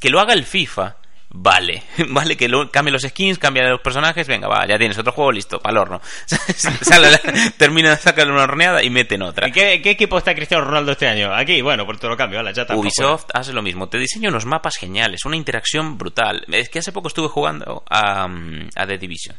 que 0.00 0.08
lo 0.10 0.18
haga 0.18 0.32
el 0.32 0.44
FIFA. 0.44 0.96
Vale, 1.38 1.82
vale 2.08 2.36
que 2.36 2.48
lo, 2.48 2.70
cambie 2.70 2.90
los 2.92 3.02
skins, 3.02 3.38
cambie 3.38 3.62
los 3.68 3.80
personajes, 3.80 4.26
venga, 4.26 4.48
va, 4.48 4.66
ya 4.66 4.78
tienes 4.78 4.96
otro 4.98 5.12
juego 5.12 5.32
listo, 5.32 5.60
para 5.60 5.72
el 5.72 5.78
horno. 5.78 6.00
Sale 6.26 7.10
la- 7.10 7.50
termina, 7.58 7.94
saca 7.96 8.22
una 8.24 8.42
horneada 8.44 8.82
y 8.82 8.88
meten 8.90 9.22
otra. 9.22 9.46
¿En 9.46 9.52
qué, 9.52 9.80
qué 9.82 9.90
equipo 9.90 10.16
está 10.16 10.34
Cristiano 10.34 10.64
Ronaldo 10.64 10.92
este 10.92 11.06
año? 11.06 11.34
Aquí, 11.34 11.60
bueno, 11.60 11.84
por 11.84 11.98
todo 11.98 12.10
lo 12.12 12.16
cambio, 12.16 12.38
vale, 12.38 12.54
ya 12.54 12.62
está. 12.62 12.74
Ubisoft 12.74 13.26
hace 13.34 13.52
lo 13.52 13.60
mismo, 13.62 13.88
te 13.88 13.98
diseña 13.98 14.30
unos 14.30 14.46
mapas 14.46 14.76
geniales, 14.76 15.24
una 15.24 15.36
interacción 15.36 15.98
brutal. 15.98 16.44
Es 16.50 16.68
que 16.70 16.78
hace 16.78 16.92
poco 16.92 17.08
estuve 17.08 17.28
jugando 17.28 17.84
a, 17.90 18.26
mm, 18.26 18.70
a 18.74 18.86
The 18.86 18.98
Division. 18.98 19.36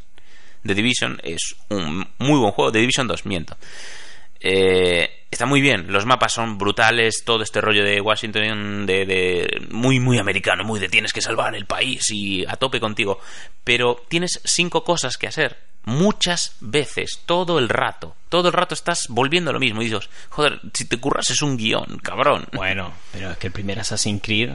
The 0.63 0.75
Division 0.75 1.19
es 1.23 1.55
un 1.69 2.07
muy 2.19 2.39
buen 2.39 2.51
juego, 2.51 2.71
The 2.71 2.79
Division 2.79 3.07
2, 3.07 3.25
miento. 3.25 3.57
Eh, 4.39 5.25
está 5.31 5.45
muy 5.45 5.61
bien, 5.61 5.91
los 5.91 6.05
mapas 6.05 6.33
son 6.33 6.57
brutales, 6.57 7.23
todo 7.25 7.43
este 7.43 7.61
rollo 7.61 7.83
de 7.83 8.01
Washington, 8.01 8.85
de, 8.85 9.67
muy, 9.71 9.99
muy 9.99 10.19
americano, 10.19 10.63
muy 10.63 10.79
de 10.79 10.89
tienes 10.89 11.13
que 11.13 11.21
salvar 11.21 11.55
el 11.55 11.65
país 11.65 12.09
y 12.11 12.45
a 12.45 12.55
tope 12.55 12.79
contigo. 12.79 13.19
Pero 13.63 14.03
tienes 14.07 14.39
cinco 14.43 14.83
cosas 14.83 15.17
que 15.17 15.27
hacer 15.27 15.57
muchas 15.83 16.55
veces, 16.59 17.21
todo 17.25 17.59
el 17.59 17.69
rato. 17.69 18.15
Todo 18.29 18.49
el 18.49 18.53
rato 18.53 18.73
estás 18.73 19.05
volviendo 19.09 19.51
a 19.51 19.53
lo 19.53 19.59
mismo 19.59 19.81
y 19.81 19.85
dices, 19.85 20.09
joder, 20.29 20.59
si 20.73 20.85
te 20.85 20.99
curras 20.99 21.29
es 21.29 21.41
un 21.41 21.57
guion, 21.57 21.99
cabrón. 22.03 22.45
Bueno, 22.51 22.93
pero 23.11 23.31
es 23.31 23.37
que 23.37 23.47
el 23.47 23.53
primer 23.53 23.79
Assassin's 23.79 24.21
Creed 24.21 24.51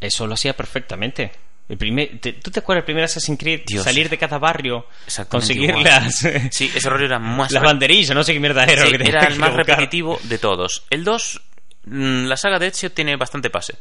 eso 0.00 0.26
lo 0.26 0.34
hacía 0.34 0.54
perfectamente. 0.56 1.32
El 1.70 1.78
primer, 1.78 2.18
te- 2.20 2.32
¿Tú 2.34 2.50
te 2.50 2.58
acuerdas 2.60 2.80
del 2.82 2.86
primer 2.86 3.04
Assassin's 3.04 3.38
Creed? 3.38 3.62
Dios. 3.66 3.84
Salir 3.84 4.08
de 4.10 4.18
cada 4.18 4.38
barrio, 4.38 4.86
conseguir 5.28 5.70
igual. 5.70 5.84
las, 5.84 6.26
Sí, 6.50 6.70
ese 6.74 6.90
rollo 6.90 7.06
era 7.06 7.18
más 7.20 7.52
las 7.52 7.62
banderillas, 7.62 8.14
no 8.14 8.24
sé 8.24 8.32
qué 8.34 8.40
mierda 8.40 8.64
era. 8.64 8.84
Sí, 8.86 8.92
que 8.98 9.08
era 9.08 9.20
el 9.22 9.34
que 9.34 9.38
más 9.38 9.50
buscar. 9.50 9.66
repetitivo 9.66 10.18
de 10.24 10.38
todos. 10.38 10.82
El 10.90 11.04
2, 11.04 11.40
mm, 11.86 12.24
la 12.26 12.36
saga 12.36 12.58
de 12.58 12.66
Ezio 12.66 12.90
tiene 12.92 13.16
bastante 13.16 13.50
pase. 13.50 13.76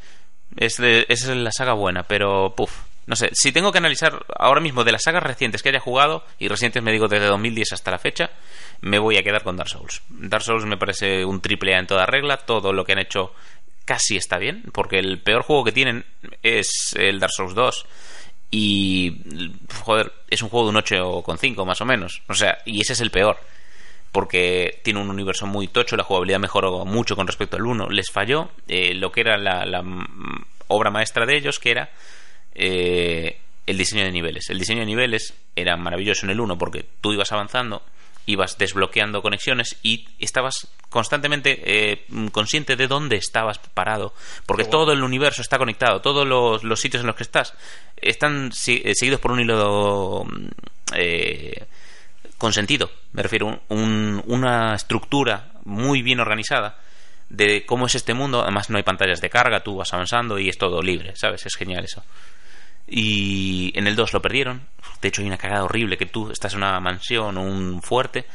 Es, 0.56 0.78
de- 0.78 1.06
es 1.10 1.26
la 1.28 1.52
saga 1.52 1.74
buena, 1.74 2.04
pero 2.04 2.54
puf. 2.56 2.72
No 3.08 3.16
sé, 3.16 3.32
si 3.34 3.52
tengo 3.52 3.72
que 3.72 3.80
analizar 3.80 4.24
ahora 4.38 4.62
mismo 4.62 4.84
de 4.84 4.92
las 4.92 5.02
sagas 5.02 5.24
recientes 5.24 5.64
que 5.64 5.70
haya 5.70 5.80
jugado, 5.80 6.24
y 6.38 6.48
recientes 6.48 6.84
me 6.84 6.92
digo 6.92 7.08
desde 7.08 7.26
2010 7.26 7.74
hasta 7.74 7.90
la 7.90 7.98
fecha, 7.98 8.30
me 8.82 9.00
voy 9.00 9.18
a 9.18 9.24
quedar 9.24 9.42
con 9.42 9.58
Dark 9.58 9.68
Souls. 9.70 10.04
Dark 10.10 10.44
Souls 10.44 10.66
me 10.66 10.78
parece 10.78 11.26
un 11.26 11.42
triple 11.42 11.74
A 11.74 11.80
en 11.80 11.88
toda 11.88 12.06
regla, 12.06 12.38
todo 12.38 12.72
lo 12.72 12.86
que 12.86 12.92
han 12.92 13.00
hecho 13.00 13.34
casi 13.90 14.18
está 14.18 14.38
bien, 14.38 14.66
porque 14.72 15.00
el 15.00 15.18
peor 15.18 15.42
juego 15.42 15.64
que 15.64 15.72
tienen 15.72 16.06
es 16.44 16.94
el 16.96 17.20
Dark 17.20 17.32
Souls 17.36 17.56
2. 17.56 17.86
Y, 18.52 19.24
joder, 19.84 20.14
es 20.30 20.44
un 20.44 20.50
juego 20.50 20.72
de 20.72 20.78
un 20.78 20.84
8,5 20.84 21.66
más 21.66 21.82
o 21.82 21.86
menos. 21.86 22.22
O 22.28 22.36
sea, 22.36 22.60
y 22.66 22.82
ese 22.82 22.94
es 22.94 23.02
el 23.02 23.10
peor 23.10 23.40
porque 24.12 24.80
tiene 24.84 25.00
un 25.00 25.10
universo 25.10 25.48
muy 25.48 25.68
tocho, 25.68 25.96
la 25.96 26.04
jugabilidad 26.04 26.40
mejoró 26.40 26.86
mucho 26.86 27.16
con 27.16 27.26
respecto 27.26 27.58
al 27.58 27.66
1. 27.66 27.90
Les 27.90 28.12
falló 28.12 28.52
eh, 28.68 28.94
lo 28.94 29.12
que 29.12 29.22
era 29.22 29.38
la, 29.38 29.84
obra 30.68 30.92
maestra 30.92 31.26
de 31.26 31.38
ellos, 31.38 31.58
que 31.58 31.72
era 31.72 31.90
eh, 32.54 33.40
el 33.66 33.76
diseño 33.76 34.04
de 34.04 34.12
niveles. 34.12 34.52
El 34.52 34.60
diseño 34.60 34.82
de 34.82 34.86
niveles 34.86 35.34
era 35.56 35.78
maravilloso 35.78 36.28
en 36.28 36.30
el 36.30 36.40
1 36.40 36.60
porque 36.60 36.86
tú 37.02 37.12
ibas 37.12 37.32
avanzando 37.32 37.82
ibas 38.32 38.58
desbloqueando 38.58 39.22
conexiones 39.22 39.78
y 39.84 40.08
estabas 40.20 40.68
constantemente 40.90 41.62
eh, 41.66 42.06
consciente 42.32 42.76
de 42.76 42.88
dónde 42.88 43.16
estabas 43.18 43.60
parado, 43.60 44.14
porque 44.46 44.64
todo 44.66 44.92
el 44.94 45.04
universo 45.04 45.42
está 45.42 45.58
conectado, 45.58 46.02
todos 46.02 46.28
los, 46.28 46.64
los 46.64 46.80
sitios 46.80 47.02
en 47.02 47.08
los 47.08 47.16
que 47.16 47.24
estás 47.24 47.54
están 47.98 48.52
si- 48.52 48.82
eh, 48.86 48.94
seguidos 48.96 49.20
por 49.20 49.32
un 49.32 49.40
hilo 49.42 50.26
mm, 50.26 50.48
eh, 50.96 51.66
con 52.38 52.54
sentido, 52.54 52.90
me 53.14 53.22
refiero, 53.24 53.62
un- 53.70 54.24
una 54.28 54.76
estructura 54.76 55.52
muy 55.66 56.02
bien 56.02 56.20
organizada 56.20 56.80
de 57.30 57.66
cómo 57.66 57.86
es 57.86 57.96
este 57.96 58.14
mundo, 58.14 58.42
además 58.42 58.70
no 58.70 58.78
hay 58.78 58.84
pantallas 58.84 59.22
de 59.22 59.30
carga, 59.30 59.62
tú 59.62 59.76
vas 59.76 59.94
avanzando 59.94 60.40
y 60.40 60.50
es 60.50 60.58
todo 60.58 60.82
libre, 60.82 61.14
¿sabes? 61.16 61.46
Es 61.46 61.56
genial 61.56 61.84
eso. 61.84 62.04
Y 62.90 63.72
en 63.78 63.88
el 63.88 63.96
2 63.96 64.14
lo 64.14 64.22
perdieron. 64.22 64.68
De 65.02 65.08
hecho, 65.10 65.22
hay 65.22 65.28
una 65.28 65.38
cagada 65.38 65.64
horrible 65.64 65.98
que 65.98 66.06
tú 66.06 66.32
estás 66.32 66.54
en 66.54 66.60
una 66.60 66.80
mansión 66.80 67.38
o 67.38 67.42
un 67.44 67.82
fuerte, 67.82 68.26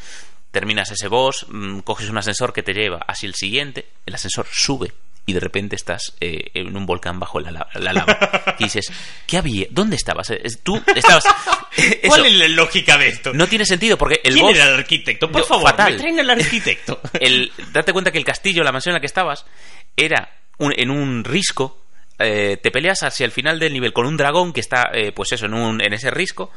terminas 0.50 0.90
ese 0.90 1.08
boss, 1.08 1.46
mm, 1.48 1.80
coges 1.80 2.08
un 2.08 2.18
ascensor 2.18 2.52
que 2.52 2.62
te 2.62 2.72
lleva 2.72 2.98
hacia 3.06 3.26
el 3.26 3.34
siguiente, 3.34 3.86
el 4.06 4.14
ascensor 4.14 4.46
sube 4.50 4.92
y 5.26 5.32
de 5.32 5.40
repente 5.40 5.74
estás 5.74 6.14
eh, 6.20 6.50
en 6.54 6.76
un 6.76 6.84
volcán 6.86 7.18
bajo 7.18 7.40
la, 7.40 7.50
la- 7.50 7.68
la 7.74 7.92
lava. 7.92 8.18
Y 8.58 8.64
dices, 8.64 8.92
¿qué 9.26 9.38
había? 9.38 9.66
¿Dónde 9.70 9.96
estabas? 9.96 10.30
Eh, 10.30 10.42
Tú 10.62 10.80
estabas... 10.94 11.24
¿Cuál 12.06 12.26
es 12.26 12.34
la 12.34 12.48
lógica 12.48 12.96
de 12.96 13.08
esto? 13.08 13.32
no 13.32 13.46
tiene 13.48 13.64
sentido 13.66 13.98
porque 13.98 14.20
el 14.22 14.34
¿Quién 14.34 14.46
boss... 14.46 14.54
era 14.56 14.68
el 14.68 14.74
arquitecto? 14.74 15.30
Por 15.30 15.40
Yo- 15.42 15.46
favor, 15.48 15.70
fatal. 15.70 15.92
me 15.94 15.98
traen 15.98 16.20
al 16.20 16.30
arquitecto. 16.30 17.00
el, 17.20 17.50
date 17.72 17.92
cuenta 17.92 18.12
que 18.12 18.18
el 18.18 18.24
castillo, 18.24 18.62
la 18.62 18.70
mansión 18.72 18.92
en 18.92 18.96
la 18.96 19.00
que 19.00 19.06
estabas, 19.06 19.44
era 19.96 20.30
un- 20.58 20.74
en 20.76 20.90
un 20.90 21.24
risco. 21.24 21.83
Eh, 22.18 22.56
te 22.62 22.70
peleas 22.70 23.02
hacia 23.02 23.26
el 23.26 23.32
final 23.32 23.58
del 23.58 23.72
nivel 23.72 23.92
con 23.92 24.06
un 24.06 24.16
dragón 24.16 24.52
que 24.52 24.60
está, 24.60 24.90
eh, 24.92 25.12
pues 25.12 25.32
eso, 25.32 25.46
en, 25.46 25.54
un, 25.54 25.80
en 25.80 25.92
ese 25.92 26.10
risco. 26.10 26.50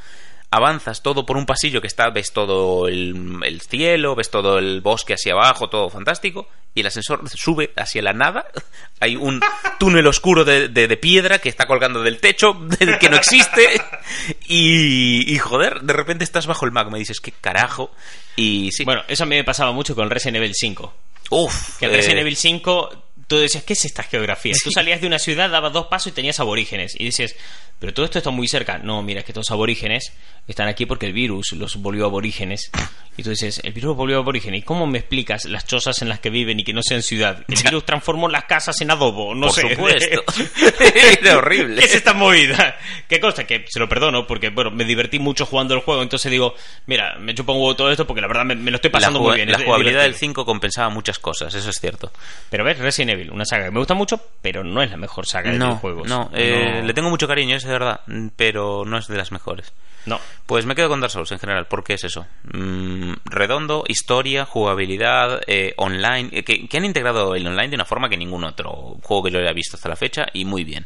Avanzas 0.50 1.04
todo 1.04 1.26
por 1.26 1.36
un 1.36 1.46
pasillo 1.46 1.82
que 1.82 1.88
está, 1.88 2.10
ves 2.10 2.32
todo 2.32 2.88
el, 2.88 3.39
el 3.43 3.60
cielo, 3.60 4.15
ves 4.15 4.32
todo 4.32 4.60
el 4.60 4.80
bosque 4.80 5.13
hacia 5.13 5.34
abajo, 5.34 5.67
todo 5.70 5.89
fantástico. 5.89 6.48
Y 6.74 6.80
el 6.82 6.88
ascensor 6.88 7.22
sube 7.34 7.74
hacia 7.76 8.02
la 8.02 8.13
nada. 8.13 8.46
Hay 9.02 9.17
un 9.17 9.41
túnel 9.78 10.08
oscuro 10.08 10.46
de, 10.46 10.70
de- 10.70 10.88
de 10.88 10.96
piedra 10.98 11.39
que 11.39 11.50
está 11.50 11.65
colgando 11.67 12.02
del 12.02 12.22
techo, 12.22 12.54
del 12.80 12.98
que 12.98 13.10
no 13.10 13.17
existe. 13.17 13.82
Y, 14.48 15.34
y 15.34 15.38
joder, 15.38 15.82
de 15.82 15.93
repente 15.93 16.24
estás 16.24 16.48
bajo 16.48 16.65
el 16.65 16.72
magma 16.72 16.98
y 16.98 17.02
dices, 17.02 17.20
¿qué 17.20 17.32
carajo? 17.32 17.91
Y 18.36 18.72
sí. 18.72 18.86
Bueno, 18.86 19.02
eso 19.08 19.24
a 19.24 19.28
mí 19.28 19.36
me 19.36 19.43
pasaba 19.43 19.72
mucho 19.74 19.96
con 19.96 20.10
Resident 20.10 20.38
Evil 20.38 20.54
5. 20.56 20.93
Uf, 21.32 21.78
Que 21.78 21.86
en 21.88 21.91
eh, 21.93 21.98
Resident 21.98 22.22
Evil 22.22 22.38
5 22.38 23.04
tú 23.28 23.38
decías, 23.38 23.63
¿qué 23.63 23.74
es 23.74 23.86
esta 23.86 24.04
geografía? 24.04 24.54
Tú 24.63 24.72
salías 24.72 25.02
de 25.02 25.08
una 25.08 25.20
ciudad, 25.20 25.50
dabas 25.50 25.74
dos 25.74 25.88
pasos 25.88 26.08
y 26.12 26.16
tenías 26.16 26.40
aborígenes. 26.40 26.96
Y 27.00 27.04
dices, 27.06 27.36
pero 27.80 27.94
todo 27.94 28.06
esto 28.06 28.18
está 28.20 28.32
muy 28.32 28.48
cerca. 28.48 28.78
No, 28.80 29.02
mira, 29.04 29.20
es 29.20 29.26
que 29.26 29.32
estos 29.34 29.52
aborígenes 29.52 30.12
están 30.48 30.68
aquí 30.68 30.86
porque 30.86 31.06
el 31.06 31.13
virus 31.13 31.52
los 31.54 31.76
volvió 31.78 32.06
aborígenes. 32.06 32.72
Y 33.18 33.24
tú 33.24 33.32
dices, 33.32 33.60
el 33.63 33.74
virus 33.74 33.96
volvió 33.96 34.18
aborígenes. 34.20 34.60
¿Y 34.62 34.63
cómo 34.63 34.88
me 34.88 35.00
explicas 35.00 35.46
las 35.46 35.66
chozas 35.66 36.02
en 36.02 36.10
las 36.10 36.20
que 36.20 36.30
viven 36.30 36.60
y 36.60 36.63
que 36.63 36.72
no 36.74 36.82
sean 36.84 37.02
ciudad? 37.04 37.44
El 37.48 37.62
virus 37.63 37.84
transformó 37.86 38.30
las 38.30 38.46
casas 38.46 38.80
en 38.82 38.92
adobo, 38.92 39.34
no 39.36 39.48
por 39.48 39.56
sé. 39.56 39.70
supuesto. 39.76 40.24
Era 41.22 41.38
horrible. 41.38 41.80
¿Qué 41.82 41.86
es 41.88 41.96
esta 41.96 42.13
movida? 42.13 42.78
¿Qué 43.08 43.20
cosa? 43.20 43.46
Que 43.46 43.66
se 43.68 43.80
lo 43.80 43.90
perdono 43.90 44.26
porque, 44.28 44.50
bueno, 44.50 44.72
me 44.72 44.86
divertí 44.86 45.20
mucho 45.20 45.46
jugando 45.46 45.74
el 45.74 45.82
juego. 45.82 46.02
Entonces 46.04 46.32
digo, 46.32 46.54
mira, 46.86 47.16
me 47.20 47.34
chupa 47.34 47.54
un 47.54 47.60
huevo 47.60 47.76
todo 47.76 47.92
esto 47.92 48.06
porque 48.08 48.22
la 48.22 48.28
verdad 48.28 48.46
me, 48.46 48.56
me 48.56 48.72
lo 48.72 48.76
estoy 48.76 48.92
pasando 48.92 49.20
muy 49.20 49.36
bien. 49.36 49.50
la 49.50 49.56
es- 49.56 49.60
es 49.62 49.66
jugabilidad 49.66 50.02
del 50.02 50.12
divertido. 50.12 50.30
5 50.34 50.46
compensaba 50.46 50.90
muchas 50.90 51.18
cosas, 51.20 51.54
eso 51.54 51.70
es 51.70 51.80
cierto. 51.80 52.12
Pero 52.50 52.63
ves, 52.63 52.78
Resident 52.78 53.12
Evil, 53.12 53.16
una 53.32 53.45
saga 53.45 53.65
que 53.65 53.71
me 53.71 53.80
gusta 53.80 53.93
mucho, 53.93 54.19
pero 54.41 54.63
no 54.63 54.82
es 54.82 54.91
la 54.91 54.97
mejor 54.97 55.25
saga 55.25 55.51
de 55.51 55.58
No, 55.58 55.65
videojuegos. 55.67 56.08
no, 56.08 56.30
eh, 56.34 56.82
le 56.84 56.93
tengo 56.93 57.10
mucho 57.10 57.27
cariño, 57.27 57.56
es 57.56 57.63
de 57.63 57.71
verdad, 57.71 58.01
pero 58.36 58.84
no 58.86 58.97
es 58.97 59.08
de 59.08 59.17
las 59.17 59.32
mejores. 59.32 59.73
No. 60.06 60.19
Pues 60.45 60.65
me 60.65 60.73
quedo 60.75 60.88
con 60.88 61.01
Dark 61.01 61.12
Souls 61.12 61.32
en 61.34 61.39
general, 61.39 61.67
porque 61.67 61.93
es 61.95 62.03
eso. 62.06 62.25
Mm, 62.53 63.13
redondo, 63.25 63.84
historia, 63.88 64.45
jugabilidad, 64.45 65.41
eh, 65.47 65.73
online, 65.77 66.30
eh, 66.32 66.43
que, 66.43 66.67
que 66.67 66.77
han 66.77 66.86
integrado 66.86 67.36
el 67.36 67.45
online 67.45 67.69
de 67.69 67.75
una 67.75 67.86
forma 67.86 68.08
que 68.08 68.15
ningún 68.15 68.45
otro 68.45 68.97
juego 69.03 69.23
que 69.23 69.32
yo 69.32 69.39
haya 69.39 69.51
visto 69.51 69.75
hasta 69.75 69.89
la 69.89 69.97
fecha, 69.97 70.25
y 70.34 70.45
muy 70.45 70.63
bien. 70.63 70.86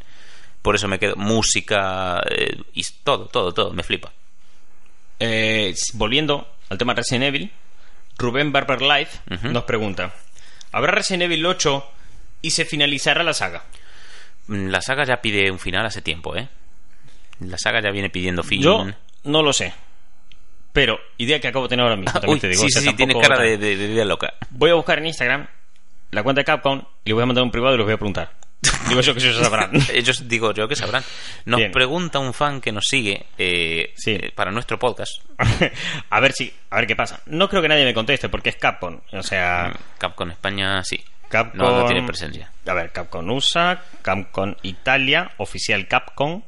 Por 0.64 0.76
eso 0.76 0.88
me 0.88 0.98
quedo. 1.00 1.16
Música, 1.18 2.22
eh, 2.30 2.58
y 2.74 2.84
todo, 3.04 3.26
todo, 3.28 3.52
todo, 3.54 3.74
me 3.74 3.84
flipa. 3.84 4.12
Eh, 5.20 5.74
volviendo 5.94 6.48
al 6.70 6.78
tema 6.78 6.94
Resident 6.94 7.26
Evil, 7.26 7.52
Rubén 8.18 8.52
Barber 8.52 8.82
Life 8.82 9.20
nos 9.44 9.64
pregunta: 9.66 10.14
¿Habrá 10.72 10.92
Resident 10.94 11.24
Evil 11.24 11.46
8 11.46 11.86
y 12.42 12.52
se 12.52 12.66
finalizará 12.66 13.24
la 13.24 13.34
saga? 13.34 13.64
Mm, 14.48 14.68
La 14.70 14.82
saga 14.82 15.04
ya 15.06 15.22
pide 15.22 15.52
un 15.52 15.60
final 15.60 15.86
hace 15.86 16.02
tiempo, 16.02 16.36
¿eh? 16.36 16.48
La 17.40 17.58
saga 17.58 17.82
ya 17.82 17.92
viene 17.92 18.10
pidiendo 18.10 18.44
fin. 18.44 18.62
Yo 18.62 18.86
no 19.24 19.44
lo 19.44 19.54
sé. 19.54 19.74
Pero, 20.74 21.00
idea 21.18 21.40
que 21.40 21.48
acabo 21.50 21.66
de 21.66 21.70
tener 21.70 21.84
ahora 21.84 21.98
mismo, 21.98 22.12
también 22.20 22.34
Uy, 22.34 22.40
te 22.40 22.48
digo. 22.48 22.62
sí, 22.62 22.68
o 22.68 22.70
sea, 22.70 22.82
sí, 22.82 22.88
sí, 22.90 22.94
tiene 22.96 23.14
tampoco- 23.14 23.30
cara 23.34 23.44
de, 23.44 23.58
de, 23.58 23.76
de 23.76 23.86
idea 23.94 24.06
loca. 24.06 24.34
Voy 24.52 24.70
a 24.70 24.76
buscar 24.76 25.00
en 25.00 25.08
Instagram 25.08 25.48
la 26.12 26.24
cuenta 26.24 26.42
de 26.42 26.46
Capcom 26.46 26.84
y 27.06 27.10
le 27.10 27.14
voy 27.14 27.24
a 27.24 27.26
mandar 27.26 27.44
un 27.44 27.52
privado 27.52 27.76
y 27.76 27.78
les 27.78 27.86
voy 27.86 27.94
a 27.94 27.98
preguntar. 27.98 28.32
Digo 28.90 29.02
yo 29.02 29.14
que 29.16 29.20
ellos 29.22 29.38
sabrán. 29.38 29.72
Ellos 29.94 30.28
digo 30.28 30.54
yo 30.54 30.68
que 30.68 30.76
sabrán. 30.76 31.04
Nos 31.46 31.58
Bien. 31.58 31.72
pregunta 31.72 32.20
un 32.20 32.32
fan 32.34 32.62
que 32.62 32.72
nos 32.72 32.86
sigue 32.86 33.26
eh, 33.38 33.92
Sí. 33.96 34.12
eh, 34.12 34.32
para 34.36 34.52
nuestro 34.52 34.78
podcast. 34.78 35.14
a 36.10 36.20
ver 36.20 36.32
si, 36.34 36.54
a 36.70 36.76
ver 36.76 36.86
qué 36.86 36.96
pasa. 36.96 37.22
No 37.26 37.50
creo 37.50 37.62
que 37.64 37.68
nadie 37.70 37.86
me 37.86 37.94
conteste 37.96 38.30
porque 38.30 38.50
es 38.50 38.58
Capcom. 38.58 39.00
O 39.14 39.24
sea, 39.24 39.74
Capcom 39.98 40.30
España, 40.30 40.84
sí. 40.84 41.04
Capcom. 41.32 41.58
No, 41.58 41.80
no 41.80 41.86
tiene 41.86 42.06
presencia. 42.06 42.52
A 42.68 42.74
ver, 42.74 42.92
Capcom 42.92 43.28
USA, 43.30 43.82
Capcom 44.02 44.54
Italia, 44.62 45.32
oficial 45.38 45.88
Capcom. 45.88 46.44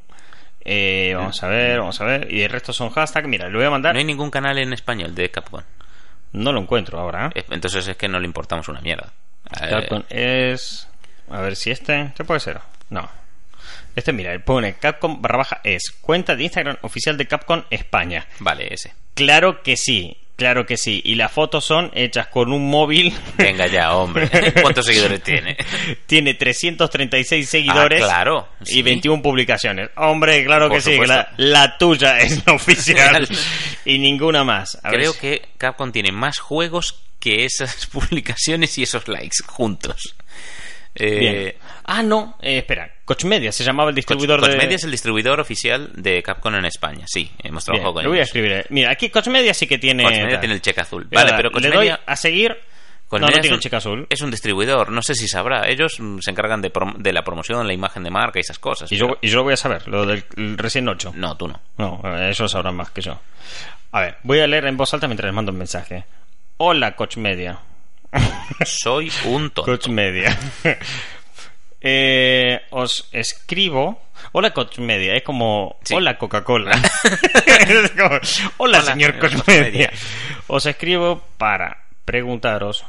Eh, 0.65 1.13
vamos 1.15 1.41
a 1.41 1.48
ver, 1.48 1.80
vamos 1.80 2.00
a 2.00 2.06
ver. 2.06 2.32
Y 2.32 2.43
el 2.43 2.50
resto 2.50 2.72
son 2.74 2.89
hashtag. 2.91 3.28
Mira, 3.28 3.50
le 3.50 3.58
voy 3.58 3.65
a 3.65 3.69
mandar. 3.69 3.93
No 3.93 4.00
hay 4.00 4.06
ningún 4.06 4.30
canal 4.30 4.58
en 4.60 4.74
español 4.74 5.15
de 5.15 5.32
Capcom. 5.32 5.62
No 6.34 6.52
lo 6.52 6.62
encuentro 6.62 7.00
ahora. 7.00 7.28
¿eh? 7.28 7.39
Eh, 7.39 7.46
Entonces 7.50 7.88
es 7.88 7.98
que 7.98 8.08
no 8.08 8.19
le 8.19 8.26
importamos 8.26 8.67
una 8.67 8.82
mierda. 8.82 9.13
Eh, 9.62 9.69
Capcom 9.69 10.04
es. 10.10 10.88
A 11.30 11.41
ver 11.41 11.56
si 11.56 11.72
este. 11.72 12.02
¿Este 12.02 12.24
puede 12.24 12.39
ser? 12.39 12.60
No. 12.89 13.10
Este, 13.96 14.12
mira, 14.12 14.38
pone 14.39 14.76
Capcom 14.76 15.22
barra 15.22 15.38
baja 15.38 15.62
es 15.63 15.91
cuenta 16.02 16.36
de 16.36 16.43
Instagram 16.43 16.78
oficial 16.82 17.17
de 17.17 17.28
Capcom 17.28 17.63
España. 17.69 18.26
Vale, 18.39 18.74
ese. 18.74 18.93
Claro 19.13 19.62
que 19.62 19.78
sí, 19.78 20.17
claro 20.36 20.65
que 20.65 20.78
sí. 20.78 21.02
Y 21.06 21.15
las 21.15 21.32
fotos 21.32 21.63
son 21.65 21.91
hechas 21.93 22.28
con 22.28 22.52
un 22.52 22.69
móvil. 22.69 23.13
Venga 23.38 23.67
ya, 23.67 23.96
hombre. 23.96 24.30
¿Cuántos 24.62 24.86
seguidores 24.86 25.22
tiene? 25.24 25.58
Tiene 26.06 26.34
336 26.34 27.48
seguidores. 27.50 28.02
Ah, 28.02 28.06
claro, 28.06 28.50
Y 28.62 28.74
sí. 28.74 28.82
21 28.82 29.22
publicaciones. 29.22 29.89
Hombre, 29.96 30.43
claro 30.46 30.67
Por 30.69 30.78
que 30.78 30.82
sí. 30.82 30.98
La, 31.06 31.32
la 31.38 31.78
tuya 31.78 32.19
es 32.19 32.46
la 32.46 32.54
oficial. 32.56 33.28
y 33.86 33.98
ninguna 34.00 34.43
más. 34.43 34.78
A 34.84 34.89
Creo 34.91 35.13
que 35.17 35.41
Capcom 35.58 35.91
tiene 35.91 36.12
más 36.12 36.39
juegos 36.39 37.00
que 37.19 37.46
esas 37.46 37.86
publicaciones 37.91 38.78
y 38.78 38.84
esos 38.84 39.08
likes 39.08 39.38
juntos. 39.46 40.15
Eh, 40.96 41.20
Bien. 41.20 41.54
Ah, 41.86 42.04
no. 42.04 42.38
eh, 42.42 42.60
espera. 42.60 42.90
Coach 43.06 43.26
Media 43.26 43.52
se 43.52 43.64
llamaba 43.64 43.90
el 43.90 43.96
distribuidor 43.96 44.40
Coach 44.40 44.52
de. 44.52 44.58
Media 44.58 44.76
es 44.76 44.84
el 44.84 44.92
distribuidor 44.92 45.40
oficial 45.40 45.90
de 45.96 46.22
Capcom 46.24 46.54
en 46.56 46.66
España. 46.66 47.06
Sí, 47.08 47.32
hemos 47.44 47.66
Bien, 47.66 47.76
trabajado 47.82 47.94
con 47.96 48.04
lo 48.04 48.10
voy 48.10 48.18
a 48.20 48.22
ellos. 48.22 48.30
escribir. 48.30 48.52
eh. 48.52 48.66
Mira, 48.70 48.92
aquí 48.92 49.10
Coach 49.10 49.28
Media 49.28 49.54
sí 49.54 49.68
que 49.68 49.78
tiene. 49.80 50.04
Coach 50.04 50.14
Media 50.14 50.30
tal. 50.32 50.40
tiene 50.42 50.56
el 50.56 50.62
cheque 50.62 50.82
azul. 50.82 51.08
Vale, 51.12 51.34
pero 51.36 51.52
Coach 51.52 51.64
le 51.64 51.70
doy 51.72 51.90
a 51.90 52.16
seguir. 52.16 52.56
No, 53.12 53.20
no 53.20 53.28
tiene 53.28 53.54
un 53.54 53.60
cheque 53.60 53.76
azul. 53.76 54.08
Es 54.10 54.22
un 54.22 54.32
distribuidor, 54.32 54.92
no 54.92 55.04
sé 55.04 55.14
si 55.14 55.28
sabrá. 55.28 55.68
Ellos 55.70 56.00
mm, 56.00 56.18
se 56.20 56.32
encargan 56.32 56.62
de, 56.64 56.74
prom- 56.74 56.98
de 56.98 57.14
la 57.14 57.24
promoción, 57.24 57.68
la 57.68 57.74
imagen 57.74 58.02
de 58.04 58.10
marca 58.10 58.40
y 58.40 58.42
esas 58.42 58.58
cosas. 58.58 58.92
Y 58.92 58.96
yo, 58.98 59.18
y 59.22 59.28
yo 59.28 59.38
lo 59.38 59.44
voy 59.44 59.54
a 59.54 59.58
saber, 59.58 59.88
lo 59.88 60.04
del 60.08 60.24
el 60.36 60.58
recién 60.58 60.88
8. 60.90 61.12
No, 61.16 61.38
tú 61.38 61.48
no. 61.48 61.62
No, 61.78 62.02
eh, 62.06 62.32
eso 62.32 62.48
sabrán 62.48 62.76
más 62.76 62.90
que 62.90 63.02
yo. 63.02 63.20
A 63.92 64.02
ver, 64.02 64.18
voy 64.24 64.40
a 64.40 64.48
leer 64.48 64.66
en 64.66 64.78
voz 64.78 64.92
alta 64.96 65.06
mientras 65.08 65.28
les 65.28 65.36
mando 65.36 65.52
un 65.52 65.60
mensaje. 65.60 66.06
Hola, 66.58 66.96
Coach 66.96 67.18
Media. 67.18 67.60
Soy 68.65 69.12
un 69.26 69.49
tonto. 69.49 69.63
Coach 69.63 69.88
Media. 69.88 70.38
Eh, 71.86 72.62
os 72.69 73.10
escribo. 73.12 74.02
Hola, 74.32 74.54
Coach 74.54 74.80
Media. 74.80 75.15
Es 75.17 75.23
como. 75.23 75.76
Sí. 75.84 75.93
Hola, 75.93 76.17
Coca-Cola. 76.17 76.71
Hola, 77.97 78.21
Hola, 78.56 78.82
señor 78.82 79.12
señor 79.12 79.19
Coach 79.19 79.34
Coach 79.34 79.47
Media. 79.49 79.63
Media. 79.63 79.91
Os 80.47 80.65
escribo 80.65 81.21
para 81.38 81.84
preguntaros. 82.06 82.86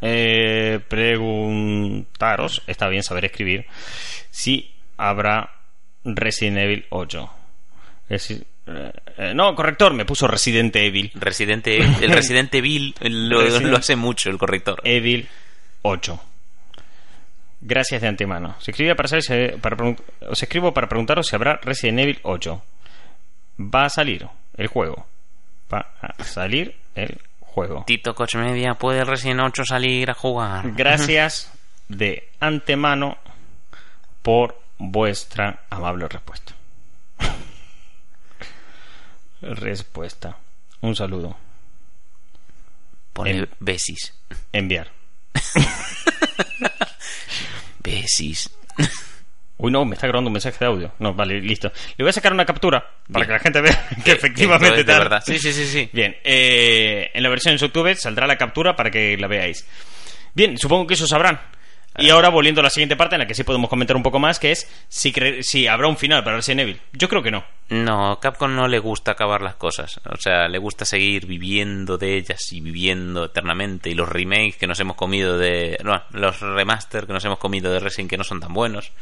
Eh, 0.00 0.80
preguntaros. 0.88 2.62
Está 2.66 2.88
bien 2.88 3.02
saber 3.02 3.26
escribir. 3.26 3.66
Si 4.30 4.74
habrá 4.96 5.52
Resident 6.04 6.56
Evil 6.56 6.86
8. 6.88 7.30
Es 8.08 8.28
decir, 8.28 8.46
eh, 8.68 8.92
eh, 9.16 9.32
no, 9.34 9.54
corrector, 9.54 9.94
me 9.94 10.04
puso 10.04 10.26
Resident 10.28 10.74
Evil. 10.76 11.10
Residente, 11.14 11.78
el 12.02 12.10
Residente 12.12 12.58
Evil 12.58 12.94
lo, 13.00 13.40
Resident- 13.42 13.70
lo 13.70 13.76
hace 13.76 13.96
mucho 13.96 14.30
el 14.30 14.38
corrector. 14.38 14.80
Evil 14.84 15.28
8. 15.82 16.20
Gracias 17.60 18.00
de 18.02 18.08
antemano. 18.08 18.54
Se 18.60 18.70
escribe 18.70 18.94
para 18.94 19.08
saber 19.08 19.60
para 19.60 19.76
os 20.28 20.42
escribo 20.42 20.72
para 20.72 20.88
preguntaros 20.88 21.26
si 21.26 21.34
habrá 21.34 21.56
Resident 21.62 21.98
Evil 22.00 22.20
8. 22.22 22.62
Va 23.60 23.86
a 23.86 23.90
salir 23.90 24.26
el 24.56 24.66
juego. 24.68 25.06
Va 25.72 25.86
a 26.00 26.22
salir 26.22 26.76
el 26.94 27.20
juego. 27.40 27.82
Tito 27.86 28.14
Coach 28.14 28.36
Media 28.36 28.74
puede 28.74 29.00
el 29.00 29.06
Resident 29.08 29.40
8 29.40 29.64
salir 29.64 30.08
a 30.10 30.14
jugar. 30.14 30.72
Gracias 30.76 31.52
de 31.88 32.28
antemano 32.38 33.18
por 34.22 34.60
vuestra 34.78 35.64
amable 35.70 36.06
respuesta. 36.06 36.54
Respuesta. 39.42 40.36
Un 40.80 40.94
saludo. 40.94 41.36
Pone 43.12 43.48
besis. 43.60 44.14
Enviar. 44.52 44.90
Besis. 47.82 48.50
Uy, 49.56 49.72
no, 49.72 49.84
me 49.84 49.94
está 49.94 50.06
grabando 50.06 50.28
un 50.28 50.34
mensaje 50.34 50.56
de 50.60 50.66
audio. 50.66 50.92
No, 51.00 51.14
vale, 51.14 51.40
listo. 51.40 51.72
Le 51.96 52.04
voy 52.04 52.10
a 52.10 52.12
sacar 52.12 52.32
una 52.32 52.44
captura 52.44 52.78
para 53.10 53.24
Bien. 53.24 53.26
que 53.26 53.32
la 53.32 53.38
gente 53.38 53.60
vea 53.60 53.88
que 54.04 54.12
efectivamente 54.12 54.80
es 54.80 54.86
de 54.86 54.92
verdad. 54.92 55.22
Sí, 55.24 55.38
sí, 55.38 55.52
sí, 55.52 55.66
sí. 55.66 55.90
Bien, 55.92 56.16
eh, 56.22 57.10
en 57.12 57.22
la 57.22 57.28
versión 57.28 57.52
en 57.52 57.58
YouTube 57.58 57.94
saldrá 57.96 58.26
la 58.26 58.36
captura 58.36 58.76
para 58.76 58.90
que 58.90 59.16
la 59.16 59.26
veáis. 59.26 59.66
Bien, 60.34 60.56
supongo 60.56 60.86
que 60.86 60.94
eso 60.94 61.06
sabrán. 61.06 61.40
Y 61.98 62.10
ahora 62.10 62.28
volviendo 62.28 62.60
a 62.60 62.64
la 62.64 62.70
siguiente 62.70 62.96
parte 62.96 63.16
en 63.16 63.20
la 63.20 63.26
que 63.26 63.34
sí 63.34 63.42
podemos 63.44 63.68
comentar 63.68 63.96
un 63.96 64.02
poco 64.02 64.18
más, 64.18 64.38
que 64.38 64.52
es 64.52 64.70
si, 64.88 65.12
cre- 65.12 65.42
si 65.42 65.66
habrá 65.66 65.88
un 65.88 65.96
final 65.96 66.22
para 66.24 66.36
Resident 66.36 66.60
Evil. 66.60 66.80
Yo 66.92 67.08
creo 67.08 67.22
que 67.22 67.30
no. 67.30 67.44
No, 67.70 68.18
Capcom 68.20 68.54
no 68.54 68.66
le 68.68 68.78
gusta 68.78 69.10
acabar 69.12 69.42
las 69.42 69.56
cosas. 69.56 70.00
O 70.08 70.16
sea, 70.16 70.48
le 70.48 70.58
gusta 70.58 70.84
seguir 70.84 71.26
viviendo 71.26 71.98
de 71.98 72.16
ellas 72.16 72.52
y 72.52 72.60
viviendo 72.60 73.24
eternamente. 73.26 73.90
Y 73.90 73.94
los 73.94 74.08
remakes 74.08 74.56
que 74.56 74.66
nos 74.66 74.80
hemos 74.80 74.96
comido 74.96 75.36
de. 75.38 75.78
No, 75.84 76.02
los 76.12 76.40
remaster 76.40 77.06
que 77.06 77.12
nos 77.12 77.24
hemos 77.24 77.38
comido 77.38 77.70
de 77.72 77.80
Resident 77.80 78.08
que 78.10 78.16
no 78.16 78.24
son 78.24 78.40
tan 78.40 78.54
buenos. 78.54 78.92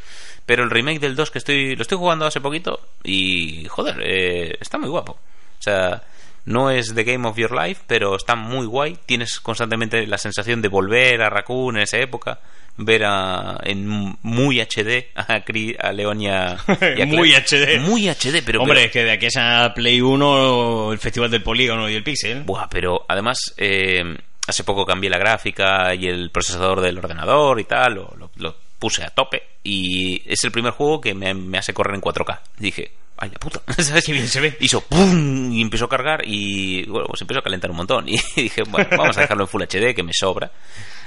Pero 0.45 0.63
el 0.63 0.69
remake 0.69 0.99
del 0.99 1.15
2 1.15 1.31
que 1.31 1.37
estoy. 1.37 1.75
Lo 1.75 1.81
estoy 1.83 1.97
jugando 1.97 2.25
hace 2.25 2.41
poquito. 2.41 2.79
Y. 3.03 3.65
Joder, 3.69 4.01
eh, 4.03 4.57
está 4.59 4.77
muy 4.77 4.89
guapo. 4.89 5.13
O 5.13 5.61
sea. 5.61 6.01
No 6.47 6.71
es 6.71 6.95
The 6.95 7.03
Game 7.03 7.27
of 7.27 7.37
Your 7.37 7.51
Life, 7.53 7.83
pero 7.87 8.15
está 8.15 8.35
muy 8.35 8.65
guay. 8.65 8.97
Tienes 9.05 9.39
constantemente 9.39 10.07
la 10.07 10.17
sensación 10.17 10.61
de 10.61 10.69
volver 10.69 11.21
a 11.21 11.29
Raccoon 11.29 11.77
en 11.77 11.83
esa 11.83 11.97
época. 11.99 12.39
Ver 12.79 13.03
a, 13.05 13.57
en 13.63 13.87
muy 14.21 14.59
HD 14.61 15.07
a, 15.15 15.43
Cri- 15.43 15.75
a 15.79 15.91
Leon 15.91 16.21
y 16.21 16.27
a, 16.29 16.57
y 16.95 17.01
a 17.01 17.05
Muy. 17.07 17.33
HD. 17.33 17.79
Muy 17.81 18.07
HD, 18.07 18.43
pero. 18.45 18.61
Hombre, 18.61 18.75
pero- 18.75 18.85
es 18.87 18.91
que 18.91 19.03
de 19.03 19.11
aquí 19.11 19.25
a 19.25 19.27
esa 19.29 19.73
Play 19.73 19.99
1, 19.99 20.91
el 20.93 20.99
Festival 20.99 21.31
del 21.31 21.41
Polígono 21.43 21.89
y 21.89 21.95
el 21.95 22.03
Pixel. 22.03 22.43
Buah, 22.43 22.67
pero 22.69 23.03
además 23.09 23.39
eh, 23.57 24.03
hace 24.47 24.63
poco 24.63 24.85
cambié 24.85 25.09
la 25.09 25.17
gráfica 25.17 25.93
y 25.95 26.07
el 26.07 26.29
procesador 26.29 26.81
del 26.81 26.99
ordenador 26.99 27.59
y 27.59 27.63
tal, 27.65 27.95
lo, 27.95 28.13
lo- 28.17 28.31
lo 28.35 28.55
puse 28.79 29.03
a 29.03 29.09
tope 29.09 29.41
y 29.63 30.21
es 30.31 30.43
el 30.43 30.51
primer 30.51 30.71
juego 30.71 31.01
que 31.01 31.15
me, 31.15 31.33
me 31.33 31.57
hace 31.57 31.73
correr 31.73 31.95
en 31.95 32.01
4K. 32.01 32.39
Dije, 32.59 32.91
ay 33.17 33.29
la 33.31 33.39
puta, 33.39 33.61
¿sabes? 33.83 34.05
Qué 34.05 34.11
bien 34.13 34.27
se 34.27 34.39
ve. 34.39 34.57
Hizo 34.59 34.81
¡pum! 34.81 35.51
y 35.51 35.61
empezó 35.61 35.85
a 35.85 35.89
cargar 35.89 36.21
y 36.25 36.85
bueno, 36.85 37.07
pues 37.07 37.21
empezó 37.21 37.39
a 37.39 37.43
calentar 37.43 37.71
un 37.71 37.77
montón 37.77 38.07
y 38.09 38.17
dije, 38.35 38.63
bueno, 38.63 38.89
vamos 38.97 39.17
a 39.17 39.21
dejarlo 39.21 39.43
en 39.43 39.47
Full 39.49 39.63
HD 39.63 39.95
que 39.95 40.03
me 40.03 40.13
sobra. 40.13 40.51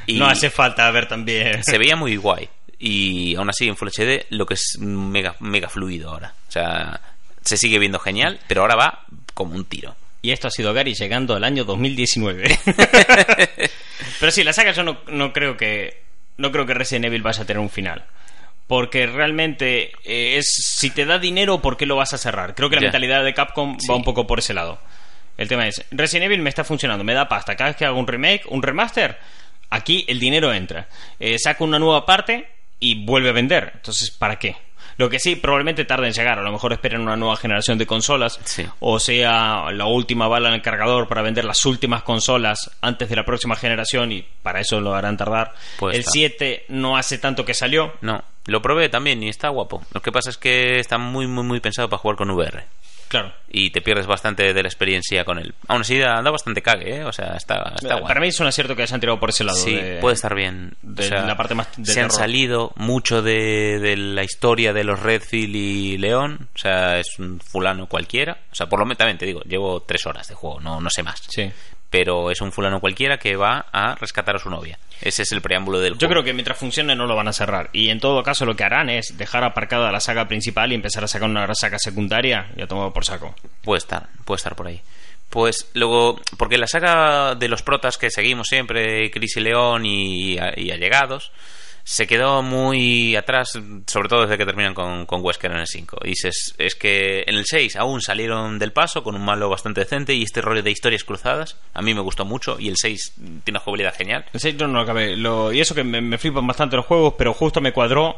Y 0.06 0.18
No 0.18 0.26
hace 0.26 0.50
falta 0.50 0.90
ver 0.90 1.06
también. 1.08 1.62
se 1.62 1.78
veía 1.78 1.96
muy 1.96 2.16
guay 2.16 2.48
y 2.78 3.34
aún 3.36 3.50
así 3.50 3.68
en 3.68 3.76
Full 3.76 3.88
HD 3.88 4.26
lo 4.30 4.46
que 4.46 4.54
es 4.54 4.78
mega, 4.78 5.36
mega 5.40 5.68
fluido 5.68 6.10
ahora. 6.10 6.34
O 6.48 6.52
sea, 6.52 7.00
se 7.42 7.56
sigue 7.56 7.78
viendo 7.78 7.98
genial, 7.98 8.40
pero 8.48 8.62
ahora 8.62 8.76
va 8.76 9.04
como 9.34 9.54
un 9.54 9.64
tiro. 9.66 9.94
Y 10.22 10.32
esto 10.32 10.48
ha 10.48 10.50
sido 10.50 10.74
Gary 10.74 10.94
llegando 10.94 11.34
al 11.34 11.44
año 11.44 11.64
2019. 11.64 12.58
Pero 14.18 14.32
sí, 14.32 14.44
la 14.44 14.52
saga 14.52 14.72
yo 14.72 14.82
no, 14.82 14.98
no 15.08 15.32
creo 15.32 15.56
que 15.56 16.02
no 16.36 16.50
creo 16.52 16.66
que 16.66 16.74
Resident 16.74 17.06
Evil 17.06 17.22
vaya 17.22 17.42
a 17.42 17.46
tener 17.46 17.60
un 17.60 17.70
final. 17.70 18.04
Porque 18.70 19.04
realmente 19.08 19.90
eh, 20.04 20.36
es 20.38 20.46
si 20.64 20.90
te 20.90 21.04
da 21.04 21.18
dinero, 21.18 21.60
¿por 21.60 21.76
qué 21.76 21.86
lo 21.86 21.96
vas 21.96 22.12
a 22.14 22.18
cerrar? 22.18 22.54
Creo 22.54 22.70
que 22.70 22.76
la 22.76 22.82
mentalidad 22.82 23.24
de 23.24 23.34
Capcom 23.34 23.76
Sí. 23.80 23.88
va 23.90 23.96
un 23.96 24.04
poco 24.04 24.28
por 24.28 24.38
ese 24.38 24.54
lado. 24.54 24.80
El 25.36 25.48
tema 25.48 25.66
es, 25.66 25.84
Resident 25.90 26.26
Evil 26.26 26.40
me 26.40 26.50
está 26.50 26.62
funcionando, 26.62 27.02
me 27.02 27.12
da 27.12 27.28
pasta. 27.28 27.56
Cada 27.56 27.70
vez 27.70 27.76
que 27.76 27.84
hago 27.84 27.98
un 27.98 28.06
remake, 28.06 28.42
un 28.46 28.62
remaster, 28.62 29.18
aquí 29.70 30.04
el 30.06 30.20
dinero 30.20 30.54
entra. 30.54 30.86
Eh, 31.18 31.36
saco 31.40 31.64
una 31.64 31.80
nueva 31.80 32.06
parte 32.06 32.48
y 32.78 33.04
vuelve 33.04 33.30
a 33.30 33.32
vender. 33.32 33.72
Entonces, 33.74 34.12
¿para 34.12 34.38
qué? 34.38 34.54
Lo 35.00 35.08
que 35.08 35.18
sí, 35.18 35.34
probablemente 35.34 35.86
tarde 35.86 36.08
en 36.08 36.12
llegar. 36.12 36.38
A 36.38 36.42
lo 36.42 36.52
mejor 36.52 36.74
esperen 36.74 37.00
una 37.00 37.16
nueva 37.16 37.34
generación 37.34 37.78
de 37.78 37.86
consolas. 37.86 38.38
Sí. 38.44 38.66
O 38.80 39.00
sea, 39.00 39.70
la 39.72 39.86
última 39.86 40.28
bala 40.28 40.48
en 40.48 40.56
el 40.56 40.60
cargador 40.60 41.08
para 41.08 41.22
vender 41.22 41.46
las 41.46 41.64
últimas 41.64 42.02
consolas 42.02 42.70
antes 42.82 43.08
de 43.08 43.16
la 43.16 43.24
próxima 43.24 43.56
generación. 43.56 44.12
Y 44.12 44.26
para 44.42 44.60
eso 44.60 44.78
lo 44.78 44.94
harán 44.94 45.16
tardar. 45.16 45.54
El 45.80 46.00
estar. 46.00 46.12
7 46.12 46.66
no 46.68 46.98
hace 46.98 47.16
tanto 47.16 47.46
que 47.46 47.54
salió. 47.54 47.94
No, 48.02 48.22
lo 48.44 48.60
probé 48.60 48.90
también 48.90 49.22
y 49.22 49.30
está 49.30 49.48
guapo. 49.48 49.82
Lo 49.94 50.02
que 50.02 50.12
pasa 50.12 50.28
es 50.28 50.36
que 50.36 50.78
está 50.80 50.98
muy, 50.98 51.26
muy, 51.26 51.44
muy 51.44 51.60
pensado 51.60 51.88
para 51.88 52.02
jugar 52.02 52.18
con 52.18 52.30
VR. 52.32 52.64
Claro. 53.10 53.32
Y 53.50 53.70
te 53.70 53.80
pierdes 53.80 54.06
bastante 54.06 54.54
de 54.54 54.62
la 54.62 54.68
experiencia 54.68 55.24
con 55.24 55.38
él. 55.40 55.52
Aún 55.66 55.80
así, 55.80 55.98
da, 55.98 56.22
da 56.22 56.30
bastante 56.30 56.62
cague, 56.62 56.98
¿eh? 56.98 57.04
O 57.04 57.12
sea, 57.12 57.34
está, 57.36 57.72
está 57.74 57.94
guay. 57.96 58.06
Para 58.06 58.20
mí 58.20 58.28
es 58.28 58.38
un 58.38 58.46
acierto 58.46 58.76
que 58.76 58.82
hayan 58.82 59.00
tirado 59.00 59.18
por 59.18 59.30
ese 59.30 59.42
lado. 59.42 59.58
Sí, 59.58 59.74
de- 59.74 59.98
puede 60.00 60.14
estar 60.14 60.32
bien. 60.36 60.76
de 60.80 61.04
O 61.04 61.08
sea, 61.08 61.22
la 61.26 61.36
parte 61.36 61.56
más 61.56 61.66
de 61.76 61.92
se 61.92 62.00
han 62.00 62.12
salido 62.12 62.70
mucho 62.76 63.20
de, 63.20 63.80
de 63.80 63.96
la 63.96 64.22
historia 64.22 64.72
de 64.72 64.84
los 64.84 65.00
Redfield 65.00 65.56
y 65.56 65.98
León. 65.98 66.48
O 66.54 66.58
sea, 66.58 66.98
es 67.00 67.18
un 67.18 67.40
fulano 67.40 67.86
cualquiera. 67.88 68.38
O 68.52 68.54
sea, 68.54 68.68
por 68.68 68.78
lo 68.78 68.84
menos 68.86 68.98
también 68.98 69.18
te 69.18 69.26
digo, 69.26 69.40
llevo 69.42 69.80
tres 69.82 70.06
horas 70.06 70.28
de 70.28 70.36
juego, 70.36 70.60
no, 70.60 70.80
no 70.80 70.88
sé 70.88 71.02
más. 71.02 71.20
Sí. 71.28 71.50
Pero 71.90 72.30
es 72.30 72.40
un 72.40 72.52
fulano 72.52 72.80
cualquiera 72.80 73.18
que 73.18 73.34
va 73.36 73.66
a 73.72 73.96
rescatar 73.96 74.36
a 74.36 74.38
su 74.38 74.48
novia. 74.48 74.78
Ese 75.00 75.22
es 75.22 75.32
el 75.32 75.40
preámbulo 75.42 75.80
del 75.80 75.94
Yo 75.94 76.06
juego. 76.06 76.12
creo 76.12 76.24
que 76.24 76.32
mientras 76.34 76.56
funcione 76.58 76.94
no 76.94 77.06
lo 77.06 77.16
van 77.16 77.26
a 77.28 77.32
cerrar. 77.32 77.68
Y 77.72 77.88
en 77.90 77.98
todo 77.98 78.22
caso 78.22 78.46
lo 78.46 78.54
que 78.54 78.62
harán 78.64 78.88
es 78.90 79.16
dejar 79.18 79.42
aparcada 79.44 79.90
la 79.90 79.98
saga 80.00 80.28
principal 80.28 80.70
y 80.70 80.76
empezar 80.76 81.02
a 81.02 81.08
sacar 81.08 81.28
una 81.28 81.52
saga 81.54 81.78
secundaria 81.78 82.50
y 82.56 82.62
a 82.62 82.66
tomar 82.66 82.92
por 82.92 83.04
saco. 83.04 83.34
Puede 83.62 83.78
estar, 83.78 84.08
puede 84.24 84.36
estar 84.36 84.54
por 84.54 84.68
ahí. 84.68 84.80
Pues 85.30 85.70
luego, 85.74 86.20
porque 86.38 86.58
la 86.58 86.66
saga 86.66 87.34
de 87.34 87.48
los 87.48 87.62
protas 87.62 87.98
que 87.98 88.10
seguimos 88.10 88.48
siempre, 88.48 89.10
Chris 89.10 89.36
y 89.36 89.40
León 89.40 89.86
y, 89.86 90.34
y 90.56 90.70
Allegados, 90.70 91.32
se 91.84 92.06
quedó 92.06 92.42
muy 92.42 93.16
atrás, 93.16 93.58
sobre 93.86 94.08
todo 94.08 94.22
desde 94.22 94.38
que 94.38 94.46
terminan 94.46 94.74
con, 94.74 95.06
con 95.06 95.22
Wesker 95.24 95.50
en 95.52 95.58
el 95.58 95.66
5. 95.66 95.98
Y 96.04 96.14
se- 96.14 96.30
es 96.58 96.74
que 96.74 97.24
en 97.26 97.36
el 97.36 97.44
6 97.46 97.76
aún 97.76 98.00
salieron 98.00 98.58
del 98.58 98.72
paso 98.72 99.02
con 99.02 99.14
un 99.14 99.24
malo 99.24 99.48
bastante 99.48 99.80
decente 99.80 100.14
y 100.14 100.22
este 100.22 100.40
rollo 100.40 100.62
de 100.62 100.70
historias 100.70 101.04
cruzadas 101.04 101.56
a 101.74 101.82
mí 101.82 101.94
me 101.94 102.00
gustó 102.00 102.24
mucho 102.24 102.58
y 102.58 102.68
el 102.68 102.76
6 102.76 103.14
tiene 103.16 103.40
una 103.48 103.60
jugabilidad 103.60 103.94
genial. 103.94 104.24
En 104.32 104.40
serio, 104.40 104.66
no 104.66 104.74
lo 104.74 104.80
acabé. 104.80 105.16
Lo- 105.16 105.52
y 105.52 105.60
eso 105.60 105.74
que 105.74 105.84
me, 105.84 106.00
me 106.00 106.18
flipan 106.18 106.46
bastante 106.46 106.76
los 106.76 106.86
juegos, 106.86 107.14
pero 107.18 107.32
justo 107.34 107.60
me 107.60 107.72
cuadró 107.72 108.16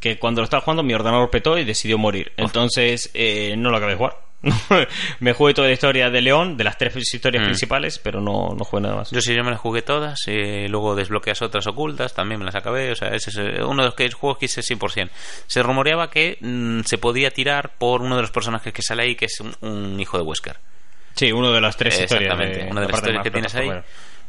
que 0.00 0.18
cuando 0.18 0.40
lo 0.40 0.44
estaba 0.44 0.60
jugando 0.62 0.82
mi 0.82 0.92
ordenador 0.94 1.30
petó 1.30 1.58
y 1.58 1.64
decidió 1.64 1.96
morir. 1.98 2.32
Entonces 2.36 3.10
eh, 3.14 3.54
no 3.56 3.70
lo 3.70 3.76
acabé 3.78 3.92
de 3.92 3.98
jugar. 3.98 4.16
me 5.20 5.32
jugué 5.32 5.54
toda 5.54 5.68
la 5.68 5.74
historia 5.74 6.10
de 6.10 6.20
León, 6.20 6.56
de 6.56 6.64
las 6.64 6.76
tres 6.78 6.94
historias 6.96 7.42
Mm. 7.42 7.46
principales, 7.46 7.98
pero 7.98 8.20
no, 8.20 8.54
no 8.56 8.64
jugué 8.64 8.82
nada 8.82 8.96
más. 8.96 9.10
Yo 9.10 9.20
sí, 9.20 9.34
yo 9.34 9.42
me 9.44 9.50
las 9.50 9.60
jugué 9.60 9.82
todas, 9.82 10.18
eh, 10.26 10.66
luego 10.68 10.94
desbloqueas 10.94 11.40
otras 11.42 11.66
ocultas, 11.66 12.14
también 12.14 12.38
me 12.38 12.44
las 12.46 12.54
acabé, 12.54 12.92
o 12.92 12.96
sea, 12.96 13.08
ese 13.08 13.30
es 13.30 13.36
eh, 13.38 13.62
uno 13.64 13.82
de 13.82 13.88
los 13.88 13.94
que- 13.94 14.10
juegos 14.10 14.38
que 14.38 14.46
hice 14.46 14.62
100%. 14.62 15.10
Se 15.46 15.62
rumoreaba 15.62 16.10
que 16.10 16.38
mm, 16.40 16.80
se 16.84 16.98
podía 16.98 17.30
tirar 17.30 17.72
por 17.78 18.02
uno 18.02 18.16
de 18.16 18.22
los 18.22 18.30
personajes 18.30 18.72
que 18.72 18.82
sale 18.82 19.02
ahí, 19.02 19.14
que 19.16 19.26
es 19.26 19.40
un, 19.40 19.54
un 19.60 20.00
hijo 20.00 20.16
de 20.18 20.24
Wesker. 20.24 20.56
Sí, 21.14 21.30
uno 21.32 21.52
de 21.52 21.60
las 21.60 21.76
tres 21.76 21.94
historias. 22.00 22.32
Exactamente, 22.32 22.64
de- 22.64 22.70
una 22.70 22.80
de 22.80 22.86
la 22.86 22.90
las 22.90 22.98
historias 23.00 23.22
que 23.22 23.30
tienes 23.30 23.54
ahí 23.54 23.70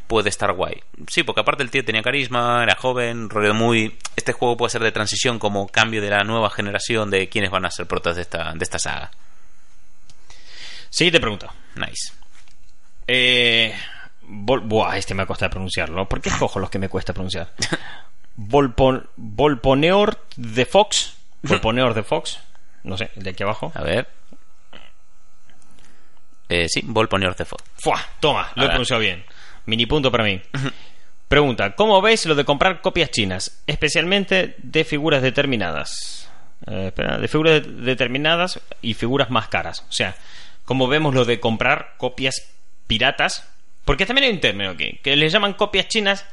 puede 0.08 0.30
estar 0.30 0.52
guay. 0.54 0.76
Sí, 1.08 1.24
porque 1.24 1.42
aparte 1.42 1.64
el 1.64 1.72
tío 1.72 1.84
tenía 1.84 2.04
carisma, 2.04 2.62
era 2.62 2.76
joven, 2.76 3.28
rollo 3.28 3.56
muy... 3.56 3.96
Este 4.16 4.34
juego 4.34 4.56
puede 4.56 4.70
ser 4.70 4.84
de 4.84 4.92
transición 4.92 5.40
como 5.40 5.68
cambio 5.68 6.00
de 6.00 6.12
la 6.12 6.24
nueva 6.24 6.52
generación 6.52 7.10
de 7.10 7.28
quienes 7.28 7.50
van 7.50 7.66
a 7.66 7.72
ser 7.72 7.88
protas 7.88 8.16
de 8.16 8.22
esta, 8.22 8.54
de 8.54 8.64
esta 8.64 8.78
saga. 8.78 9.10
Siguiente 10.96 11.20
pregunta. 11.20 11.52
Nice. 11.76 12.14
Eh, 13.06 13.76
Vol- 14.22 14.62
Buah, 14.66 14.98
este 14.98 15.14
me 15.14 15.24
ha 15.24 15.26
costado 15.26 15.50
pronunciarlo. 15.52 16.08
¿Por 16.08 16.22
qué 16.22 16.30
escojo 16.30 16.58
los 16.58 16.70
que 16.70 16.80
me 16.80 16.88
cuesta 16.88 17.12
pronunciar? 17.14 17.52
Volpon... 18.38 19.10
Volponeor 19.18 20.18
de 20.38 20.66
Fox. 20.66 21.18
Volponeor 21.44 21.94
de 21.94 22.04
Fox. 22.04 22.40
No 22.84 22.98
sé, 22.98 23.12
el 23.18 23.24
de 23.24 23.32
aquí 23.32 23.44
abajo. 23.44 23.74
A 23.76 23.82
ver... 23.84 24.08
Eh, 26.48 26.68
sí, 26.70 26.82
Volpone 26.86 27.28
Orcefo. 27.28 27.58
Fuah, 27.76 28.00
toma, 28.22 28.52
lo 28.56 28.64
he 28.64 28.68
pronunciado 28.68 29.02
bien. 29.02 29.26
Mini 29.66 29.86
punto 29.88 30.10
para 30.12 30.24
mí. 30.24 30.42
Pregunta, 31.28 31.76
¿cómo 31.76 32.02
veis 32.02 32.26
lo 32.28 32.36
de 32.36 32.46
comprar 32.46 32.80
copias 32.82 33.10
chinas? 33.12 33.64
Especialmente 33.68 34.56
de 34.60 34.84
figuras 34.86 35.22
determinadas. 35.24 36.30
Eh, 36.68 36.86
espera, 36.88 37.18
de 37.18 37.28
figuras 37.28 37.64
de- 37.64 37.70
determinadas 37.82 38.62
y 38.82 38.94
figuras 38.94 39.30
más 39.32 39.48
caras. 39.50 39.84
O 39.90 39.92
sea, 39.92 40.16
¿cómo 40.66 40.88
vemos 40.88 41.14
lo 41.14 41.26
de 41.26 41.40
comprar 41.40 41.94
copias 41.98 42.48
piratas? 42.88 43.48
Porque 43.86 44.06
también 44.06 44.26
hay 44.28 44.34
un 44.34 44.40
término 44.42 44.72
aquí, 44.72 45.00
que 45.04 45.16
les 45.16 45.32
llaman 45.32 45.54
copias 45.54 45.88
chinas 45.88 46.26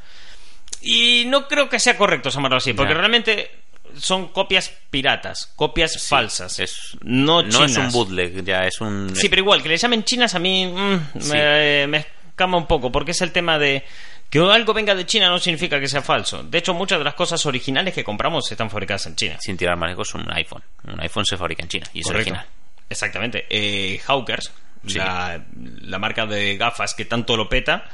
y 0.81 1.25
no 1.27 1.47
creo 1.49 1.69
que 1.69 1.79
sea 1.79 1.97
correcto 1.97 2.31
llamarlo 2.31 2.57
así, 2.57 2.73
porque 2.73 2.93
Ya. 2.95 2.99
realmente 2.99 3.51
son 3.97 4.29
copias 4.29 4.73
piratas, 4.91 5.53
copias 5.55 6.03
falsas. 6.09 6.59
Es, 6.59 6.97
no 7.03 7.41
es 7.41 7.77
un 7.77 7.93
bootleg, 7.93 8.43
ya 8.45 8.61
es 8.67 8.81
un... 8.81 9.15
Sí, 9.15 9.29
pero 9.29 9.43
igual, 9.43 9.63
que 9.63 9.69
le 9.69 9.77
llamen 9.77 10.03
chinas 10.05 10.35
a 10.35 10.39
mí 10.39 10.67
mm, 10.67 11.21
Sí. 11.21 11.33
me, 11.33 11.87
me 11.89 12.07
escama 12.31 12.57
un 12.57 12.67
poco, 12.67 12.91
porque 12.91 13.11
es 13.11 13.21
el 13.21 13.33
tema 13.33 13.59
de 13.59 13.85
que 14.31 14.39
algo 14.39 14.73
venga 14.73 14.95
de 14.95 15.05
China 15.05 15.29
no 15.29 15.39
significa 15.39 15.79
que 15.79 15.87
sea 15.89 16.01
falso. 16.01 16.43
De 16.43 16.57
hecho, 16.57 16.73
muchas 16.73 16.97
de 16.99 17.05
las 17.05 17.13
cosas 17.13 17.45
originales 17.45 17.93
que 17.93 18.03
compramos 18.03 18.51
están 18.51 18.71
fabricadas 18.71 19.05
en 19.05 19.15
China. 19.15 19.37
Sin 19.39 19.59
tirar 19.59 19.77
más 19.77 19.91
lejos, 19.91 20.15
un 20.15 20.27
iPhone. 20.33 20.63
Un 20.85 20.99
iPhone 21.03 21.27
se 21.27 21.37
fabrica 21.37 21.63
en 21.63 21.69
China 21.69 21.87
y 21.93 22.01
es 22.01 22.07
Correcto. 22.07 22.31
original. 22.33 22.47
Exactamente. 22.93 23.47
Eh, 23.51 24.01
Hawkers, 24.07 24.53
Sí. 24.87 24.99
la, 24.99 25.41
la 25.83 25.99
marca 25.99 26.27
de 26.27 26.57
gafas 26.57 26.95
que 26.95 27.05
tanto 27.05 27.37
lo 27.37 27.49
peta, 27.49 27.85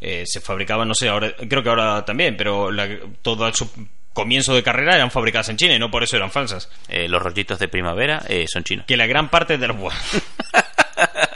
eh, 0.00 0.24
se 0.26 0.40
fabricaba, 0.40 0.84
no 0.86 0.94
sé, 0.94 1.08
ahora 1.08 1.32
creo 1.48 1.62
que 1.62 1.68
ahora 1.68 2.04
también, 2.04 2.36
pero 2.36 2.70
la- 2.72 2.88
todo 3.22 3.52
su 3.52 3.70
comienzo 4.14 4.54
de 4.54 4.62
carrera 4.62 4.96
eran 4.96 5.10
fabricadas 5.10 5.50
en 5.50 5.56
China 5.58 5.74
y 5.74 5.78
no 5.78 5.90
por 5.90 6.02
eso 6.02 6.16
eran 6.16 6.30
falsas. 6.30 6.68
Eh, 6.88 7.08
los 7.08 7.22
rollitos 7.22 7.58
de 7.58 7.68
primavera 7.68 8.22
eh, 8.28 8.46
son 8.48 8.64
chinos. 8.64 8.86
que 8.86 8.96
la 8.96 9.06
gran 9.06 9.28
parte 9.28 9.56
de 9.58 9.68
los 9.68 9.76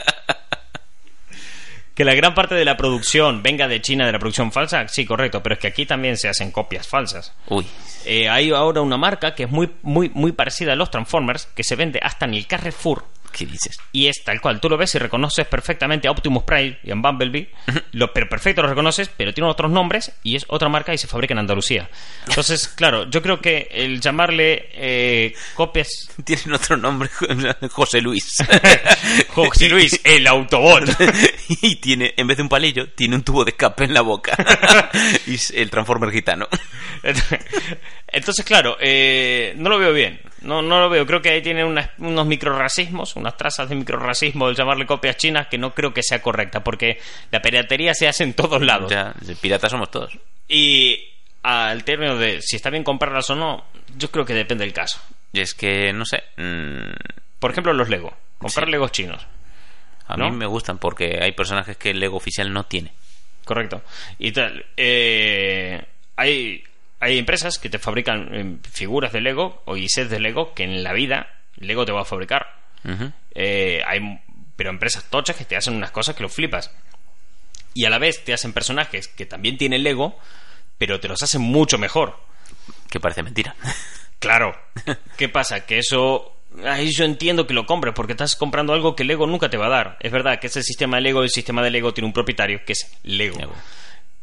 Que 1.95 2.03
la 2.03 2.13
gran 2.13 2.35
parte 2.35 2.53
de 2.55 2.65
la 2.65 2.75
producción 2.77 3.41
venga 3.41 3.67
de 3.67 3.81
China, 3.81 4.05
de 4.05 4.11
la 4.11 4.19
producción 4.19 4.51
falsa, 4.51 4.87
sí, 4.89 5.05
correcto, 5.05 5.41
pero 5.41 5.55
es 5.55 5.59
que 5.59 5.67
aquí 5.67 5.85
también 5.85 6.17
se 6.17 6.27
hacen 6.27 6.51
copias 6.51 6.87
falsas. 6.87 7.33
Uy, 7.47 7.65
Eh, 8.05 8.29
hay 8.29 8.51
ahora 8.51 8.81
una 8.81 8.97
marca 8.97 9.33
que 9.33 9.43
es 9.43 9.49
muy, 9.49 9.71
muy, 9.81 10.09
muy 10.13 10.31
parecida 10.33 10.73
a 10.73 10.75
los 10.75 10.91
Transformers, 10.91 11.47
que 11.55 11.63
se 11.63 11.75
vende 11.75 11.99
hasta 12.03 12.25
en 12.25 12.35
el 12.35 12.45
Carrefour. 12.45 13.05
¿Qué 13.35 13.45
dices? 13.45 13.77
Y 13.91 14.07
es 14.07 14.23
tal 14.23 14.39
cual, 14.39 14.61
tú 14.61 14.69
lo 14.69 14.77
ves 14.77 14.95
y 14.95 14.97
reconoces 14.97 15.45
perfectamente 15.45 16.07
a 16.07 16.11
Optimus 16.11 16.43
Prime 16.43 16.79
y 16.83 16.91
a 16.91 16.95
Bumblebee, 16.95 17.49
lo, 17.91 18.13
pero 18.13 18.29
perfecto 18.29 18.61
lo 18.61 18.69
reconoces, 18.69 19.09
pero 19.15 19.33
tiene 19.33 19.49
otros 19.49 19.69
nombres 19.69 20.13
y 20.23 20.37
es 20.37 20.45
otra 20.47 20.69
marca 20.69 20.93
y 20.93 20.97
se 20.97 21.07
fabrica 21.07 21.33
en 21.33 21.39
Andalucía. 21.39 21.89
Entonces, 22.27 22.67
claro, 22.75 23.09
yo 23.09 23.21
creo 23.21 23.41
que 23.41 23.67
el 23.71 23.99
llamarle 23.99 24.69
eh, 24.73 25.33
copias... 25.53 26.09
Tienen 26.23 26.53
otro 26.53 26.77
nombre, 26.77 27.09
José 27.71 27.99
Luis. 27.99 28.37
José 29.29 29.67
Luis, 29.67 29.99
el 30.03 30.25
Autobot. 30.27 30.83
y 31.61 31.75
tiene, 31.75 32.13
en 32.15 32.27
vez 32.27 32.37
de 32.37 32.43
un 32.43 32.49
palillo, 32.49 32.89
tiene 32.91 33.17
un 33.17 33.23
tubo 33.23 33.43
de 33.43 33.51
escape 33.51 33.83
en 33.83 33.93
la 33.93 34.01
boca. 34.01 34.37
y 35.27 35.35
es 35.35 35.51
el 35.51 35.69
Transformer 35.69 36.11
gitano. 36.11 36.47
Entonces, 38.07 38.45
claro, 38.45 38.77
eh, 38.79 39.53
no 39.57 39.69
lo 39.69 39.77
veo 39.77 39.91
bien. 39.91 40.21
No, 40.45 40.61
no 40.61 40.79
lo 40.79 40.89
veo. 40.89 41.05
Creo 41.05 41.21
que 41.21 41.29
ahí 41.31 41.41
tiene 41.41 41.63
unas- 41.65 41.89
unos 41.97 42.25
microracismos, 42.25 43.15
unas 43.15 43.35
trazas 43.35 43.67
de 43.67 43.75
microracismo 43.75 44.47
el 44.49 44.55
llamarle 44.55 44.85
copias 44.85 45.17
chinas 45.17 45.47
que 45.47 45.57
no 45.57 45.73
creo 45.73 45.93
que 45.93 46.03
sea 46.03 46.21
correcta, 46.21 46.63
porque 46.63 46.99
la 47.31 47.41
piratería 47.41 47.93
se 47.93 48.07
hace 48.07 48.23
en 48.23 48.33
todos 48.33 48.61
lados. 48.61 48.91
Ya, 48.91 49.13
piratas 49.41 49.71
somos 49.71 49.89
todos. 49.91 50.17
Y 50.47 51.09
al 51.43 51.83
término 51.83 52.15
de 52.17 52.41
si 52.41 52.55
está 52.55 52.69
bien 52.69 52.83
comprarlas 52.83 53.29
o 53.31 53.35
no, 53.35 53.65
yo 53.97 54.09
creo 54.11 54.25
que 54.25 54.33
depende 54.33 54.63
del 54.63 54.73
caso. 54.73 54.99
Y 55.33 55.39
es 55.41 55.53
que, 55.53 55.91
no 55.93 56.05
sé, 56.05 56.23
mm, 56.37 56.93
Por 57.39 57.51
ejemplo, 57.51 57.73
los 57.73 57.89
Lego. 57.89 58.15
Comprar 58.37 58.65
Sí. 58.65 58.71
Legos 58.71 58.91
chinos. 58.91 59.25
a 60.07 60.15
¿No? 60.17 60.29
mí 60.29 60.37
me 60.37 60.45
gustan 60.45 60.77
porque 60.77 61.19
hay 61.21 61.31
personajes 61.31 61.77
que 61.77 61.89
el 61.89 61.99
Lego 61.99 62.17
oficial 62.17 62.53
no 62.53 62.63
tiene. 62.65 62.93
Correcto. 63.43 63.81
Y 64.19 64.31
tal. 64.31 64.65
eh, 64.77 65.83
hay, 66.15 66.63
hay 67.05 67.19
empresas 67.19 67.59
que 67.59 67.69
te 67.69 67.77
fabrican 67.77 68.29
eh, 68.33 68.57
figuras 68.71 69.13
de 69.13 69.21
Lego 69.21 69.61
o 69.65 69.75
sets 69.77 70.09
de 70.09 70.19
Lego 70.19 70.55
que 70.55 70.63
en 70.63 70.83
la 70.83 70.91
vida 70.91 71.27
Lego 71.57 71.85
te 71.85 71.91
va 71.91 72.01
a 72.01 72.05
fabricar. 72.05 72.47
Eh, 73.35 73.83
hay, 73.85 74.19
pero 74.55 74.71
empresas 74.71 75.03
tochas 75.05 75.35
que 75.35 75.45
te 75.45 75.55
hacen 75.55 75.75
unas 75.75 75.91
cosas 75.91 76.15
que 76.15 76.23
lo 76.23 76.29
flipas. 76.29 76.71
Y 77.75 77.85
a 77.85 77.91
la 77.91 77.99
vez 77.99 78.23
te 78.23 78.33
hacen 78.33 78.53
personajes 78.53 79.07
que 79.07 79.27
también 79.27 79.57
tienen 79.57 79.83
Lego, 79.83 80.17
pero 80.79 80.99
te 80.99 81.07
los 81.07 81.21
hacen 81.21 81.41
mucho 81.41 81.77
mejor. 81.77 82.19
Que 82.89 82.99
parece 82.99 83.23
mentira. 83.23 83.55
Claro. 84.17 84.55
¿Qué 85.17 85.29
pasa? 85.29 85.67
Que 85.67 85.77
eso. 85.77 86.37
Ahí 86.63 86.89
yo 86.91 87.03
entiendo 87.03 87.45
que 87.45 87.53
lo 87.53 87.67
compres 87.67 87.93
porque 87.93 88.13
estás 88.13 88.35
comprando 88.35 88.73
algo 88.73 88.95
que 88.95 89.03
Lego 89.03 89.27
nunca 89.27 89.49
te 89.49 89.57
va 89.57 89.67
a 89.67 89.69
dar. 89.69 89.97
Es 89.99 90.11
verdad 90.11 90.39
que 90.39 90.47
es 90.47 90.55
el 90.55 90.63
sistema 90.63 90.97
de 90.97 91.03
Lego 91.03 91.21
el 91.21 91.29
sistema 91.29 91.61
de 91.61 91.69
Lego 91.69 91.93
tiene 91.93 92.07
un 92.07 92.13
propietario 92.13 92.61
que 92.65 92.73
es 92.73 92.97
Lego. 93.03 93.37
Lego. 93.37 93.53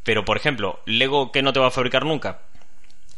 Pero, 0.02 0.24
por 0.24 0.38
ejemplo, 0.38 0.80
Lego 0.86 1.30
que 1.30 1.42
no 1.42 1.52
te 1.52 1.60
va 1.60 1.68
a 1.68 1.70
fabricar 1.70 2.04
nunca. 2.04 2.40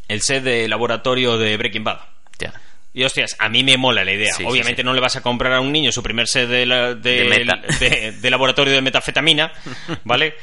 El 0.09 0.21
set 0.23 0.43
de 0.43 0.69
laboratorio 0.69 1.37
de 1.39 1.57
Breaking 1.57 1.85
Bad. 1.85 1.99
ya. 2.39 2.53
Y 2.97 3.03
hostias, 3.03 3.35
a 3.41 3.49
mí 3.49 3.65
me 3.65 3.77
mola 3.77 4.05
la 4.05 4.13
idea. 4.13 4.33
Sí, 4.33 4.45
Obviamente 4.47 4.83
sí. 4.83 4.87
no 4.87 4.93
le 4.95 5.01
vas 5.01 5.17
a 5.17 5.21
comprar 5.21 5.53
a 5.55 5.61
un 5.61 5.73
niño 5.73 5.91
su 5.91 6.01
primer 6.03 6.29
set 6.29 6.49
de, 6.49 6.65
la- 6.65 6.95
de- 6.95 7.25
De 7.25 7.25
meta. 7.25 7.61
de- 7.81 8.13
de 8.13 8.31
laboratorio 8.31 8.73
de 8.73 8.83
metafetamina, 8.83 9.53
¿vale? 10.05 10.35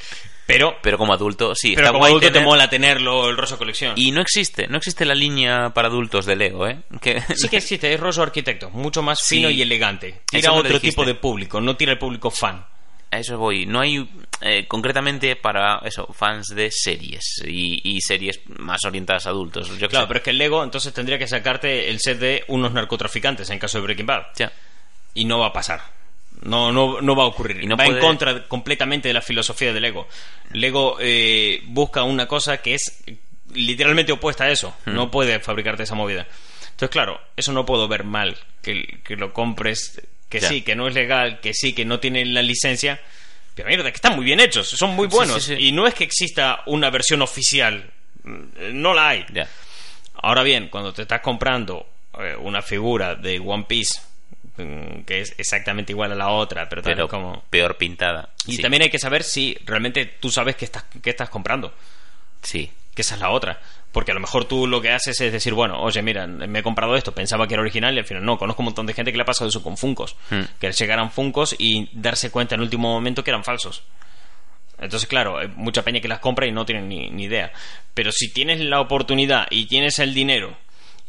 Pero, 0.46 0.76
Pero 0.82 0.98
como 0.98 1.14
adulto, 1.14 1.56
sí, 1.56 1.76
pero 1.76 1.88
está 1.88 1.94
como 1.94 2.06
adulto 2.08 2.30
te 2.30 2.42
mola 2.42 2.70
tenerlo 2.70 3.30
el 3.30 3.38
Rosso 3.38 3.58
Colección. 3.58 3.94
Y 3.96 4.12
no 4.12 4.20
existe, 4.22 4.68
no 4.68 4.76
existe 4.78 5.06
la 5.06 5.16
línea 5.16 5.70
para 5.70 5.88
adultos 5.88 6.26
de 6.26 6.36
Lego, 6.36 6.68
¿eh? 6.68 6.80
Que... 7.00 7.22
Sí 7.36 7.48
que 7.48 7.58
existe, 7.58 7.94
es 7.94 7.98
Rosso 8.00 8.22
Arquitecto, 8.22 8.70
mucho 8.72 9.02
más 9.02 9.22
fino 9.26 9.50
y 9.50 9.62
elegante. 9.62 10.22
Tira 10.30 10.50
a 10.50 10.54
otro 10.54 10.78
tipo 10.82 11.06
de 11.06 11.16
público, 11.16 11.62
no 11.62 11.78
tira 11.78 11.94
el 11.94 11.98
público 12.00 12.30
fan. 12.32 12.66
A 13.12 13.20
eso 13.20 13.38
voy. 13.38 13.66
No 13.66 13.82
hay 13.82 14.10
eh, 14.42 14.66
concretamente 14.68 15.36
para 15.36 15.80
eso 15.84 16.08
fans 16.14 16.48
de 16.48 16.72
series 16.72 17.44
y, 17.46 17.82
y 17.84 18.00
series 18.02 18.40
más 18.58 18.84
orientadas 18.86 19.26
a 19.28 19.30
adultos. 19.32 19.68
Yo 19.78 19.90
Claro, 19.90 20.06
sé. 20.06 20.08
pero 20.08 20.18
es 20.20 20.24
que 20.24 20.30
el 20.30 20.38
Lego 20.38 20.64
entonces 20.64 20.94
tendría 20.94 21.20
que 21.20 21.28
sacarte 21.28 21.90
el 21.90 22.00
set 22.00 22.20
de 22.20 22.44
unos 22.48 22.72
narcotraficantes 22.72 23.50
en 23.50 23.60
caso 23.60 23.78
de 23.80 23.84
Breaking 23.84 24.06
Bad. 24.06 24.24
Y 25.14 25.26
no 25.26 25.40
va 25.40 25.48
a 25.48 25.54
pasar. 25.54 25.82
No, 26.44 26.72
no, 26.72 27.02
no 27.02 27.16
va 27.16 27.24
a 27.24 27.28
ocurrir. 27.28 27.62
Y 27.62 27.68
no 27.68 27.76
va 27.76 27.84
puede- 27.84 28.00
en 28.00 28.06
contra 28.06 28.48
completamente 28.48 29.10
de 29.10 29.14
la 29.14 29.22
filosofía 29.22 29.74
de 29.74 29.82
Lego. 29.82 30.08
Lego 30.54 30.96
eh, 31.02 31.62
busca 31.68 32.04
una 32.04 32.28
cosa 32.28 32.62
que 32.62 32.76
es 32.76 33.04
literalmente 33.54 34.14
opuesta 34.14 34.46
a 34.46 34.50
eso. 34.52 34.74
Hmm. 34.86 34.94
No 34.96 35.12
puede 35.12 35.40
fabricarte 35.42 35.84
esa 35.84 35.96
movida. 35.96 36.26
Entonces, 36.62 36.90
claro, 36.90 37.20
eso 37.36 37.52
no 37.52 37.66
puedo 37.66 37.88
ver 37.90 38.06
mal. 38.06 38.38
Que, 38.64 39.02
que 39.04 39.18
lo 39.18 39.34
compres, 39.34 40.02
que 40.32 40.40
Ya. 40.40 40.48
sí, 40.50 40.64
que 40.64 40.76
no 40.76 40.88
es 40.88 40.96
legal, 40.96 41.40
que 41.42 41.54
sí, 41.54 41.74
que 41.74 41.86
no 41.86 42.00
tienen 42.00 42.34
la 42.34 42.42
licencia. 42.42 43.00
Pero 43.54 43.68
mierda, 43.68 43.92
que 43.92 43.96
están 43.98 44.16
muy 44.16 44.26
bien 44.26 44.40
hechos, 44.40 44.68
son 44.68 44.96
muy 44.96 45.08
buenos. 45.08 45.44
sí, 45.44 45.56
sí. 45.58 45.62
Y 45.68 45.72
no 45.74 45.86
es 45.86 45.94
que 45.94 46.04
exista 46.06 46.64
una 46.66 46.90
versión 46.90 47.22
oficial. 47.22 47.92
Mm, 48.24 48.82
No 48.82 48.94
la 48.96 49.10
hay. 49.10 49.26
Ya. 49.34 49.48
Ahora 50.16 50.42
bien, 50.44 50.70
cuando 50.70 50.94
te 50.94 51.02
estás 51.04 51.22
comprando 51.22 51.86
eh, 52.20 52.36
una 52.40 52.62
figura 52.62 53.16
de 53.16 53.40
One 53.40 53.66
Piece 53.68 54.00
mm, 54.58 55.02
que 55.04 55.22
es 55.22 55.34
exactamente 55.38 55.92
igual 55.92 56.12
a 56.12 56.16
la 56.16 56.30
otra, 56.30 56.68
pero, 56.70 56.82
Pero 56.82 57.08
como 57.08 57.44
peor 57.50 57.78
pintada. 57.78 58.30
y 58.48 58.56
Sí. 58.56 58.62
también 58.62 58.84
hay 58.84 58.90
que 58.90 59.00
saber 59.00 59.24
si 59.24 59.58
realmente 59.66 60.06
tú 60.06 60.30
sabes 60.32 60.56
que 60.56 60.66
estás 60.66 60.84
que 61.02 61.10
estás 61.10 61.30
comprando, 61.30 61.74
Sí. 62.42 62.70
Que 62.96 63.02
esa 63.04 63.16
es 63.16 63.22
la 63.22 63.30
otra, 63.30 63.62
porque 63.92 64.12
a 64.12 64.14
lo 64.14 64.20
mejor 64.20 64.46
tú 64.46 64.68
lo 64.68 64.82
que 64.82 64.92
haces 64.92 65.20
es 65.22 65.32
decir, 65.32 65.54
bueno, 65.54 65.82
oye, 65.82 66.02
mira, 66.02 66.28
me 66.28 66.60
he 66.60 66.64
comprado 66.64 66.96
esto, 66.96 67.14
pensaba 67.14 67.48
que 67.48 67.54
era 67.54 67.62
original 67.62 67.96
y 67.96 68.00
al 68.00 68.06
final 68.06 68.24
no, 68.26 68.38
conozco 68.38 68.62
un 68.62 68.66
montón 68.66 68.86
de 68.86 68.94
gente 68.94 69.12
que 69.12 69.18
le 69.18 69.24
ha 69.24 69.26
pasado 69.26 69.50
eso 69.50 69.64
con 69.64 69.78
Funcos, 69.78 70.16
Hmm. 70.30 70.42
que 70.60 70.72
llegaran 70.72 71.12
Funcos 71.12 71.56
y 71.58 71.90
darse 71.94 72.32
cuenta 72.32 72.56
en 72.56 72.62
el 72.62 72.66
último 72.66 72.90
momento 72.90 73.24
que 73.24 73.32
eran 73.32 73.44
falsos. 73.44 73.84
Entonces, 74.80 75.08
claro, 75.08 75.38
hay 75.38 75.48
mucha 75.48 75.84
peña 75.84 76.00
que 76.02 76.08
las 76.08 76.20
compra 76.20 76.48
y 76.48 76.52
no 76.52 76.66
tienen 76.66 76.90
ni, 76.90 77.10
ni 77.12 77.26
idea. 77.26 77.52
Pero 77.94 78.12
si 78.12 78.34
tienes 78.34 78.60
la 78.60 78.82
oportunidad 78.82 79.46
y 79.52 79.66
tienes 79.68 80.00
el 80.00 80.14
dinero 80.14 80.58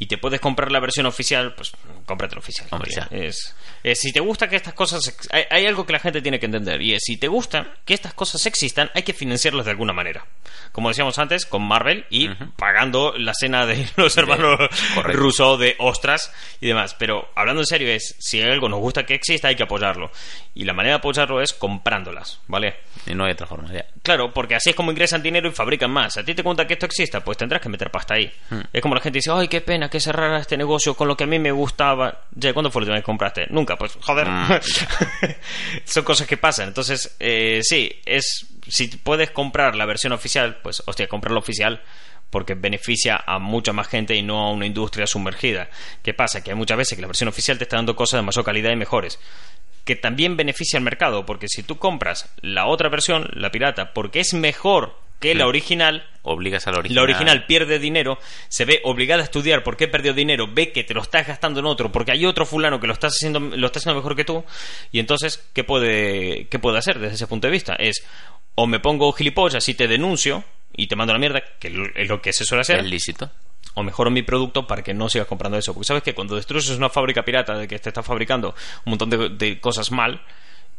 y 0.02 0.06
te 0.06 0.18
puedes 0.18 0.40
comprar 0.40 0.72
la 0.72 0.80
versión 0.80 1.06
oficial, 1.06 1.54
pues 1.54 1.72
cómprate 2.06 2.34
la 2.34 2.40
oficial. 2.40 2.68
Ya. 2.90 3.08
Es, 3.10 3.54
es- 3.84 4.00
si 4.00 4.12
te 4.12 4.18
gusta 4.20 4.48
que 4.48 4.56
estas 4.56 4.74
cosas... 4.74 5.16
Hay, 5.30 5.44
hay 5.50 5.66
algo 5.66 5.86
que 5.86 5.92
la 5.92 5.98
gente 6.00 6.20
tiene 6.20 6.40
que 6.40 6.46
entender 6.46 6.82
y 6.82 6.94
es, 6.94 7.02
si 7.04 7.16
te 7.16 7.28
gusta 7.28 7.74
que 7.84 7.94
estas 7.94 8.12
cosas 8.14 8.44
existan, 8.46 8.90
hay 8.94 9.02
que 9.04 9.12
financiarlas 9.12 9.64
de 9.64 9.70
alguna 9.70 9.92
manera. 9.92 10.26
Como 10.72 10.88
decíamos 10.88 11.18
antes, 11.18 11.46
con 11.46 11.62
Marvel 11.62 12.04
y 12.10 12.28
pagando 12.56 13.14
la 13.16 13.32
cena 13.34 13.64
de 13.66 13.86
los 13.96 14.16
hermanos 14.16 14.58
correcto. 14.94 15.18
rusos 15.18 15.58
de 15.60 15.76
ostras 15.78 16.32
y 16.60 16.66
demás. 16.66 16.94
Pero 16.98 17.28
hablando 17.36 17.62
en 17.62 17.66
serio 17.66 17.88
es, 17.92 18.16
si 18.18 18.40
algo 18.42 18.68
nos 18.68 18.80
gusta 18.80 19.04
que 19.06 19.14
exista, 19.14 19.48
hay 19.48 19.56
que 19.56 19.62
apoyarlo. 19.62 20.10
Y 20.54 20.64
la 20.64 20.72
manera 20.72 20.94
de 20.94 20.98
apoyarlo 20.98 21.40
es 21.40 21.52
comprándolas, 21.52 22.40
¿vale? 22.48 22.76
Y 23.06 23.14
no 23.14 23.24
hay 23.24 23.32
otra 23.32 23.46
forma. 23.46 23.72
Ya. 23.72 23.86
Claro, 24.02 24.32
porque 24.32 24.54
así 24.54 24.70
es 24.70 24.76
como 24.76 24.90
ingresan 24.90 25.22
dinero 25.22 25.48
y 25.48 25.52
fabrican 25.52 25.90
más. 25.90 26.16
A 26.16 26.24
ti 26.24 26.34
te 26.34 26.42
cuenta 26.42 26.66
que 26.66 26.74
esto 26.74 26.86
exista, 26.86 27.20
pues 27.20 27.38
tendrás 27.38 27.60
que 27.62 27.68
meter 27.68 27.90
pasta 27.90 28.14
ahí. 28.14 28.32
Es 28.72 28.82
como 28.82 28.94
la 28.94 29.00
gente 29.00 29.18
dice, 29.18 29.30
ay, 29.32 29.48
qué 29.48 29.60
pena 29.60 29.88
que 29.92 30.00
cerrara 30.00 30.38
este 30.38 30.56
negocio 30.56 30.94
con 30.94 31.06
lo 31.06 31.16
que 31.16 31.24
a 31.24 31.26
mí 31.26 31.38
me 31.38 31.52
gustaba. 31.52 32.22
Ya, 32.34 32.54
¿cuándo 32.54 32.70
fue 32.70 32.80
la 32.80 32.84
última 32.84 32.94
vez 32.94 33.02
que 33.02 33.06
compraste? 33.06 33.46
Nunca, 33.50 33.76
pues, 33.76 33.98
joder. 34.00 34.26
Mm. 34.26 34.48
Son 35.84 36.02
cosas 36.02 36.26
que 36.26 36.38
pasan. 36.38 36.68
Entonces, 36.68 37.14
eh, 37.20 37.60
sí, 37.62 37.92
es 38.06 38.46
si 38.66 38.88
puedes 38.88 39.30
comprar 39.30 39.76
la 39.76 39.84
versión 39.84 40.12
oficial, 40.12 40.60
pues, 40.62 40.82
hostia, 40.86 41.06
comprar 41.08 41.32
la 41.32 41.40
oficial 41.40 41.82
porque 42.30 42.54
beneficia 42.54 43.22
a 43.26 43.38
mucha 43.38 43.74
más 43.74 43.88
gente 43.88 44.16
y 44.16 44.22
no 44.22 44.40
a 44.40 44.52
una 44.52 44.64
industria 44.64 45.06
sumergida. 45.06 45.68
¿Qué 46.02 46.14
pasa? 46.14 46.42
Que 46.42 46.52
hay 46.52 46.56
muchas 46.56 46.78
veces 46.78 46.96
que 46.96 47.02
la 47.02 47.08
versión 47.08 47.28
oficial 47.28 47.58
te 47.58 47.64
está 47.64 47.76
dando 47.76 47.94
cosas 47.94 48.18
de 48.18 48.22
mayor 48.22 48.44
calidad 48.44 48.70
y 48.70 48.76
mejores 48.76 49.18
que 49.84 49.96
también 49.96 50.36
beneficia 50.36 50.78
al 50.78 50.84
mercado, 50.84 51.26
porque 51.26 51.48
si 51.48 51.64
tú 51.64 51.78
compras 51.78 52.32
la 52.40 52.66
otra 52.66 52.88
versión, 52.88 53.28
la 53.32 53.50
pirata, 53.50 53.92
porque 53.92 54.20
es 54.20 54.32
mejor 54.32 54.96
que 55.22 55.34
la 55.34 55.46
original, 55.46 56.06
Obligas 56.24 56.66
al 56.66 56.74
original. 56.76 56.96
la 56.96 57.02
original 57.02 57.46
pierde 57.46 57.78
dinero, 57.78 58.18
se 58.48 58.64
ve 58.66 58.80
obligada 58.84 59.22
a 59.22 59.24
estudiar 59.24 59.62
por 59.62 59.76
qué 59.76 59.88
perdió 59.88 60.12
dinero, 60.12 60.46
ve 60.52 60.70
que 60.72 60.84
te 60.84 60.92
lo 60.92 61.00
estás 61.02 61.26
gastando 61.26 61.60
en 61.60 61.66
otro, 61.66 61.90
porque 61.90 62.12
hay 62.12 62.26
otro 62.26 62.44
fulano 62.44 62.78
que 62.78 62.86
lo 62.86 62.92
está 62.92 63.06
haciendo, 63.06 63.40
lo 63.40 63.66
está 63.66 63.78
haciendo 63.78 63.96
mejor 63.96 64.14
que 64.14 64.24
tú, 64.24 64.44
y 64.92 64.98
entonces, 64.98 65.42
¿qué 65.54 65.64
puede, 65.64 66.46
qué 66.48 66.58
puede 66.58 66.76
hacer 66.78 66.98
desde 66.98 67.14
ese 67.14 67.26
punto 67.26 67.46
de 67.46 67.52
vista? 67.52 67.74
Es, 67.76 68.04
o 68.54 68.66
me 68.66 68.78
pongo 68.80 69.10
gilipollas 69.12 69.66
y 69.68 69.74
te 69.74 69.88
denuncio, 69.88 70.44
y 70.74 70.86
te 70.86 70.96
mando 70.96 71.12
a 71.12 71.14
la 71.14 71.20
mierda, 71.20 71.42
que 71.58 71.68
es 71.96 72.08
lo 72.08 72.20
que 72.20 72.32
se 72.32 72.44
suele 72.44 72.62
hacer, 72.62 72.80
Es 72.80 72.86
lícito. 72.86 73.30
o 73.74 73.82
mejoro 73.82 74.10
mi 74.10 74.22
producto 74.22 74.66
para 74.66 74.82
que 74.82 74.94
no 74.94 75.08
sigas 75.08 75.26
comprando 75.26 75.58
eso. 75.58 75.74
Porque 75.74 75.86
sabes 75.86 76.02
que 76.02 76.14
cuando 76.14 76.34
destruyes 76.36 76.70
una 76.70 76.88
fábrica 76.88 77.24
pirata 77.24 77.56
de 77.58 77.68
que 77.68 77.78
te 77.78 77.90
está 77.90 78.02
fabricando 78.02 78.54
un 78.86 78.90
montón 78.90 79.10
de, 79.10 79.28
de 79.30 79.60
cosas 79.60 79.90
mal, 79.90 80.22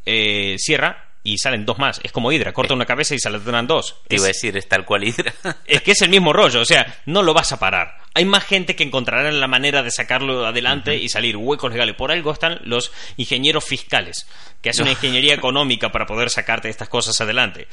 eh, 0.05 0.55
cierra 0.57 1.12
y 1.23 1.37
salen 1.37 1.65
dos 1.65 1.79
más. 1.79 2.01
Es 2.03 2.11
como 2.11 2.31
Hydra, 2.31 2.53
corta 2.53 2.73
una 2.73 2.85
cabeza 2.85 3.15
y 3.15 3.19
saldrán 3.19 3.65
dos. 3.65 3.95
Te 4.07 4.15
iba 4.15 4.25
a 4.25 4.27
decir, 4.27 4.55
es 4.57 4.67
tal 4.67 4.85
cual 4.85 5.03
Hydra. 5.03 5.33
es 5.65 5.81
que 5.81 5.91
es 5.91 6.01
el 6.01 6.09
mismo 6.09 6.33
rollo, 6.33 6.61
o 6.61 6.65
sea, 6.65 7.01
no 7.05 7.23
lo 7.23 7.33
vas 7.33 7.51
a 7.53 7.59
parar. 7.59 7.97
Hay 8.13 8.25
más 8.25 8.43
gente 8.43 8.75
que 8.75 8.83
encontrará 8.83 9.31
la 9.31 9.47
manera 9.47 9.81
de 9.81 9.89
sacarlo 9.89 10.45
adelante 10.45 10.95
y 10.97 11.09
salir 11.09 11.37
huecos 11.37 11.71
legales. 11.71 11.95
Por 11.95 12.11
algo 12.11 12.31
están 12.31 12.59
los 12.63 12.91
ingenieros 13.17 13.63
fiscales, 13.63 14.27
que 14.61 14.69
hacen 14.69 14.83
una 14.83 14.91
ingeniería 14.91 15.33
económica 15.33 15.91
para 15.91 16.05
poder 16.05 16.29
sacarte 16.29 16.69
estas 16.69 16.89
cosas 16.89 17.19
adelante. 17.21 17.67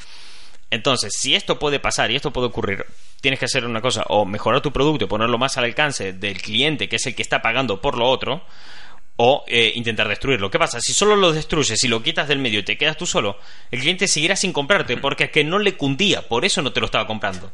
Entonces, 0.70 1.12
si 1.18 1.34
esto 1.34 1.58
puede 1.58 1.80
pasar 1.80 2.10
y 2.10 2.16
esto 2.16 2.32
puede 2.32 2.46
ocurrir, 2.46 2.86
tienes 3.20 3.40
que 3.40 3.46
hacer 3.46 3.66
una 3.66 3.80
cosa, 3.80 4.04
o 4.08 4.24
mejorar 4.24 4.60
tu 4.60 4.72
producto 4.72 5.04
y 5.04 5.08
ponerlo 5.08 5.36
más 5.36 5.58
al 5.58 5.64
alcance 5.64 6.12
del 6.12 6.40
cliente, 6.40 6.88
que 6.88 6.96
es 6.96 7.06
el 7.06 7.16
que 7.16 7.22
está 7.22 7.42
pagando 7.42 7.80
por 7.80 7.98
lo 7.98 8.08
otro, 8.08 8.44
o 9.16 9.44
eh, 9.48 9.72
intentar 9.74 10.08
destruirlo. 10.08 10.50
¿Qué 10.50 10.58
pasa? 10.58 10.80
Si 10.80 10.92
solo 10.92 11.16
lo 11.16 11.32
destruyes 11.32 11.82
y 11.84 11.88
lo 11.88 12.02
quitas 12.02 12.28
del 12.28 12.38
medio 12.38 12.60
y 12.60 12.62
te 12.62 12.78
quedas 12.78 12.96
tú 12.96 13.06
solo, 13.06 13.38
el 13.70 13.80
cliente 13.80 14.08
seguirá 14.08 14.36
sin 14.36 14.52
comprarte 14.52 14.96
porque 14.96 15.24
es 15.24 15.30
que 15.30 15.44
no 15.44 15.58
le 15.58 15.76
cundía, 15.76 16.26
por 16.26 16.44
eso 16.44 16.62
no 16.62 16.72
te 16.72 16.80
lo 16.80 16.86
estaba 16.86 17.06
comprando. 17.06 17.52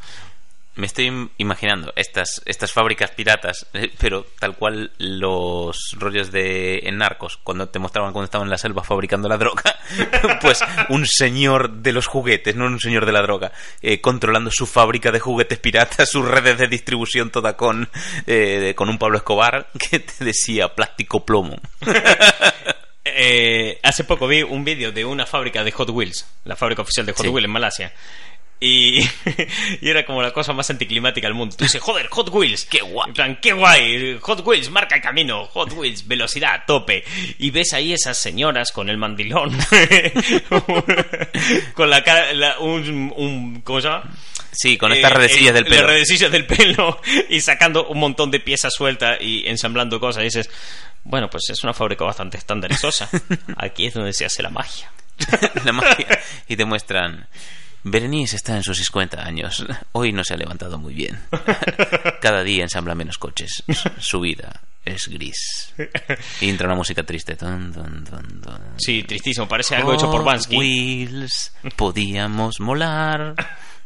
Me 0.77 0.87
estoy 0.87 1.07
im- 1.07 1.31
imaginando 1.39 1.93
estas, 1.97 2.43
estas 2.45 2.71
fábricas 2.73 3.11
piratas, 3.13 3.67
eh, 3.73 3.91
pero 3.99 4.27
tal 4.39 4.57
cual 4.57 4.93
los 4.99 5.79
rollos 5.99 6.31
de 6.31 6.81
en 6.85 6.99
Narcos, 6.99 7.39
cuando 7.43 7.69
te 7.69 7.79
mostraban 7.79 8.13
cuando 8.13 8.27
estaban 8.27 8.47
en 8.47 8.51
la 8.51 8.59
selva 8.59 8.85
fabricando 8.85 9.27
la 9.29 9.39
droga, 9.39 9.63
pues 10.43 10.61
un 10.91 11.07
señor 11.07 11.71
de 11.79 11.93
los 11.93 12.07
juguetes, 12.07 12.57
no 12.57 12.67
un 12.67 12.79
señor 12.79 13.07
de 13.07 13.13
la 13.13 13.23
droga, 13.23 13.53
eh, 13.81 14.01
controlando 14.03 14.51
su 14.53 14.67
fábrica 14.67 15.11
de 15.11 15.19
juguetes 15.21 15.59
piratas, 15.59 16.11
sus 16.11 16.27
redes 16.29 16.59
de 16.59 16.69
distribución 16.69 17.31
toda 17.31 17.57
con, 17.57 17.89
eh, 18.27 18.75
con 18.77 18.91
un 18.91 18.99
Pablo 18.99 19.17
Escobar 19.17 19.69
que 19.91 20.01
te 20.01 20.25
decía 20.27 20.75
plástico 20.75 21.25
plomo. 21.25 21.57
Eh, 23.19 23.79
hace 23.85 24.03
poco 24.03 24.27
vi 24.27 24.43
un 24.43 24.65
vídeo 24.65 24.91
de 24.91 25.05
una 25.05 25.27
fábrica 25.27 25.63
de 25.63 25.71
Hot 25.71 25.89
Wheels, 25.91 26.27
la 26.45 26.57
fábrica 26.57 26.83
oficial 26.83 27.07
de 27.07 27.13
Hot 27.13 27.23
Sí. 27.23 27.29
Wheels 27.29 27.45
en 27.47 27.51
Malasia. 27.53 27.93
Y, 28.59 29.01
y 29.83 29.89
era 29.89 30.07
como 30.07 30.23
la 30.23 30.33
cosa 30.33 30.53
más 30.55 30.71
anticlimática 30.71 31.27
del 31.27 31.35
mundo. 31.35 31.55
Tú 31.57 31.65
dices, 31.65 31.81
joder, 31.81 32.07
Hot 32.09 32.31
Wheels. 32.31 32.65
Qué 32.65 32.81
guay. 32.81 33.09
En 33.09 33.15
plan, 33.15 33.39
qué 33.41 33.53
guay. 33.53 34.19
Hot 34.21 34.41
Wheels, 34.47 34.71
marca 34.71 34.97
el 34.97 35.03
camino. 35.03 35.45
Hot 35.47 35.73
Wheels, 35.75 36.07
velocidad 36.09 36.55
a 36.55 36.65
tope. 36.65 37.05
Y 37.39 37.51
ves 37.51 37.73
ahí 37.75 37.93
esas 37.93 38.17
señoras 38.17 38.73
con 38.73 38.89
el 38.89 38.97
mandilón. 38.97 39.57
con 41.75 41.91
la 41.91 42.03
cara, 42.03 42.33
la- 42.33 42.59
un, 42.61 43.13
un- 43.17 43.61
¿cómo 43.63 43.81
se 43.81 43.89
llama? 43.89 44.11
Sí, 44.53 44.79
con 44.79 44.93
estas 44.93 45.11
Eh, 45.11 45.15
redecillas 45.15 45.49
el- 45.49 45.55
del 45.55 45.65
pelo. 45.65 45.77
Las 45.83 45.91
redecillas 45.91 46.31
del 46.33 46.47
pelo 46.47 47.01
y 47.29 47.41
sacando 47.41 47.89
un 47.89 47.99
montón 47.99 48.31
de 48.31 48.41
piezas 48.41 48.73
sueltas 48.75 49.19
y 49.21 49.47
ensamblando 49.47 50.01
cosas. 50.01 50.23
Y 50.23 50.25
dices, 50.27 50.49
bueno, 51.05 51.29
pues 51.29 51.45
es 51.51 51.63
una 51.63 51.75
fábrica 51.75 52.05
bastante 52.05 52.39
estandarizosa. 52.39 53.09
Aquí 53.59 53.87
es 53.87 53.95
donde 53.95 54.13
se 54.13 54.25
hace 54.25 54.43
la 54.43 54.51
magia. 54.51 54.91
la 55.65 55.73
magia. 55.73 56.21
Y 56.49 56.57
te 56.57 56.65
muestran. 56.65 57.27
Berenice 57.89 58.35
está 58.35 58.57
en 58.57 58.65
sus 58.65 58.79
50 58.79 59.25
años. 59.25 59.65
Hoy 59.93 60.13
no 60.13 60.25
se 60.25 60.35
ha 60.35 60.37
levantado 60.37 60.77
muy 60.77 60.93
bien. 60.93 61.21
Cada 62.21 62.43
día 62.43 62.65
ensambla 62.65 62.97
menos 62.97 63.17
coches. 63.17 63.63
Su 64.01 64.19
vida 64.19 64.61
es 64.85 65.07
gris. 65.07 65.73
Y 66.41 66.49
entra 66.49 66.67
una 66.67 66.75
música 66.75 67.05
triste. 67.05 67.37
Tun, 67.37 67.73
tun, 67.73 68.05
tun. 68.05 68.61
Sí, 68.77 69.05
tristísimo. 69.05 69.47
Parece 69.47 69.77
algo 69.77 69.95
hecho 69.95 70.11
por 70.11 70.25
Bansky. 70.25 70.57
Wheels, 70.57 71.53
podíamos 71.77 72.59
molar, 72.59 73.37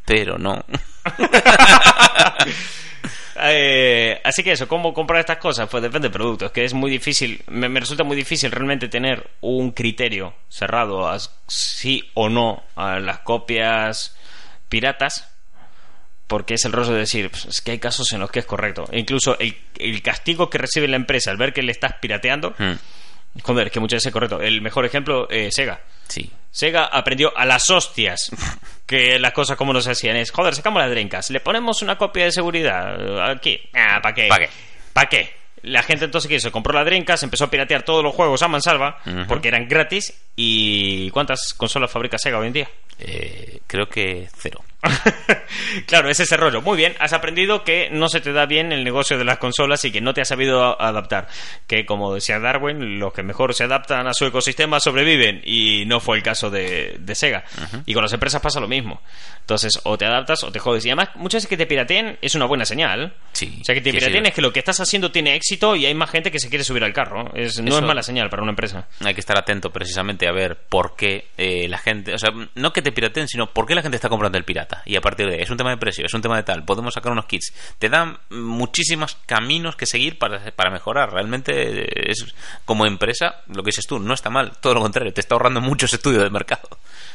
pero 0.07 0.38
no. 0.38 0.64
Eh, 3.42 4.20
así 4.22 4.42
que 4.42 4.53
eso, 4.53 4.68
¿cómo 4.68 4.92
comprar 4.92 5.20
estas 5.20 5.38
cosas? 5.38 5.66
Pues 5.70 5.82
depende 5.82 6.09
del 6.09 6.12
producto. 6.12 6.46
Es 6.46 6.53
que 6.53 6.64
es 6.64 6.74
muy 6.74 6.90
difícil, 6.90 7.42
me, 7.48 7.70
me 7.70 7.80
resulta 7.80 8.05
muy 8.05 8.16
difícil 8.16 8.51
realmente 8.51 8.88
tener 8.88 9.30
un 9.40 9.70
criterio 9.70 10.34
cerrado 10.48 11.09
a 11.09 11.18
sí 11.46 12.11
o 12.12 12.28
no 12.28 12.62
a 12.76 12.98
las 12.98 13.20
copias 13.20 14.14
piratas. 14.68 15.26
Porque 16.26 16.55
es 16.55 16.64
el 16.64 16.72
rollo 16.72 16.92
de 16.92 16.98
decir, 16.98 17.30
pues, 17.30 17.46
es 17.46 17.61
que 17.62 17.70
hay 17.72 17.78
casos 17.78 18.12
en 18.12 18.20
los 18.20 18.30
que 18.30 18.40
es 18.40 18.46
correcto. 18.46 18.84
E 18.92 19.01
incluso 19.01 19.38
el, 19.38 19.57
el 19.78 20.03
castigo 20.03 20.51
que 20.51 20.59
recibe 20.59 20.86
la 20.86 20.96
empresa 20.96 21.30
al 21.30 21.38
ver 21.38 21.53
que 21.53 21.62
le 21.62 21.72
estás 21.72 21.94
pirateando, 22.01 22.55
Hmm, 22.59 22.74
joder, 23.42 23.68
es 23.68 23.72
que 23.72 23.80
muchas 23.80 23.96
veces 23.96 24.09
es 24.09 24.12
correcto. 24.12 24.40
El 24.40 24.61
mejor 24.61 24.84
ejemplo, 24.84 25.28
eh, 25.30 25.48
Sega. 25.51 25.80
Sí. 26.11 26.30
Sega 26.50 26.84
aprendió 26.84 27.32
a 27.36 27.46
las 27.46 27.70
hostias 27.70 28.30
que 28.86 29.18
las 29.18 29.32
cosas 29.32 29.56
como 29.56 29.72
no 29.72 29.80
se 29.80 29.92
hacían. 29.92 30.16
Es, 30.16 30.30
joder, 30.30 30.54
sacamos 30.54 30.82
las 30.82 30.90
drencas, 30.90 31.30
le 31.30 31.40
ponemos 31.40 31.80
una 31.82 31.96
copia 31.96 32.24
de 32.24 32.32
seguridad 32.32 33.00
eh, 33.00 33.32
aquí. 33.32 33.61
Ah, 33.72 34.00
¿para 34.02 34.14
qué? 34.14 34.28
¿Pa' 34.28 34.38
qué? 34.38 34.48
¿Para 34.92 35.08
qué? 35.08 35.40
La 35.62 35.82
gente 35.82 36.06
entonces 36.06 36.28
que 36.28 36.36
hizo, 36.36 36.50
compró 36.50 36.72
la 36.72 36.84
drencas, 36.84 37.22
empezó 37.22 37.44
a 37.44 37.50
piratear 37.50 37.82
todos 37.82 38.02
los 38.02 38.14
juegos 38.14 38.42
a 38.42 38.48
mansalva 38.48 38.98
porque 39.28 39.48
eran 39.48 39.68
gratis. 39.68 40.12
¿Y 40.34 41.11
cuántas 41.11 41.52
consolas 41.54 41.90
fabrica 41.90 42.18
Sega 42.18 42.38
hoy 42.38 42.46
en 42.46 42.52
día? 42.54 42.68
Eh, 43.01 43.61
creo 43.66 43.88
que 43.88 44.28
cero. 44.36 44.62
claro, 45.86 46.09
es 46.11 46.20
ese 46.20 46.36
rollo. 46.36 46.62
Muy 46.62 46.76
bien, 46.76 46.94
has 47.01 47.12
aprendido 47.12 47.64
que 47.64 47.88
no 47.90 48.09
se 48.09 48.20
te 48.20 48.32
da 48.32 48.46
bien 48.46 48.72
el 48.72 48.84
negocio 48.84 49.18
de 49.18 49.24
las 49.24 49.38
consolas 49.38 49.84
y 49.84 49.92
que 49.92 50.01
no 50.01 50.14
te 50.14 50.20
has 50.22 50.28
sabido 50.28 50.80
adaptar. 50.80 51.28
Que 51.66 51.84
como 51.84 52.14
decía 52.14 52.38
Darwin, 52.38 52.98
los 52.98 53.12
que 53.12 53.22
mejor 53.22 53.55
se 53.55 53.64
adaptan 53.64 54.07
a 54.07 54.14
su 54.14 54.24
ecosistema 54.26 54.80
sobreviven 54.80 55.42
y 55.44 55.84
no 55.86 56.01
fue 56.01 56.16
el 56.16 56.22
caso 56.22 56.51
de, 56.51 56.96
de 56.98 57.14
Sega. 57.14 57.44
Y 57.86 57.94
con 57.94 58.03
las 58.03 58.12
empresas 58.12 58.40
pasa 58.40 58.61
lo 58.61 58.68
mismo. 58.68 59.03
Entonces, 59.40 59.80
o 59.84 59.98
te 59.98 60.05
adaptas 60.07 60.44
o 60.44 60.53
te 60.53 60.59
jodes. 60.61 60.84
Y 60.86 60.90
además, 60.90 61.11
muchas 61.16 61.38
veces 61.40 61.48
que 61.51 61.57
te 61.57 61.66
pirateen 61.66 62.18
es 62.22 62.34
una 62.34 62.46
buena 62.46 62.64
señal. 62.64 63.14
Sí, 63.32 63.59
O 63.61 63.64
sea, 63.64 63.74
que 63.74 63.80
te 63.80 63.90
sí, 63.90 63.98
pirateen 63.98 64.24
sí. 64.24 64.28
es 64.28 64.34
que 64.34 64.42
lo 64.42 64.53
que 64.53 64.61
estás 64.61 64.80
haciendo 64.80 65.11
tiene 65.11 65.34
éxito 65.34 65.76
y 65.76 65.86
hay 65.86 65.94
más 65.94 66.11
gente 66.11 66.30
que 66.30 66.38
se 66.38 66.48
quiere 66.48 66.64
subir 66.64 66.84
al 66.84 66.92
carro. 66.92 67.32
Es, 67.34 67.61
no 67.61 67.68
Eso- 67.68 67.78
es 67.80 67.84
mala 67.84 68.03
señal 68.03 68.30
para 68.30 68.42
una 68.42 68.53
empresa. 68.53 68.86
Hay 69.05 69.14
que 69.14 69.20
estar 69.20 69.36
atento 69.36 69.70
precisamente 69.70 70.28
a 70.28 70.32
ver 70.32 70.57
por 70.68 70.94
qué 70.96 71.26
eh, 71.36 71.68
la 71.68 71.78
gente, 71.78 72.14
o 72.14 72.18
sea, 72.18 72.30
no 72.55 72.72
que 72.72 72.82
te 72.82 72.89
pirateen, 72.93 73.28
sino 73.28 73.53
por 73.53 73.66
qué 73.66 73.74
la 73.74 73.82
gente 73.82 73.97
está 73.97 74.09
comprando 74.09 74.38
el 74.38 74.45
pirata. 74.45 74.82
Y 74.84 74.97
a 74.97 75.01
partir 75.01 75.26
de 75.28 75.36
ahí, 75.36 75.43
es 75.43 75.51
un 75.51 75.57
tema 75.57 75.70
de 75.70 75.76
precio, 75.76 76.07
es 76.07 76.14
un 76.14 76.22
tema 76.22 76.36
de 76.36 76.43
tal, 76.43 76.64
podemos 76.64 76.95
sacar 76.95 77.12
unos 77.12 77.26
kits. 77.26 77.53
Te 77.78 77.88
dan 77.88 78.18
muchísimos 78.30 79.16
caminos 79.26 79.76
que 79.76 79.86
seguir 79.86 80.18
para, 80.18 80.51
para 80.53 80.70
mejorar. 80.70 81.12
Realmente 81.12 81.82
eh, 81.82 82.11
es 82.11 82.34
como 82.64 82.86
empresa, 82.86 83.43
lo 83.49 83.62
que 83.62 83.68
dices 83.68 83.86
tú, 83.86 83.99
no 83.99 84.14
está 84.14 84.30
mal, 84.30 84.53
todo 84.61 84.74
lo 84.74 84.80
contrario, 84.80 85.12
te 85.12 85.20
está 85.20 85.34
ahorrando 85.34 85.61
muchos 85.61 85.93
estudios 85.93 86.22
de 86.22 86.30
mercado. 86.30 86.68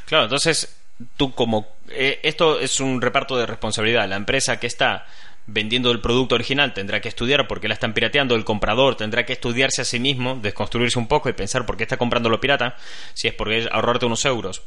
Claro, 0.05 0.26
entonces 0.26 0.82
tú 1.17 1.34
como... 1.34 1.67
eh, 1.89 2.19
esto 2.23 2.59
es 2.59 2.80
un 2.80 3.01
reparto 3.01 3.38
de 3.38 3.45
responsabilidad. 3.45 4.07
La 4.07 4.15
empresa 4.15 4.59
que 4.59 4.67
está 4.67 5.05
vendiendo 5.47 5.91
el 5.91 6.01
producto 6.01 6.35
original 6.35 6.73
tendrá 6.73 7.01
que 7.01 7.09
estudiar 7.09 7.47
por 7.47 7.61
qué 7.61 7.67
la 7.67 7.73
están 7.73 7.93
pirateando, 7.93 8.35
el 8.35 8.43
comprador 8.43 8.95
tendrá 8.95 9.25
que 9.25 9.33
estudiarse 9.33 9.81
a 9.81 9.85
sí 9.85 9.99
mismo, 9.99 10.35
desconstruirse 10.41 10.97
un 10.97 11.07
poco 11.07 11.29
y 11.29 11.33
pensar 11.33 11.65
por 11.65 11.77
qué 11.77 11.83
está 11.83 11.97
comprando 11.97 12.29
lo 12.29 12.39
pirata, 12.39 12.75
si 13.13 13.27
es 13.27 13.33
porque 13.33 13.59
es 13.59 13.67
ahorrarte 13.71 14.05
unos 14.05 14.25
euros. 14.25 14.63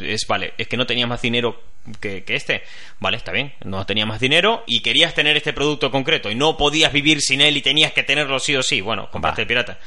Es 0.00 0.26
vale, 0.26 0.54
es 0.56 0.68
que 0.68 0.76
no 0.76 0.86
tenías 0.86 1.08
más 1.08 1.20
dinero 1.20 1.60
que, 2.00 2.24
que 2.24 2.36
este. 2.36 2.62
Vale, 3.00 3.16
está 3.16 3.32
bien, 3.32 3.52
no 3.64 3.84
tenías 3.86 4.06
más 4.06 4.20
dinero 4.20 4.62
y 4.66 4.80
querías 4.80 5.14
tener 5.14 5.36
este 5.36 5.52
producto 5.52 5.90
concreto 5.90 6.30
y 6.30 6.34
no 6.34 6.56
podías 6.56 6.92
vivir 6.92 7.20
sin 7.20 7.40
él 7.40 7.56
y 7.56 7.62
tenías 7.62 7.92
que 7.92 8.04
tenerlo 8.04 8.38
sí 8.38 8.54
o 8.56 8.62
sí. 8.62 8.80
Bueno, 8.80 9.10
compraste 9.10 9.42
el 9.42 9.48
pirata. 9.48 9.78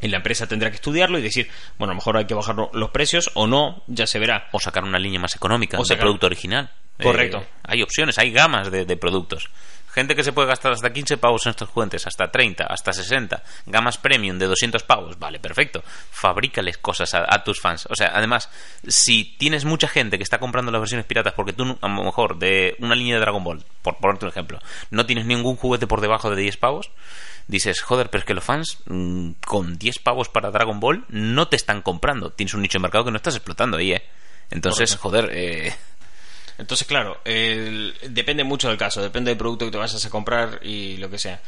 Y 0.00 0.08
la 0.08 0.18
empresa 0.18 0.46
tendrá 0.46 0.68
que 0.70 0.76
estudiarlo 0.76 1.18
y 1.18 1.22
decir, 1.22 1.48
bueno, 1.78 1.92
a 1.92 1.94
lo 1.94 2.00
mejor 2.00 2.16
hay 2.18 2.26
que 2.26 2.34
bajar 2.34 2.54
los 2.72 2.90
precios 2.90 3.30
o 3.34 3.46
no, 3.46 3.82
ya 3.86 4.06
se 4.06 4.18
verá. 4.18 4.48
O 4.52 4.60
sacar 4.60 4.84
una 4.84 4.98
línea 4.98 5.18
más 5.20 5.34
económica 5.36 5.78
O 5.78 5.82
de 5.82 5.86
sacar- 5.86 6.02
producto 6.02 6.26
original. 6.26 6.70
Correcto. 7.02 7.38
Eh, 7.38 7.46
hay 7.64 7.82
opciones, 7.82 8.18
hay 8.18 8.30
gamas 8.30 8.70
de, 8.70 8.84
de 8.84 8.96
productos. 8.96 9.48
Gente 9.92 10.14
que 10.14 10.22
se 10.22 10.34
puede 10.34 10.48
gastar 10.48 10.72
hasta 10.72 10.92
15 10.92 11.16
pavos 11.16 11.46
en 11.46 11.50
estos 11.50 11.70
juguetes, 11.70 12.06
hasta 12.06 12.30
30, 12.30 12.64
hasta 12.64 12.92
60. 12.92 13.42
Gamas 13.64 13.96
premium 13.96 14.38
de 14.38 14.46
200 14.46 14.82
pavos. 14.82 15.18
Vale, 15.18 15.40
perfecto. 15.40 15.82
Fabrícales 16.10 16.76
cosas 16.76 17.14
a, 17.14 17.24
a 17.28 17.42
tus 17.44 17.60
fans. 17.60 17.86
O 17.90 17.94
sea, 17.94 18.10
además, 18.14 18.50
si 18.86 19.36
tienes 19.38 19.64
mucha 19.64 19.88
gente 19.88 20.18
que 20.18 20.22
está 20.22 20.38
comprando 20.38 20.70
las 20.70 20.80
versiones 20.82 21.06
piratas 21.06 21.32
porque 21.32 21.54
tú, 21.54 21.78
a 21.80 21.88
lo 21.88 22.04
mejor, 22.04 22.38
de 22.38 22.76
una 22.80 22.94
línea 22.94 23.14
de 23.14 23.20
Dragon 23.22 23.42
Ball, 23.42 23.64
por 23.80 23.96
ponerte 23.96 24.26
un 24.26 24.30
ejemplo, 24.30 24.58
no 24.90 25.06
tienes 25.06 25.24
ningún 25.24 25.56
juguete 25.56 25.86
por 25.86 26.02
debajo 26.02 26.28
de 26.30 26.42
10 26.42 26.56
pavos, 26.58 26.90
dices, 27.48 27.80
joder, 27.80 28.10
pero 28.10 28.20
es 28.20 28.26
que 28.26 28.34
los 28.34 28.44
fans 28.44 28.78
mm, 28.86 29.30
con 29.46 29.78
10 29.78 29.98
pavos 30.00 30.28
para 30.28 30.50
Dragon 30.50 30.80
Ball 30.80 31.04
no 31.08 31.48
te 31.48 31.56
están 31.56 31.82
comprando. 31.82 32.30
Tienes 32.30 32.54
un 32.54 32.62
nicho 32.62 32.78
de 32.78 32.82
mercado 32.82 33.04
que 33.04 33.10
no 33.10 33.16
estás 33.16 33.36
explotando 33.36 33.76
ahí, 33.76 33.92
¿eh? 33.92 34.02
Entonces, 34.50 34.96
joder, 34.96 35.30
eh, 35.32 35.74
Entonces, 36.58 36.86
claro, 36.86 37.20
el- 37.24 37.94
depende 38.08 38.42
mucho 38.44 38.68
del 38.68 38.78
caso, 38.78 39.02
depende 39.02 39.30
del 39.30 39.36
producto 39.38 39.66
que 39.66 39.70
te 39.72 39.76
vayas 39.78 40.04
a 40.04 40.10
comprar 40.10 40.60
y 40.62 40.96
lo 40.96 41.10
que 41.10 41.18
sea. 41.18 41.40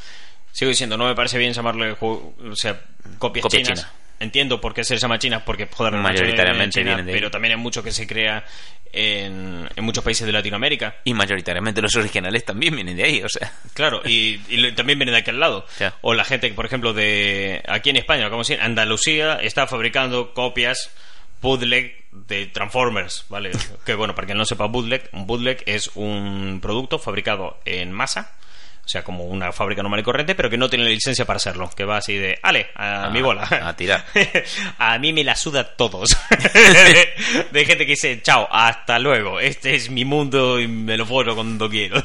Sigo 0.53 0.69
diciendo, 0.69 0.97
no 0.99 1.07
me 1.07 1.15
parece 1.15 1.39
bien 1.39 1.53
llamarle 1.55 1.97
ju- 1.97 2.33
o 2.53 2.57
sea, 2.57 2.79
copias 3.19 3.43
Copia 3.45 3.63
chinas. 3.63 3.79
china. 3.81 3.93
Entiendo 4.21 4.61
por 4.61 4.75
qué 4.75 4.85
se 4.85 4.95
les 4.95 5.03
llama 5.03 5.19
chinas, 5.19 5.43
porque 5.45 5.69
joder, 5.73 5.95
Mayoritariamente 5.95 6.81
de 6.81 6.85
vienen 6.85 7.07
de 7.07 7.13
pero 7.13 7.31
también 7.31 7.53
hay 7.53 7.61
mucho 7.61 7.83
que 7.83 7.93
se 7.93 8.07
crea 8.07 8.45
en, 8.93 9.69
en 9.77 9.85
muchos 9.85 10.03
países 10.03 10.27
de 10.27 10.33
Latinoamérica. 10.33 10.97
y 11.05 11.15
mayoritariamente 11.15 11.81
los 11.81 11.95
originales 11.97 12.45
también 12.45 12.75
vienen 12.75 12.97
de 12.97 13.05
ahí, 13.05 13.23
o 13.23 13.29
sea. 13.29 13.53
Claro, 13.75 14.03
y, 14.05 14.41
y 14.49 14.73
también 14.73 14.99
viene 14.99 15.13
de 15.13 15.19
aquel 15.19 15.39
lado. 15.39 15.67
Ya. 15.79 15.95
O 16.01 16.15
la 16.15 16.25
gente, 16.25 16.51
por 16.53 16.67
ejemplo, 16.67 16.93
de 16.93 17.63
aquí 17.69 17.91
en 17.91 17.97
España, 17.97 18.31
como 18.31 18.45
si 18.45 18.55
Andalucía 18.55 19.35
está 19.43 19.67
fabricando 19.67 20.35
copias 20.35 20.91
bootleg 21.41 22.05
de 22.11 22.47
Transformers, 22.47 23.27
¿vale? 23.29 23.51
que 23.85 23.95
bueno, 23.95 24.15
para 24.15 24.27
quien 24.27 24.39
no 24.39 24.45
sepa 24.45 24.67
bootleg, 24.67 25.09
un 25.13 25.27
bootleg 25.27 25.63
es 25.67 25.91
un 25.95 26.59
producto 26.61 26.99
fabricado 26.99 27.59
en 27.65 27.93
masa, 27.93 28.33
o 28.89 28.91
sea, 28.91 29.05
como 29.05 29.25
una 29.25 29.53
fábrica 29.53 29.83
normal 29.83 30.01
y 30.01 30.03
corriente, 30.03 30.35
pero 30.35 30.49
que 30.49 30.57
no 30.57 30.71
tiene 30.71 30.87
licencia 30.87 31.27
para 31.27 31.37
hacerlo, 31.37 31.69
que 31.77 31.85
va 31.85 31.99
así 31.99 32.15
de, 32.17 32.39
ale, 32.43 32.69
a 32.75 33.05
Ah, 33.05 33.11
mi 33.11 33.21
bola. 33.21 33.43
a 33.43 33.77
tirar. 33.77 34.03
a 34.79 34.99
mí 34.99 35.13
me 35.13 35.23
la 35.25 35.37
suda 35.37 35.77
todos. 35.77 36.09
de, 36.55 37.45
de 37.53 37.65
gente 37.67 37.85
que 37.85 37.93
dice, 37.93 38.23
chao, 38.23 38.49
hasta 38.51 38.99
luego, 38.99 39.41
este 39.41 39.75
es 39.75 39.91
mi 39.91 40.07
mundo 40.07 40.59
y 40.59 40.67
me 40.69 40.97
lo 40.97 41.05
follo 41.05 41.35
cuando 41.35 41.69
quiero. 41.69 42.03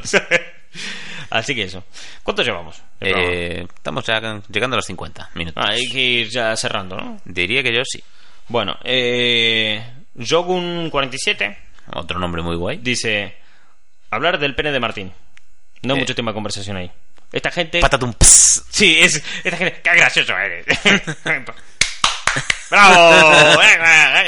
Así 1.29 1.55
que 1.55 1.63
eso. 1.63 1.85
¿Cuánto 2.21 2.43
llevamos? 2.43 2.81
Eh, 2.99 3.65
estamos 3.73 4.05
ya 4.05 4.19
llegando 4.49 4.75
a 4.75 4.79
los 4.79 4.85
50 4.85 5.29
minutos. 5.35 5.63
Ah, 5.65 5.69
hay 5.71 5.87
que 5.87 5.99
ir 6.01 6.29
ya 6.29 6.53
cerrando, 6.57 6.97
¿no? 6.97 7.21
Diría 7.23 7.63
que 7.63 7.73
yo 7.73 7.81
sí. 7.85 8.03
Bueno, 8.49 8.77
eh, 8.83 9.81
Jogun47 10.17 11.57
Otro 11.93 12.19
nombre 12.19 12.41
muy 12.41 12.57
guay. 12.57 12.77
dice: 12.79 13.35
Hablar 14.11 14.37
del 14.37 14.53
pene 14.53 14.73
de 14.73 14.79
Martín. 14.81 15.13
No 15.83 15.93
hay 15.93 15.99
Eh. 15.99 16.01
mucho 16.03 16.15
tema 16.15 16.31
de 16.31 16.35
conversación 16.35 16.77
ahí. 16.77 16.91
Esta 17.31 17.51
gente... 17.51 17.79
Patatum. 17.79 18.13
pss. 18.13 18.65
Sí, 18.69 18.97
es 18.99 19.21
esta 19.43 19.57
gente... 19.57 19.81
¡Qué 19.81 19.89
gracioso 19.95 20.33
eres! 20.37 20.65
¡Bravo! 22.69 23.59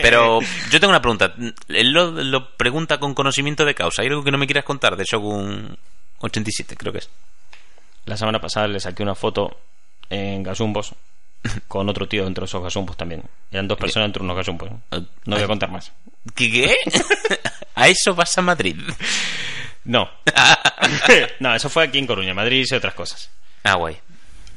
Pero 0.02 0.40
yo 0.70 0.80
tengo 0.80 0.90
una 0.92 1.02
pregunta. 1.02 1.34
Él 1.68 1.92
lo, 1.92 2.12
lo 2.12 2.56
pregunta 2.56 3.00
con 3.00 3.14
conocimiento 3.16 3.66
de 3.66 3.74
causa. 3.74 4.02
¿Hay 4.02 4.08
algo 4.10 4.24
que 4.24 4.32
no 4.32 4.38
me 4.38 4.46
quieras 4.46 4.64
contar 4.66 4.96
de 4.96 5.04
Shogun 5.04 5.78
87, 6.20 6.76
creo 6.78 6.94
que 6.94 7.00
es? 7.00 7.10
La 8.06 8.18
semana 8.18 8.40
pasada 8.40 8.68
le 8.68 8.80
saqué 8.80 9.02
una 9.02 9.16
foto 9.16 9.58
en 10.10 10.44
Gasumbos 10.44 10.94
con 11.68 11.90
otro 11.90 12.08
tío 12.08 12.24
dentro 12.26 12.44
de 12.44 12.46
esos 12.46 12.62
Gasumbos 12.62 12.96
también. 12.98 13.24
Eran 13.52 13.68
dos 13.68 13.80
personas 13.80 14.08
dentro 14.08 14.22
de 14.22 14.26
unos 14.26 14.38
Gasumbos. 14.38 14.70
No 15.26 15.36
voy 15.36 15.44
a 15.44 15.48
contar 15.48 15.72
más. 15.72 15.92
¿Qué? 16.36 16.52
qué? 16.52 16.76
¿A 17.76 17.88
eso 17.88 18.14
vas 18.14 18.38
a 18.38 18.42
Madrid? 18.44 18.78
No. 19.86 20.10
no, 21.40 21.56
eso 21.56 21.70
fue 21.70 21.86
aquí 21.86 22.00
en 22.00 22.08
Coruña. 22.08 22.34
Madrid 22.34 22.62
hice 22.62 22.76
otras 22.76 22.94
cosas. 22.94 23.30
Ah, 23.64 23.76
guay. 23.76 23.98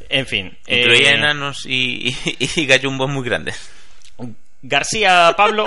En 0.08 0.26
fin. 0.26 0.56
Incluía 0.66 1.12
eh, 1.12 1.16
enanos 1.16 1.66
y, 1.66 2.08
y, 2.08 2.60
y 2.60 2.66
gallumbos 2.66 3.08
muy 3.10 3.24
grandes. 3.24 3.70
García 4.62 5.32
Pablo 5.36 5.66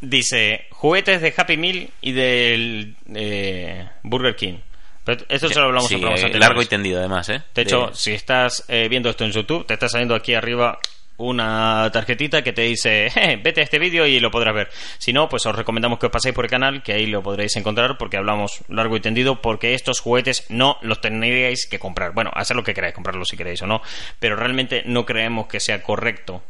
dice 0.00 0.66
juguetes 0.70 1.20
de 1.20 1.34
Happy 1.36 1.56
Meal 1.56 1.90
y 2.00 2.12
del 2.12 2.96
eh, 3.14 3.88
Burger 4.02 4.36
King. 4.36 4.58
Pero 5.04 5.24
esto 5.28 5.48
se 5.48 5.58
lo 5.58 5.66
hablamos 5.66 5.88
Sí, 5.88 5.96
en 5.96 6.04
eh, 6.04 6.38
largo 6.38 6.62
y 6.62 6.66
tendido, 6.66 6.98
además, 6.98 7.28
¿eh? 7.28 7.42
De 7.54 7.62
hecho, 7.62 7.92
si 7.92 8.12
estás 8.12 8.64
eh, 8.68 8.88
viendo 8.88 9.10
esto 9.10 9.24
en 9.24 9.32
YouTube, 9.32 9.66
te 9.66 9.74
está 9.74 9.88
saliendo 9.88 10.14
aquí 10.14 10.34
arriba 10.34 10.78
una 11.16 11.90
tarjetita 11.92 12.42
que 12.42 12.52
te 12.52 12.62
dice 12.62 13.06
"Eh, 13.14 13.40
vete 13.42 13.60
a 13.60 13.64
este 13.64 13.78
vídeo 13.78 14.06
y 14.06 14.20
lo 14.20 14.30
podrás 14.30 14.54
ver. 14.54 14.68
Si 14.98 15.12
no, 15.12 15.28
pues 15.28 15.46
os 15.46 15.54
recomendamos 15.54 15.98
que 15.98 16.06
os 16.06 16.12
paséis 16.12 16.34
por 16.34 16.44
el 16.44 16.50
canal, 16.50 16.82
que 16.82 16.92
ahí 16.92 17.06
lo 17.06 17.22
podréis 17.22 17.56
encontrar 17.56 17.96
porque 17.98 18.16
hablamos 18.16 18.60
largo 18.68 18.96
y 18.96 19.00
tendido, 19.00 19.40
porque 19.40 19.74
estos 19.74 20.00
juguetes 20.00 20.46
no 20.48 20.78
los 20.82 21.00
tendríais 21.00 21.66
que 21.66 21.78
comprar. 21.78 22.12
Bueno, 22.12 22.30
hacer 22.34 22.56
lo 22.56 22.64
que 22.64 22.74
queráis, 22.74 22.94
comprarlos 22.94 23.28
si 23.28 23.36
queréis 23.36 23.62
o 23.62 23.66
no, 23.66 23.80
pero 24.18 24.36
realmente 24.36 24.82
no 24.86 25.04
creemos 25.04 25.46
que 25.46 25.60
sea 25.60 25.82
correcto 25.82 26.42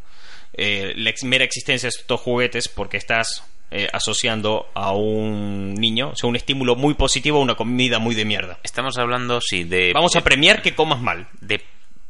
eh, 0.55 0.93
la 0.97 1.13
mera 1.25 1.45
existencia 1.45 1.89
de 1.89 1.97
estos 2.01 2.21
juguetes 2.21 2.69
porque 2.69 2.97
estás 2.97 3.45
eh, 3.71 3.89
asociando 3.93 4.69
a 4.75 4.93
un 4.93 5.75
niño, 5.75 6.11
o 6.11 6.17
sea, 6.17 6.29
un 6.29 6.37
estímulo 6.37 6.77
muy 6.77 6.95
positivo 6.95 7.39
a 7.39 7.43
una 7.43 7.57
comida 7.57 7.99
muy 7.99 8.15
de 8.15 8.25
mierda. 8.25 8.59
Estamos 8.63 8.97
hablando, 8.99 9.41
sí, 9.41 9.65
de... 9.65 9.93
Vamos 9.93 10.15
a 10.17 10.21
premiar 10.21 10.63
que 10.63 10.75
comas 10.75 11.01
mal. 11.01 11.27
de 11.41 11.61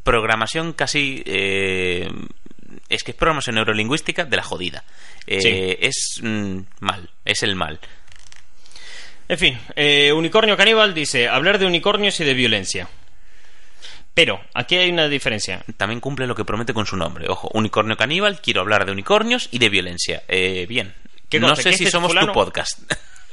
programación 0.05 0.73
casi 0.75 1.23
eh, 1.27 2.09
es 2.89 3.03
que 3.03 3.11
es 3.13 3.17
programación 3.17 3.57
neurolingüística 3.57 4.25
de 4.25 4.37
la 4.37 4.43
jodida. 4.43 4.85
Eh, 5.27 5.41
Sí. 5.41 5.77
es 5.87 6.21
mm, 6.23 6.59
mal 6.81 7.11
es 7.25 7.43
el 7.43 7.57
mal. 7.57 7.81
En 9.29 9.39
fin, 9.39 9.59
eh, 9.75 10.13
Unicornio 10.13 10.57
Caníbal 10.57 10.93
dice, 10.93 11.29
hablar 11.29 11.59
de 11.59 11.65
unicornios 11.67 12.21
y 12.21 12.25
de 12.25 12.35
violencia. 12.35 12.89
Pero, 14.13 14.41
aquí 14.55 14.77
hay 14.77 14.91
una 14.91 15.09
diferencia. 15.09 15.65
también 15.77 15.99
cumple 16.01 16.27
lo 16.27 16.35
que 16.37 16.45
promete 16.45 16.73
con 16.75 16.87
su 16.87 16.97
nombre. 16.97 17.27
Ojo 17.29 17.51
unicornio 17.55 17.97
caníbal 17.97 18.41
quiero 18.41 18.61
hablar 18.61 18.85
de 18.87 18.93
unicornios 18.93 19.49
y 19.51 19.59
de 19.59 19.69
violencia. 19.71 20.23
Eh, 20.29 20.67
bien 20.69 20.95
¿Qué 21.29 21.41
no 21.41 21.57
sé 21.57 21.71
¿Que 21.71 21.77
si 21.79 21.87
somos 21.91 22.13
fulano- 22.13 22.27
tu 22.29 22.33
podcast 22.35 22.79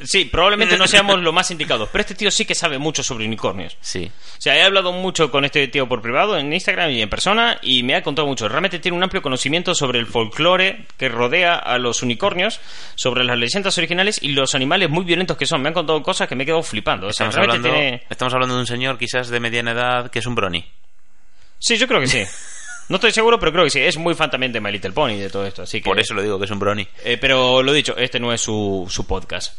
Sí, 0.04 0.26
probablemente 0.26 0.78
no 0.78 0.88
seamos 0.88 1.20
los 1.22 1.34
más 1.34 1.50
indicados, 1.52 1.90
pero 1.92 2.02
este 2.02 2.16
tío 2.16 2.32
sí 2.32 2.46
que 2.46 2.56
sabe 2.56 2.78
mucho 2.78 3.04
sobre 3.04 3.26
unicornios. 3.26 3.78
sí 3.82 4.12
O 4.38 4.42
sea, 4.42 4.58
he 4.58 4.64
hablado 4.64 4.92
mucho 4.92 5.30
con 5.32 5.46
este 5.46 5.68
tío 5.68 5.88
por 5.88 6.02
privado, 6.02 6.38
en 6.38 6.52
Instagram 6.52 6.92
y 6.92 7.02
en 7.02 7.10
persona, 7.10 7.58
y 7.62 7.84
me 7.84 7.96
ha 7.96 8.04
contado 8.04 8.28
mucho. 8.28 8.48
Realmente 8.48 8.80
tiene 8.80 8.98
un 8.98 9.04
amplio 9.04 9.22
conocimiento 9.22 9.76
sobre 9.76 10.00
el 10.00 10.06
folclore 10.08 10.86
que 10.98 11.10
rodea 11.10 11.56
a 11.56 11.78
los 11.78 12.02
unicornios, 12.04 12.60
sobre 12.96 13.24
las 13.24 13.38
leyendas 13.38 13.78
originales 13.78 14.20
y 14.22 14.30
los 14.34 14.56
animales 14.56 14.90
muy 14.90 15.04
violentos 15.06 15.38
que 15.38 15.46
son. 15.46 15.62
Me 15.62 15.68
han 15.70 15.74
contado 15.74 16.02
cosas 16.04 16.28
que 16.28 16.36
me 16.36 16.44
he 16.44 16.46
quedado 16.46 16.64
flipando. 16.64 17.08
O 17.08 17.14
sea, 17.14 17.28
estamos 17.28 17.50
hablando, 17.50 17.70
tiene- 17.70 18.04
estamos 18.10 18.34
hablando 18.34 18.56
de 18.56 18.62
un 18.62 18.68
señor 18.68 18.98
quizás 18.98 19.30
de 19.30 19.40
mediana 19.40 19.72
edad 19.72 20.10
que 20.12 20.20
es 20.20 20.26
un 20.26 20.36
brony 20.36 20.64
Sí, 21.60 21.78
yo 21.78 21.88
creo 21.88 22.00
que 22.00 22.08
sí. 22.08 22.24
No 22.90 22.96
estoy 22.96 23.12
seguro, 23.12 23.40
pero 23.40 23.54
creo 23.54 23.64
que 23.64 23.70
sí. 23.70 23.80
Es 23.80 23.96
muy 23.98 24.14
fan 24.16 24.30
también 24.30 24.52
de 24.52 24.60
My 24.60 24.70
Little 24.70 24.92
Pony 24.92 25.12
y 25.12 25.20
de 25.20 25.30
todo 25.30 25.46
esto. 25.46 25.62
Así 25.62 25.80
que... 25.80 25.86
por 25.90 25.98
eso 25.98 26.14
lo 26.14 26.22
digo 26.22 26.38
que 26.38 26.44
es 26.44 26.52
un 26.52 26.60
brony 26.60 26.86
Eh, 27.06 27.18
pero 27.18 27.64
lo 27.64 27.72
dicho, 27.72 27.96
este 27.96 28.20
no 28.20 28.34
es 28.34 28.42
su, 28.42 28.86
su 28.90 29.08
podcast. 29.08 29.54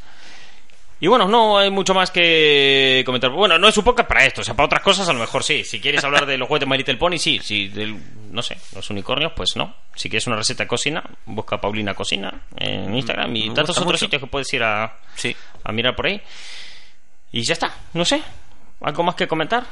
Y 1.02 1.08
bueno, 1.08 1.26
no 1.26 1.58
hay 1.58 1.68
mucho 1.68 1.94
más 1.94 2.12
que 2.12 3.02
comentar. 3.04 3.32
Bueno, 3.32 3.58
no 3.58 3.66
es 3.66 3.74
su 3.74 3.82
podcast 3.82 4.08
para 4.08 4.24
esto, 4.24 4.42
o 4.42 4.44
sea, 4.44 4.54
para 4.54 4.66
otras 4.66 4.82
cosas 4.82 5.08
a 5.08 5.12
lo 5.12 5.18
mejor 5.18 5.42
sí. 5.42 5.64
Si 5.64 5.80
quieres 5.80 6.04
hablar 6.04 6.26
de 6.26 6.38
los 6.38 6.46
juguetes 6.46 6.68
My 6.68 6.76
Little 6.78 6.96
Pony, 6.96 7.18
sí. 7.18 7.40
Si 7.42 7.66
del, 7.66 7.96
no 8.30 8.40
sé, 8.40 8.56
los 8.72 8.88
unicornios, 8.88 9.32
pues 9.34 9.56
no. 9.56 9.74
Si 9.96 10.08
quieres 10.08 10.28
una 10.28 10.36
receta 10.36 10.62
de 10.62 10.68
cocina, 10.68 11.02
busca 11.26 11.60
Paulina 11.60 11.92
Cocina 11.92 12.32
en 12.56 12.94
Instagram 12.94 13.34
y 13.34 13.48
Me 13.48 13.54
tantos 13.56 13.78
otros 13.78 13.94
mucho. 13.94 14.04
sitios 14.04 14.22
que 14.22 14.28
puedes 14.28 14.52
ir 14.54 14.62
a, 14.62 14.96
sí 15.16 15.34
a 15.64 15.72
mirar 15.72 15.96
por 15.96 16.06
ahí. 16.06 16.22
Y 17.32 17.42
ya 17.42 17.54
está, 17.54 17.74
no 17.94 18.04
sé. 18.04 18.22
¿Algo 18.82 19.02
más 19.02 19.16
que 19.16 19.26
comentar? 19.26 19.64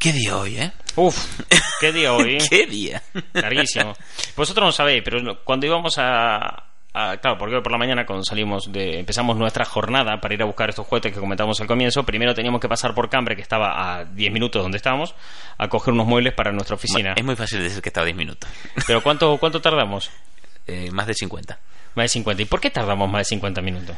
qué 0.00 0.12
día 0.12 0.36
hoy 0.36 0.58
eh 0.58 0.72
Uf, 0.96 1.40
qué 1.80 1.92
día 1.92 2.12
hoy. 2.12 2.38
qué 2.50 2.66
día 2.66 3.00
Larguísimo. 3.34 3.94
Vosotros 4.36 4.66
no 4.66 4.72
sabéis, 4.72 5.02
pero 5.04 5.44
cuando 5.44 5.66
íbamos 5.66 5.94
a, 5.98 6.65
a- 6.96 7.16
Claro, 7.18 7.38
porque 7.38 7.56
hoy 7.56 7.62
por 7.62 7.72
la 7.72 7.78
mañana 7.78 8.06
cuando 8.06 8.24
salimos 8.24 8.72
de... 8.72 8.98
Empezamos 8.98 9.36
nuestra 9.36 9.64
jornada 9.64 10.20
para 10.20 10.34
ir 10.34 10.42
a 10.42 10.46
buscar 10.46 10.68
estos 10.70 10.86
juguetes 10.86 11.12
que 11.12 11.20
comentamos 11.20 11.60
al 11.60 11.66
comienzo, 11.66 12.04
primero 12.04 12.34
teníamos 12.34 12.60
que 12.60 12.68
pasar 12.68 12.94
por 12.94 13.08
Cambre, 13.10 13.36
que 13.36 13.42
estaba 13.42 13.98
a 13.98 14.04
10 14.04 14.32
minutos 14.32 14.62
donde 14.62 14.76
estábamos, 14.78 15.14
a 15.58 15.68
coger 15.68 15.92
unos 15.94 16.06
muebles 16.06 16.32
para 16.34 16.52
nuestra 16.52 16.74
oficina. 16.76 17.12
es 17.16 17.24
muy 17.24 17.36
fácil 17.36 17.62
decir 17.62 17.82
que 17.82 17.88
estaba 17.90 18.04
10 18.06 18.16
minutos 18.16 18.48
Pero 18.86 19.02
¿cuánto, 19.02 19.36
cuánto 19.38 19.60
tardamos? 19.60 20.10
Eh, 20.68 20.90
más 20.90 21.06
de 21.06 21.14
50 21.14 21.60
Más 21.94 22.04
de 22.06 22.08
50. 22.08 22.42
¿Y 22.42 22.46
por 22.46 22.60
qué 22.60 22.70
tardamos 22.70 23.08
más 23.08 23.20
de 23.20 23.24
50 23.26 23.60
minutos? 23.62 23.96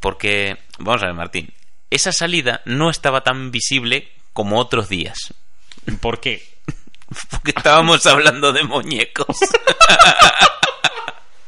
Porque, 0.00 0.56
vamos 0.80 1.00
a 1.04 1.06
ver, 1.06 1.14
Martín, 1.14 1.54
esa 1.88 2.10
salida 2.10 2.62
no 2.64 2.90
estaba 2.90 3.20
tan 3.22 3.52
visible 3.52 4.10
como 4.32 4.58
otros 4.58 4.88
días. 4.88 5.32
¿Por 6.00 6.18
qué? 6.20 6.42
Porque 7.30 7.52
estábamos 7.56 8.04
hablando 8.06 8.52
de 8.52 8.64
muñecos. 8.64 9.38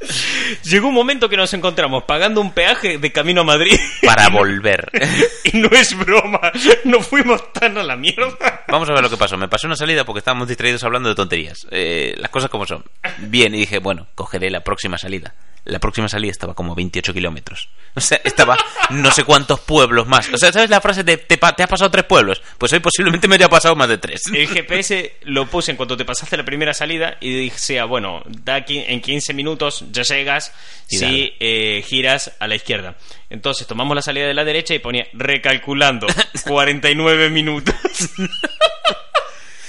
Llegó 0.64 0.88
un 0.88 0.94
momento 0.94 1.28
que 1.28 1.36
nos 1.36 1.52
encontramos 1.54 2.04
pagando 2.04 2.40
un 2.40 2.52
peaje 2.52 2.98
de 2.98 3.12
camino 3.12 3.42
a 3.42 3.44
Madrid. 3.44 3.78
Para 4.04 4.28
volver. 4.32 4.90
y 5.44 5.56
no 5.58 5.68
es 5.68 5.96
broma, 5.96 6.52
no 6.84 7.00
fuimos 7.00 7.52
tan 7.52 7.78
a 7.78 7.82
la 7.82 7.96
mierda. 7.96 8.64
Vamos 8.68 8.88
a 8.88 8.92
ver 8.92 9.02
lo 9.02 9.10
que 9.10 9.16
pasó. 9.16 9.36
Me 9.36 9.48
pasé 9.48 9.66
una 9.66 9.76
salida 9.76 10.04
porque 10.04 10.18
estábamos 10.18 10.48
distraídos 10.48 10.84
hablando 10.84 11.08
de 11.08 11.14
tonterías. 11.14 11.66
Eh, 11.70 12.14
las 12.18 12.30
cosas 12.30 12.50
como 12.50 12.66
son. 12.66 12.84
Bien, 13.18 13.54
y 13.54 13.58
dije, 13.58 13.78
bueno, 13.78 14.06
cogeré 14.14 14.50
la 14.50 14.60
próxima 14.60 14.98
salida. 14.98 15.34
La 15.64 15.78
próxima 15.78 16.08
salida 16.08 16.32
estaba 16.32 16.54
como 16.54 16.74
28 16.74 17.14
kilómetros. 17.14 17.68
O 17.94 18.00
sea, 18.00 18.20
estaba 18.24 18.56
no 18.90 19.10
sé 19.12 19.22
cuántos 19.22 19.60
pueblos 19.60 20.08
más. 20.08 20.28
O 20.32 20.38
sea, 20.38 20.52
¿sabes 20.52 20.70
la 20.70 20.80
frase 20.80 21.04
de 21.04 21.18
te, 21.18 21.36
te 21.36 21.62
has 21.62 21.68
pasado 21.68 21.90
tres 21.90 22.04
pueblos? 22.04 22.42
Pues 22.58 22.72
hoy 22.72 22.80
posiblemente 22.80 23.28
me 23.28 23.36
haya 23.36 23.48
pasado 23.48 23.76
más 23.76 23.88
de 23.88 23.98
tres. 23.98 24.22
El 24.34 24.48
GPS 24.48 25.18
lo 25.22 25.46
puse 25.46 25.70
en 25.70 25.76
cuanto 25.76 25.96
te 25.96 26.04
pasaste 26.04 26.36
la 26.36 26.44
primera 26.44 26.74
salida 26.74 27.16
y 27.20 27.32
dije, 27.34 27.78
ah, 27.78 27.84
bueno, 27.84 28.22
da 28.26 28.56
aquí, 28.56 28.82
en 28.86 29.00
15 29.00 29.34
minutos 29.34 29.84
ya 29.92 30.02
llegas 30.02 30.52
Y 30.88 30.98
si 30.98 31.34
eh, 31.38 31.84
giras 31.86 32.32
a 32.40 32.48
la 32.48 32.56
izquierda. 32.56 32.96
Entonces 33.30 33.66
tomamos 33.66 33.94
la 33.94 34.02
salida 34.02 34.26
de 34.26 34.34
la 34.34 34.44
derecha 34.44 34.74
y 34.74 34.80
ponía 34.80 35.06
recalculando 35.12 36.06
49 36.46 37.30
minutos. 37.30 37.74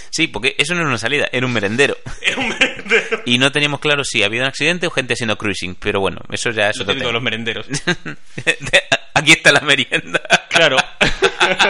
Sí, 0.09 0.27
porque 0.27 0.55
eso 0.59 0.75
no 0.75 0.81
era 0.81 0.89
una 0.89 0.99
salida, 0.99 1.27
era 1.31 1.45
un 1.45 1.53
merendero. 1.53 1.97
Era 2.21 2.37
un 2.37 2.49
merendero. 2.49 2.72
Y 3.25 3.37
no 3.37 3.51
teníamos 3.51 3.79
claro 3.79 4.03
si 4.03 4.23
había 4.23 4.41
un 4.41 4.47
accidente 4.47 4.87
o 4.87 4.91
gente 4.91 5.13
haciendo 5.13 5.37
cruising. 5.37 5.75
Pero 5.75 5.99
bueno, 5.99 6.21
eso 6.31 6.51
ya 6.51 6.69
es 6.69 6.77
Lo 6.77 6.83
otro 6.83 6.95
de 6.95 6.99
tema. 7.01 7.11
los 7.11 7.21
merenderos. 7.23 7.67
Aquí 9.13 9.31
está 9.31 9.51
la 9.51 9.61
merienda. 9.61 10.21
Claro. 10.49 10.77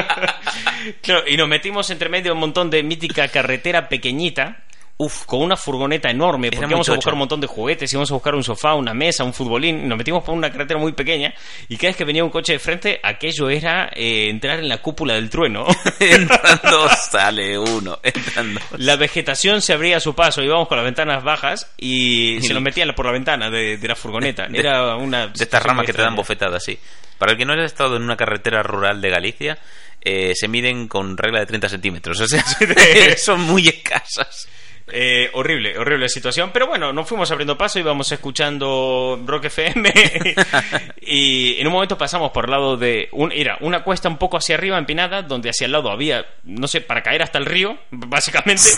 claro. 1.01 1.23
Y 1.27 1.37
nos 1.37 1.47
metimos 1.47 1.89
entre 1.89 2.09
medio 2.09 2.25
de 2.25 2.31
un 2.31 2.39
montón 2.39 2.69
de 2.69 2.83
mítica 2.83 3.27
carretera 3.27 3.89
pequeñita. 3.89 4.63
Uf, 5.05 5.25
con 5.25 5.41
una 5.41 5.57
furgoneta 5.57 6.09
enorme, 6.09 6.49
porque 6.51 6.65
íbamos 6.71 6.87
a 6.89 6.91
buscar 6.95 7.13
un 7.13 7.19
montón 7.19 7.41
de 7.41 7.47
juguetes, 7.47 7.91
íbamos 7.91 8.11
a 8.11 8.13
buscar 8.13 8.35
un 8.35 8.43
sofá, 8.43 8.73
una 8.75 8.93
mesa, 8.93 9.23
un 9.23 9.33
futbolín, 9.33 9.87
nos 9.87 9.97
metimos 9.97 10.23
por 10.23 10.33
una 10.35 10.51
carretera 10.51 10.79
muy 10.79 10.93
pequeña, 10.93 11.33
y 11.67 11.77
cada 11.77 11.89
vez 11.89 11.95
que 11.97 12.05
venía 12.05 12.23
un 12.23 12.29
coche 12.29 12.53
de 12.53 12.59
frente, 12.59 12.99
aquello 13.03 13.49
era 13.49 13.89
eh, 13.95 14.29
entrar 14.29 14.59
en 14.59 14.69
la 14.69 14.77
cúpula 14.79 15.15
del 15.15 15.29
trueno. 15.29 15.65
Entrando 15.99 16.89
sale 17.09 17.57
uno. 17.57 17.99
Entrando. 18.03 18.59
la 18.77 18.95
vegetación 18.95 19.61
se 19.61 19.73
abría 19.73 19.97
a 19.97 19.99
su 19.99 20.13
paso, 20.15 20.41
íbamos 20.41 20.67
con 20.67 20.77
las 20.77 20.85
ventanas 20.85 21.23
bajas 21.23 21.71
y 21.77 22.39
se 22.43 22.53
nos 22.53 22.61
metían 22.61 22.93
por 22.95 23.05
la 23.05 23.11
ventana 23.11 23.49
de, 23.49 23.77
de 23.77 23.87
la 23.87 23.95
furgoneta. 23.95 24.47
De- 24.47 24.59
Era 24.59 24.95
una... 24.95 25.27
De 25.27 25.43
estas 25.43 25.61
ramas 25.63 25.85
que 25.85 25.93
te 25.93 26.01
dan 26.01 26.15
bofetadas, 26.15 26.63
sí. 26.63 26.77
Para 27.17 27.33
el 27.33 27.37
que 27.37 27.45
no 27.45 27.53
haya 27.53 27.63
estado 27.65 27.95
en 27.95 28.03
una 28.03 28.17
carretera 28.17 28.63
rural 28.63 28.99
de 29.01 29.09
Galicia, 29.09 29.57
eh, 30.01 30.33
se 30.35 30.47
miden 30.47 30.87
con 30.87 31.17
regla 31.17 31.39
de 31.39 31.45
30 31.45 31.69
centímetros. 31.69 32.19
O 32.19 32.27
sea, 32.27 32.43
son 33.17 33.41
muy 33.41 33.67
escasas. 33.67 34.47
Eh, 34.91 35.29
horrible, 35.33 35.77
horrible 35.77 36.09
situación. 36.09 36.51
Pero 36.51 36.67
bueno, 36.67 36.91
nos 36.91 37.07
fuimos 37.07 37.31
abriendo 37.31 37.57
paso, 37.57 37.79
íbamos 37.79 38.11
escuchando 38.11 39.21
Rock 39.25 39.45
FM 39.45 39.91
y 41.01 41.59
en 41.59 41.67
un 41.67 41.73
momento 41.73 41.97
pasamos 41.97 42.31
por 42.31 42.45
el 42.45 42.51
lado 42.51 42.77
de... 42.77 43.07
Un, 43.13 43.31
era 43.31 43.57
una 43.61 43.83
cuesta 43.83 44.09
un 44.09 44.17
poco 44.17 44.37
hacia 44.37 44.55
arriba, 44.55 44.77
empinada, 44.77 45.21
donde 45.21 45.49
hacia 45.49 45.65
el 45.65 45.71
lado 45.71 45.89
había, 45.89 46.25
no 46.43 46.67
sé, 46.67 46.81
para 46.81 47.01
caer 47.01 47.21
hasta 47.23 47.37
el 47.37 47.45
río, 47.45 47.77
básicamente. 47.91 48.69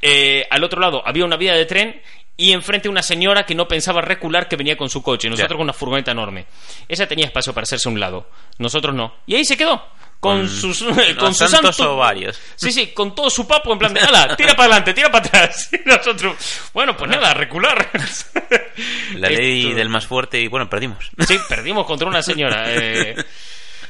Eh, 0.00 0.46
al 0.50 0.64
otro 0.64 0.80
lado 0.80 1.02
había 1.06 1.24
una 1.24 1.36
vía 1.36 1.54
de 1.54 1.66
tren 1.66 2.00
y 2.36 2.52
enfrente 2.52 2.88
una 2.88 3.02
señora 3.02 3.46
que 3.46 3.54
no 3.54 3.66
pensaba 3.66 4.02
recular 4.02 4.48
que 4.48 4.56
venía 4.56 4.76
con 4.76 4.90
su 4.90 5.02
coche. 5.02 5.28
Nosotros 5.28 5.56
con 5.56 5.64
una 5.64 5.72
furgoneta 5.72 6.12
enorme. 6.12 6.46
Esa 6.88 7.06
tenía 7.06 7.26
espacio 7.26 7.54
para 7.54 7.64
hacerse 7.64 7.88
a 7.88 7.92
un 7.92 8.00
lado. 8.00 8.28
Nosotros 8.58 8.94
no. 8.94 9.14
Y 9.26 9.36
ahí 9.36 9.44
se 9.44 9.56
quedó. 9.56 9.82
Con, 10.20 10.48
sus 10.48 10.82
con 11.18 11.34
sus 11.34 11.50
santos 11.50 11.76
santos- 11.76 11.80
ovarios. 11.80 12.40
Sí, 12.56 12.72
sí, 12.72 12.88
con 12.88 13.14
todo 13.14 13.30
su 13.30 13.46
papo 13.46 13.72
en 13.72 13.78
plan 13.78 13.94
de, 13.94 14.00
ala, 14.00 14.36
tira 14.36 14.54
para 14.56 14.64
adelante, 14.64 14.94
tira 14.94 15.10
para 15.10 15.26
atrás. 15.26 15.68
Y 15.72 15.88
nosotros, 15.88 16.36
bueno, 16.72 16.96
pues 16.96 17.10
nada, 17.10 17.34
recular. 17.34 17.90
La 19.14 19.28
ley 19.28 19.66
Esto- 19.66 19.76
del 19.76 19.88
más 19.88 20.06
fuerte 20.06 20.40
y 20.40 20.48
bueno, 20.48 20.68
perdimos. 20.68 21.10
Sí, 21.26 21.38
perdimos 21.48 21.86
contra 21.86 22.08
una 22.08 22.22
señora. 22.22 22.64
eh. 22.68 23.16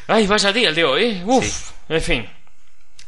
Ay, 0.09 0.27
vaya 0.27 0.53
día 0.53 0.69
el 0.69 0.75
de 0.75 0.85
hoy, 0.85 1.05
¿eh? 1.05 1.23
Uf, 1.25 1.45
Sí. 1.45 1.73
en 1.89 2.03
fin. 2.03 2.31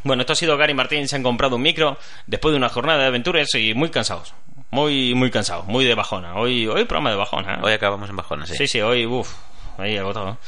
Bueno, 0.05 0.23
esto 0.23 0.33
ha 0.33 0.37
sido 0.37 0.57
Gary 0.57 0.75
Martín, 0.75 1.07
se 1.09 1.17
han 1.17 1.23
comprado 1.23 1.57
un 1.57 1.63
micro 1.63 1.99
después 2.27 2.53
de 2.53 2.57
una 2.57 2.69
jornada 2.69 3.01
de 3.01 3.07
aventuras 3.07 3.49
y 3.55 3.75
muy 3.75 3.91
cansados. 3.91 4.33
Muy, 4.71 5.15
muy 5.15 5.31
cansados, 5.31 5.67
muy 5.67 5.85
de 5.85 5.95
bajona. 5.95 6.35
Hoy, 6.35 6.67
hoy 6.67 6.85
programa 6.85 7.11
de 7.11 7.17
bajona. 7.17 7.59
Hoy 7.63 7.73
acabamos 7.73 8.09
en 8.11 8.17
bajona, 8.17 8.47
sí. 8.47 8.55
Sí, 8.57 8.67
sí, 8.69 8.81
hoy, 8.81 9.07
uff, 9.07 9.31
ahí 9.79 9.97
agotado. 9.97 10.39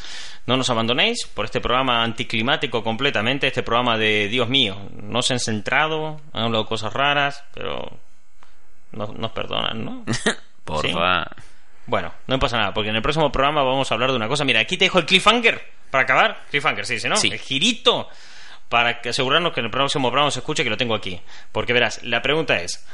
No 0.51 0.57
nos 0.57 0.69
abandonéis 0.69 1.29
por 1.33 1.45
este 1.45 1.61
programa 1.61 2.03
anticlimático 2.03 2.83
completamente, 2.83 3.47
este 3.47 3.63
programa 3.63 3.97
de 3.97 4.27
Dios 4.27 4.49
mío. 4.49 4.77
No 5.01 5.23
se 5.23 5.35
han 5.35 5.39
centrado, 5.39 6.21
han 6.33 6.43
hablado 6.47 6.67
cosas 6.67 6.93
raras, 6.93 7.45
pero 7.55 7.89
no- 8.91 9.15
nos 9.17 9.31
perdonan, 9.31 9.85
¿no? 9.85 10.05
Porfa. 10.65 11.25
Bueno, 11.87 12.13
no 12.27 12.39
pasa 12.41 12.57
nada, 12.59 12.75
porque 12.75 12.91
en 12.91 12.97
el 12.97 13.03
próximo 13.03 13.31
programa 13.31 13.63
vamos 13.63 13.93
a 13.93 13.95
hablar 13.95 14.11
de 14.11 14.17
una 14.17 14.27
cosa. 14.27 14.45
Mira, 14.45 14.59
aquí 14.59 14.77
te 14.77 14.87
dejo 14.87 14.99
el 14.99 15.07
cliffhanger 15.07 15.65
para 15.89 16.03
acabar. 16.03 16.43
Cliffhanger, 16.51 16.85
sí, 16.85 16.99
sí, 16.99 17.09
¿no? 17.09 17.15
Sí. 17.15 17.29
El 17.29 17.39
girito 17.39 18.09
para 18.69 19.01
asegurarnos 19.09 19.53
que 19.53 19.61
en 19.61 19.67
el 19.67 19.71
próximo 19.71 20.09
programa 20.11 20.33
se 20.33 20.41
escuche 20.41 20.65
que 20.65 20.71
lo 20.71 20.77
tengo 20.77 20.97
aquí. 20.97 21.21
Porque 21.53 21.73
verás, 21.73 22.03
la 22.03 22.23
pregunta 22.23 22.61
es, 22.61 22.85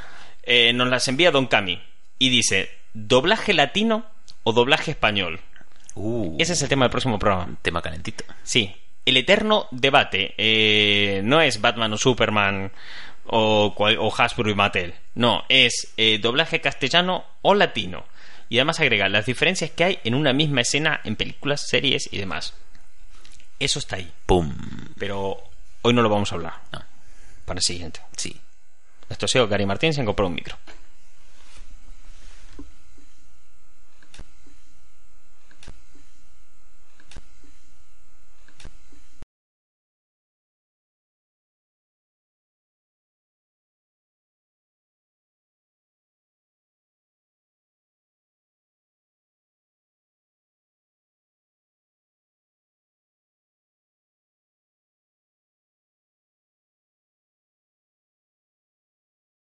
eh, 0.43 0.73
nos 0.73 0.89
las 0.89 1.07
envía 1.07 1.31
Don 1.31 1.47
Cami 1.47 1.81
y 2.19 2.29
dice, 2.29 2.69
¿doblaje 2.93 3.53
latino 3.55 4.05
o 4.43 4.53
doblaje 4.53 4.91
español? 4.91 5.39
Uh, 5.97 6.35
Ese 6.39 6.53
es 6.53 6.61
el 6.61 6.69
tema 6.69 6.85
del 6.85 6.91
próximo 6.91 7.17
programa. 7.17 7.57
tema 7.61 7.81
calentito. 7.81 8.23
Sí, 8.43 8.75
el 9.05 9.17
eterno 9.17 9.67
debate 9.71 10.33
eh, 10.37 11.21
no 11.23 11.41
es 11.41 11.59
Batman 11.61 11.93
o 11.93 11.97
Superman 11.97 12.71
o, 13.25 13.73
o 13.77 14.15
Hasbro 14.15 14.49
y 14.49 14.55
Mattel. 14.55 14.93
No, 15.15 15.43
es 15.49 15.93
eh, 15.97 16.19
doblaje 16.19 16.61
castellano 16.61 17.25
o 17.41 17.55
latino. 17.55 18.05
Y 18.49 18.59
además 18.59 18.79
agrega 18.79 19.09
las 19.09 19.25
diferencias 19.25 19.71
que 19.71 19.83
hay 19.83 19.99
en 20.03 20.13
una 20.15 20.31
misma 20.33 20.61
escena 20.61 21.01
en 21.03 21.15
películas, 21.15 21.67
series 21.67 22.07
y 22.13 22.17
demás. 22.17 22.53
Eso 23.59 23.79
está 23.79 23.97
ahí. 23.97 24.09
Pum. 24.25 24.53
Pero 24.97 25.37
hoy 25.81 25.93
no 25.93 26.01
lo 26.01 26.09
vamos 26.09 26.31
a 26.31 26.35
hablar. 26.35 26.53
No. 26.71 26.81
Para 27.45 27.57
el 27.57 27.63
siguiente. 27.63 27.99
Sí. 28.15 28.39
Esto 29.09 29.25
ha 29.25 29.29
sido 29.29 29.47
Gary 29.47 29.65
Martín, 29.65 29.93
se 29.93 29.99
han 29.99 30.05
comprado 30.05 30.29
un 30.29 30.35
micro. 30.35 30.57